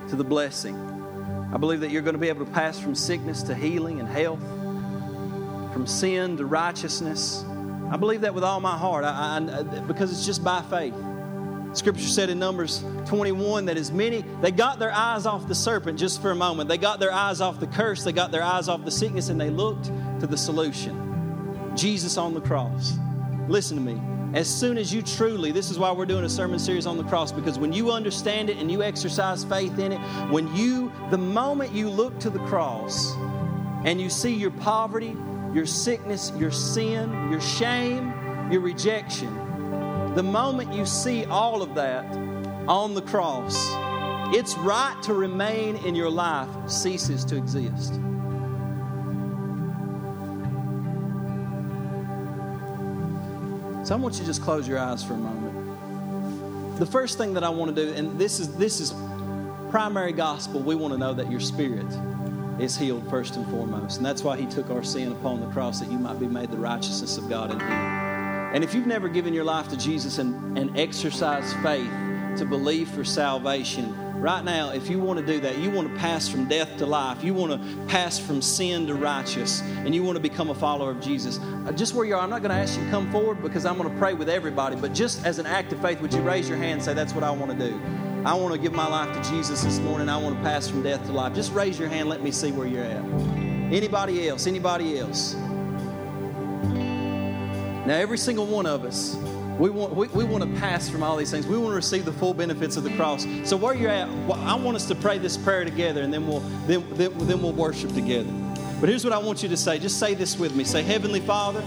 to 0.09 0.17
the 0.17 0.25
blessing. 0.25 0.77
I 1.55 1.57
believe 1.57 1.81
that 1.81 1.91
you're 1.91 2.03
going 2.03 2.15
to 2.15 2.21
be 2.21 2.29
able 2.29 2.45
to 2.45 2.51
pass 2.53 2.79
from 2.79 2.95
sickness 2.95 3.43
to 3.45 3.55
healing 3.55 4.01
and 4.01 4.09
health, 4.09 4.43
from 5.73 5.87
sin 5.87 6.37
to 6.37 6.47
righteousness. 6.47 7.45
I 7.91 7.97
believe 7.97 8.23
that 8.23 8.35
with 8.35 8.45
all 8.45 8.61
my 8.61 8.77
heart 8.77 9.05
I, 9.05 9.37
I, 9.37 9.63
because 9.81 10.11
it's 10.11 10.27
just 10.27 10.43
by 10.45 10.63
faith. 10.63 10.95
Scripture 11.75 12.05
said 12.05 12.31
in 12.31 12.39
Numbers 12.39 12.85
21 13.07 13.67
that 13.67 13.77
as 13.77 13.91
many, 13.91 14.25
they 14.41 14.53
got 14.53 14.79
their 14.79 14.93
eyes 14.93 15.27
off 15.27 15.49
the 15.49 15.55
serpent 15.55 15.99
just 15.99 16.23
for 16.23 16.31
a 16.31 16.35
moment. 16.35 16.69
They 16.69 16.79
got 16.79 17.01
their 17.01 17.13
eyes 17.13 17.41
off 17.41 17.59
the 17.59 17.67
curse, 17.67 18.05
they 18.05 18.13
got 18.13 18.31
their 18.31 18.45
eyes 18.45 18.69
off 18.69 18.85
the 18.85 18.91
sickness, 18.91 19.29
and 19.29 19.41
they 19.41 19.51
looked 19.51 19.87
to 20.21 20.27
the 20.27 20.37
solution 20.37 21.73
Jesus 21.77 22.17
on 22.17 22.33
the 22.33 22.41
cross. 22.41 22.97
Listen 23.49 23.77
to 23.77 23.83
me. 23.83 24.01
As 24.39 24.49
soon 24.49 24.79
as 24.79 24.93
you 24.93 25.03
truly, 25.03 25.53
this 25.53 25.71
is 25.71 25.79
why 25.79 25.93
we're 25.93 26.07
doing 26.07 26.25
a 26.25 26.29
sermon 26.29 26.59
series 26.59 26.87
on 26.87 26.97
the 26.97 27.05
cross, 27.05 27.31
because 27.31 27.59
when 27.59 27.73
you 27.73 27.91
understand 27.91 28.51
it 28.51 28.57
and 28.57 28.71
you 28.71 28.83
exercise 28.83 29.45
faith 29.45 29.79
in 29.79 29.93
it, 29.93 29.99
when 30.31 30.55
you, 30.57 30.93
the 31.11 31.19
moment 31.19 31.73
you 31.73 31.89
look 31.89 32.19
to 32.21 32.31
the 32.31 32.41
cross 32.41 33.13
and 33.85 34.01
you 34.01 34.11
see 34.11 34.35
your 34.35 34.51
poverty, 34.51 35.17
your 35.53 35.67
sickness, 35.67 36.33
your 36.37 36.51
sin, 36.51 37.31
your 37.31 37.41
shame, 37.41 38.13
your 38.51 38.61
rejection, 38.61 39.44
the 40.15 40.23
moment 40.23 40.73
you 40.73 40.87
see 40.87 41.25
all 41.25 41.61
of 41.63 41.75
that 41.75 42.05
on 42.69 42.95
the 42.95 43.03
cross, 43.03 43.57
its 44.35 44.57
right 44.59 44.97
to 45.03 45.13
remain 45.13 45.77
in 45.79 45.95
your 45.95 46.11
life 46.11 46.49
ceases 46.69 47.25
to 47.27 47.37
exist. 47.37 47.95
So 53.85 53.95
I 53.95 53.99
want 53.99 54.15
you 54.15 54.21
to 54.21 54.27
just 54.27 54.41
close 54.41 54.67
your 54.67 54.79
eyes 54.79 55.05
for 55.05 55.15
a 55.15 55.19
moment. 55.19 56.79
The 56.79 56.87
first 56.87 57.19
thing 57.19 57.35
that 57.35 57.45
I 57.45 57.51
want 57.51 57.75
to 57.75 57.85
do, 57.85 57.93
and 57.93 58.19
this 58.19 58.41
is 58.41 58.55
this 58.57 58.81
is 58.81 58.95
primary 59.71 60.13
gospel, 60.13 60.61
we 60.61 60.75
want 60.75 60.95
to 60.95 60.99
know 60.99 61.13
that 61.13 61.31
your 61.31 61.41
spirit 61.41 61.87
is 62.59 62.77
healed 62.77 63.09
first 63.11 63.37
and 63.37 63.47
foremost. 63.51 63.99
And 63.99 64.07
that's 64.07 64.23
why 64.23 64.37
he 64.37 64.47
took 64.47 64.71
our 64.71 64.83
sin 64.83 65.13
upon 65.13 65.41
the 65.41 65.49
cross 65.49 65.81
that 65.81 65.91
you 65.91 65.99
might 65.99 66.19
be 66.19 66.27
made 66.27 66.51
the 66.51 66.57
righteousness 66.57 67.19
of 67.19 67.29
God 67.29 67.51
in 67.51 67.61
him. 67.61 67.94
And 68.55 68.63
if 68.63 68.73
you've 68.73 68.87
never 68.87 69.09
given 69.09 69.35
your 69.35 69.43
life 69.43 69.67
to 69.69 69.77
Jesus 69.77 70.19
and, 70.19 70.57
and 70.57 70.79
exercised 70.79 71.57
faith 71.57 71.91
to 72.39 72.47
believe 72.49 72.89
for 72.89 73.03
salvation, 73.03 73.93
right 74.21 74.45
now, 74.45 74.71
if 74.71 74.89
you 74.89 75.01
want 75.01 75.19
to 75.19 75.27
do 75.27 75.41
that, 75.41 75.59
you 75.59 75.73
want 75.73 75.93
to 75.93 75.95
pass 75.99 76.29
from 76.29 76.47
death 76.47 76.77
to 76.77 76.87
life, 76.87 77.25
you 77.25 77.35
want 77.35 77.51
to 77.51 77.87
pass 77.87 78.17
from 78.17 78.41
sin 78.41 78.87
to 78.87 78.95
righteous, 78.95 79.61
and 79.61 79.93
you 79.93 80.05
want 80.05 80.15
to 80.15 80.23
become 80.23 80.51
a 80.51 80.55
follower 80.55 80.93
of 80.93 81.01
Jesus, 81.01 81.41
uh, 81.41 81.73
just 81.73 81.95
where 81.95 82.05
you 82.05 82.15
are, 82.15 82.21
I'm 82.21 82.31
not 82.31 82.43
going 82.43 82.53
to 82.53 82.57
ask 82.57 82.79
you 82.79 82.85
to 82.85 82.91
come 82.93 83.11
forward 83.11 83.43
because 83.43 83.67
I'm 83.67 83.77
going 83.77 83.91
to 83.91 83.99
pray 83.99 84.15
with 84.15 84.29
everybody, 84.29 84.77
but 84.77 84.95
just 84.95 85.27
as 85.27 85.41
an 85.41 85.47
act 85.47 85.73
of 85.73 85.83
faith, 85.83 86.01
would 86.01 86.15
you 86.15 86.23
raise 86.23 86.49
your 86.49 86.57
hand 86.57 86.75
and 86.75 86.83
say, 86.85 86.95
That's 86.95 87.13
what 87.13 87.25
I 87.25 87.33
want 87.33 87.59
to 87.59 87.71
do? 87.71 87.81
I 88.25 88.35
want 88.35 88.55
to 88.55 88.61
give 88.61 88.73
my 88.73 88.87
life 88.87 89.13
to 89.21 89.31
Jesus 89.31 89.65
this 89.65 89.81
morning. 89.81 90.09
I 90.09 90.17
want 90.17 90.37
to 90.37 90.43
pass 90.45 90.69
from 90.69 90.85
death 90.85 91.05
to 91.07 91.13
life. 91.13 91.35
Just 91.35 91.53
raise 91.53 91.77
your 91.77 91.89
hand. 91.89 92.09
Let 92.09 92.23
me 92.23 92.31
see 92.31 92.53
where 92.53 92.69
you're 92.69 92.85
at. 92.85 93.05
Anybody 93.73 94.29
else? 94.29 94.47
Anybody 94.47 94.99
else? 94.99 95.35
Now, 97.87 97.97
every 97.97 98.19
single 98.19 98.47
one 98.47 98.65
of 98.65 98.85
us, 98.85 99.15
we 99.59 99.69
want, 99.69 99.95
we, 99.95 100.09
we 100.09 100.25
want 100.25 100.43
to 100.43 100.61
pass 100.61 100.89
from 100.89 101.03
all 101.03 101.17
these 101.17 101.31
things. 101.31 101.47
We 101.47 101.59
want 101.59 101.73
to 101.73 101.77
receive 101.77 102.05
the 102.05 102.13
full 102.13 102.33
benefits 102.33 102.77
of 102.77 102.83
the 102.83 102.91
cross. 102.97 103.27
So 103.45 103.57
where 103.57 103.75
you're 103.75 103.91
at, 103.91 104.09
I 104.09 104.55
want 104.55 104.77
us 104.77 104.87
to 104.87 104.95
pray 104.95 105.19
this 105.19 105.37
prayer 105.37 105.65
together, 105.65 106.03
and 106.03 106.13
then 106.13 106.27
we'll 106.27 106.41
then, 106.67 106.85
then, 106.95 107.13
then 107.19 107.43
we'll 107.43 107.53
worship 107.53 107.93
together. 107.93 108.31
But 108.81 108.89
here's 108.89 109.05
what 109.05 109.13
I 109.13 109.19
want 109.19 109.43
you 109.43 109.49
to 109.51 109.57
say. 109.57 109.79
Just 109.79 110.01
say 110.01 110.15
this 110.15 110.39
with 110.39 110.57
me. 110.57 110.65
Say, 110.65 110.83
Heavenly 110.83 111.21
Father, 111.21 111.63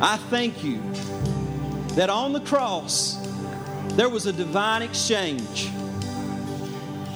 I 0.00 0.18
thank 0.30 0.64
you 0.64 0.82
that 1.94 2.10
on 2.10 2.32
the 2.32 2.40
cross 2.40 3.18
there 3.94 4.08
was 4.08 4.26
a 4.26 4.32
divine 4.32 4.82
exchange. 4.82 5.70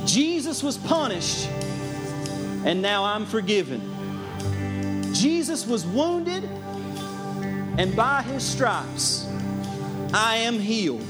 Jesus 0.05 0.63
was 0.63 0.79
punished, 0.79 1.49
and 2.65 2.81
now 2.81 3.05
I'm 3.05 3.27
forgiven. 3.27 3.83
Jesus 5.13 5.67
was 5.67 5.85
wounded 5.85 6.49
and 7.79 7.95
by 7.95 8.23
his 8.23 8.43
stripes 8.45 9.27
I 10.13 10.37
am 10.37 10.59
healed. 10.59 11.05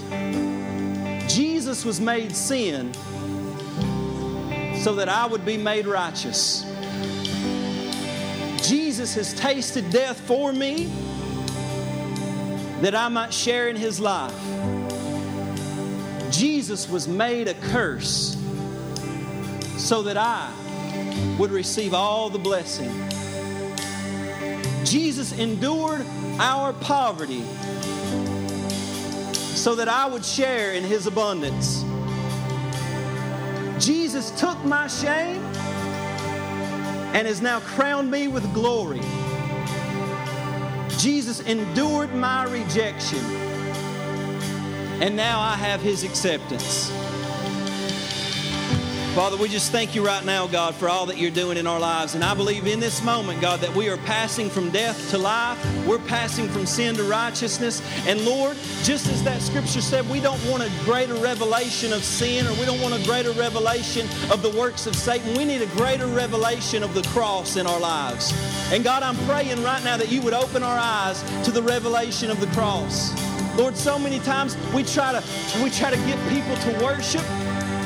Jesus 1.29 1.85
was 1.85 2.01
made 2.01 2.35
sin 2.35 2.93
so 4.81 4.95
that 4.95 5.09
I 5.09 5.27
would 5.27 5.45
be 5.45 5.57
made 5.57 5.87
righteous. 5.87 6.65
Jesus 8.63 9.15
has 9.15 9.35
tasted 9.35 9.91
death 9.91 10.19
for 10.21 10.53
me 10.53 10.91
that 12.81 12.95
I 12.95 13.09
might 13.09 13.33
share 13.33 13.69
in 13.69 13.77
his 13.77 14.01
life. 14.01 14.35
Jesus 16.31 16.89
was 16.89 17.07
made 17.07 17.49
a 17.49 17.55
curse 17.55 18.37
so 19.77 20.03
that 20.03 20.17
I 20.17 20.53
would 21.39 21.51
receive 21.51 21.95
all 21.95 22.29
the 22.29 22.39
blessing. 22.39 22.91
Jesus 24.87 25.37
endured 25.37 26.07
our 26.39 26.73
poverty 26.73 27.43
so 29.35 29.75
that 29.75 29.89
I 29.89 30.07
would 30.07 30.25
share 30.25 30.75
in 30.75 30.85
his 30.85 31.09
abundance. 31.09 31.85
Jesus 33.85 34.31
took 34.39 34.65
my 34.65 34.87
shame 34.87 35.43
and 37.15 37.27
has 37.27 37.43
now 37.43 37.59
crowned 37.61 38.11
me 38.11 38.29
with 38.29 38.45
glory. 38.55 39.01
Jesus 40.99 41.41
endured 41.41 42.15
my 42.15 42.45
rejection 42.45 43.19
and 45.03 45.17
now 45.17 45.41
I 45.41 45.57
have 45.57 45.81
his 45.83 46.05
acceptance. 46.05 46.91
Father, 49.17 49.39
we 49.39 49.49
just 49.49 49.73
thank 49.73 49.95
you 49.95 50.05
right 50.05 50.23
now, 50.27 50.47
God, 50.47 50.75
for 50.75 50.91
all 50.91 51.07
that 51.07 51.17
you're 51.17 51.31
doing 51.31 51.57
in 51.57 51.67
our 51.67 51.81
lives. 51.81 52.15
And 52.15 52.23
I 52.23 52.35
believe 52.35 52.67
in 52.67 52.81
this 52.81 53.03
moment, 53.03 53.41
God, 53.41 53.61
that 53.61 53.75
we 53.75 53.89
are 53.89 53.97
passing 53.97 54.51
from 54.51 54.69
death 54.71 55.11
to 55.11 55.17
life. 55.17 55.59
We're 55.87 56.01
passing 56.01 56.49
from 56.49 56.67
sin 56.67 56.97
to 56.97 57.03
righteousness. 57.05 57.81
And 58.07 58.27
Lord, 58.27 58.59
just 58.83 59.09
as 59.09 59.25
that 59.25 59.41
scripture 59.41 59.81
said, 59.81 60.07
we 60.11 60.21
don't 60.21 60.45
want 60.45 60.65
a 60.65 60.71
greater 60.85 61.15
revelation 61.15 61.95
of 61.95 62.05
sin 62.05 62.47
or 62.47 62.53
we 62.61 62.67
don't 62.67 62.83
want 62.83 62.93
a 62.93 63.03
greater 63.07 63.31
revelation 63.31 64.07
of 64.31 64.43
the 64.43 64.51
works 64.51 64.87
of 64.87 64.95
Satan. 64.95 65.35
We 65.35 65.47
need 65.47 65.63
a 65.63 65.67
greater 65.69 66.09
revelation 66.09 66.83
of 66.83 66.93
the 66.93 67.03
cross 67.05 67.57
in 67.57 67.67
our 67.67 67.81
lives. 67.81 68.35
And 68.71 68.85
God, 68.85 69.03
I'm 69.03 69.17
praying 69.27 69.63
right 69.63 69.83
now 69.83 69.97
that 69.97 70.13
you 70.13 70.21
would 70.21 70.35
open 70.35 70.63
our 70.63 70.79
eyes 70.79 71.23
to 71.47 71.51
the 71.51 71.63
revelation 71.63 72.31
of 72.31 72.39
the 72.39 72.49
cross. 72.49 73.15
Lord, 73.57 73.79
so 73.79 73.99
many 73.99 74.19
times 74.19 74.59
we 74.75 74.83
try 74.83 75.13
to 75.13 75.25
we 75.63 75.71
try 75.71 75.89
to 75.89 75.97
get 76.05 76.19
people 76.29 76.55
to 76.57 76.85
worship 76.85 77.25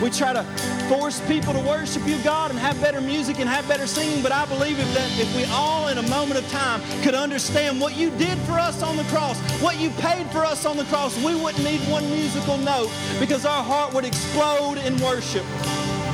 we 0.02 0.10
try 0.10 0.32
to 0.32 0.42
force 0.88 1.20
people 1.28 1.52
to 1.52 1.60
worship 1.60 2.06
you, 2.06 2.18
God, 2.24 2.50
and 2.50 2.58
have 2.58 2.80
better 2.80 3.00
music 3.00 3.38
and 3.38 3.48
have 3.48 3.66
better 3.68 3.86
singing. 3.86 4.22
But 4.22 4.32
I 4.32 4.46
believe 4.46 4.78
if 4.78 4.94
that 4.94 5.10
if 5.18 5.34
we 5.36 5.44
all 5.46 5.88
in 5.88 5.98
a 5.98 6.08
moment 6.08 6.38
of 6.38 6.50
time 6.50 6.80
could 7.02 7.14
understand 7.14 7.80
what 7.80 7.96
you 7.96 8.10
did 8.12 8.38
for 8.40 8.52
us 8.52 8.82
on 8.82 8.96
the 8.96 9.04
cross, 9.04 9.38
what 9.60 9.78
you 9.78 9.90
paid 9.98 10.26
for 10.30 10.44
us 10.44 10.64
on 10.64 10.76
the 10.76 10.84
cross, 10.84 11.16
we 11.22 11.34
wouldn't 11.34 11.62
need 11.64 11.80
one 11.90 12.08
musical 12.10 12.56
note 12.56 12.90
because 13.18 13.44
our 13.44 13.62
heart 13.62 13.92
would 13.92 14.04
explode 14.04 14.78
in 14.78 14.96
worship. 15.02 15.44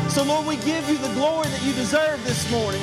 So, 0.09 0.25
Lord, 0.25 0.47
we 0.47 0.57
give 0.57 0.89
you 0.89 0.99
the 0.99 1.13
glory 1.15 1.49
that 1.49 1.63
you 1.63 1.73
deserve 1.75 2.23
this 2.25 2.51
morning. 2.51 2.81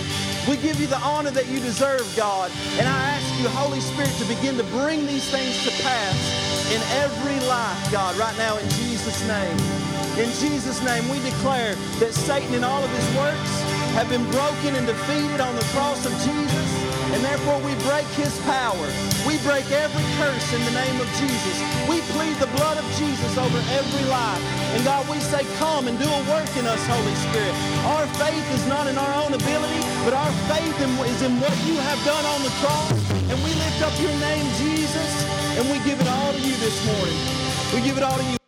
We 0.47 0.57
give 0.57 0.79
you 0.79 0.87
the 0.87 0.99
honor 0.99 1.31
that 1.31 1.47
you 1.47 1.59
deserve, 1.59 2.11
God. 2.15 2.51
And 2.77 2.87
I 2.87 2.99
ask 3.09 3.41
you, 3.41 3.49
Holy 3.49 3.79
Spirit, 3.79 4.11
to 4.19 4.25
begin 4.25 4.57
to 4.57 4.63
bring 4.65 5.07
these 5.07 5.29
things 5.29 5.63
to 5.63 5.83
pass 5.83 6.71
in 6.71 6.81
every 7.01 7.39
life, 7.47 7.91
God, 7.91 8.15
right 8.17 8.37
now 8.37 8.57
in 8.57 8.69
Jesus' 8.69 9.25
name. 9.27 9.82
In 10.13 10.29
Jesus' 10.37 10.77
name, 10.85 11.09
we 11.09 11.17
declare 11.25 11.73
that 11.97 12.13
Satan 12.13 12.53
and 12.53 12.61
all 12.61 12.85
of 12.85 12.91
his 12.93 13.09
works 13.17 13.53
have 13.97 14.05
been 14.13 14.21
broken 14.29 14.77
and 14.77 14.85
defeated 14.85 15.41
on 15.41 15.57
the 15.57 15.65
cross 15.73 16.05
of 16.05 16.13
Jesus, 16.21 16.69
and 17.09 17.19
therefore 17.25 17.57
we 17.65 17.73
break 17.89 18.05
his 18.13 18.29
power. 18.45 18.85
We 19.25 19.41
break 19.41 19.65
every 19.73 20.05
curse 20.21 20.47
in 20.53 20.61
the 20.69 20.75
name 20.77 21.01
of 21.01 21.09
Jesus. 21.17 21.57
We 21.89 21.97
plead 22.13 22.37
the 22.37 22.45
blood 22.53 22.77
of 22.77 22.85
Jesus 22.93 23.33
over 23.41 23.57
every 23.73 24.05
life. 24.05 24.43
And 24.77 24.85
God, 24.85 25.01
we 25.09 25.17
say, 25.17 25.49
come 25.57 25.89
and 25.89 25.97
do 25.97 26.05
a 26.05 26.21
work 26.29 26.49
in 26.61 26.69
us, 26.69 26.81
Holy 26.85 27.17
Spirit. 27.33 27.55
Our 27.97 28.05
faith 28.21 28.45
is 28.53 28.69
not 28.69 28.85
in 28.85 29.01
our 29.01 29.13
own 29.25 29.33
ability, 29.33 29.81
but 30.05 30.13
our 30.13 30.33
faith 30.45 30.77
is 30.77 31.19
in 31.25 31.41
what 31.41 31.57
you 31.65 31.73
have 31.81 31.97
done 32.05 32.25
on 32.37 32.39
the 32.45 32.53
cross. 32.61 32.93
And 33.33 33.37
we 33.41 33.49
lift 33.57 33.81
up 33.81 33.97
your 33.97 34.13
name, 34.21 34.45
Jesus, 34.61 35.11
and 35.57 35.65
we 35.73 35.81
give 35.89 35.97
it 35.97 36.05
all 36.05 36.33
to 36.37 36.41
you 36.41 36.53
this 36.61 36.77
morning. 36.85 37.17
We 37.73 37.81
give 37.81 37.97
it 37.97 38.05
all 38.05 38.13
to 38.13 38.25
you. 38.29 38.42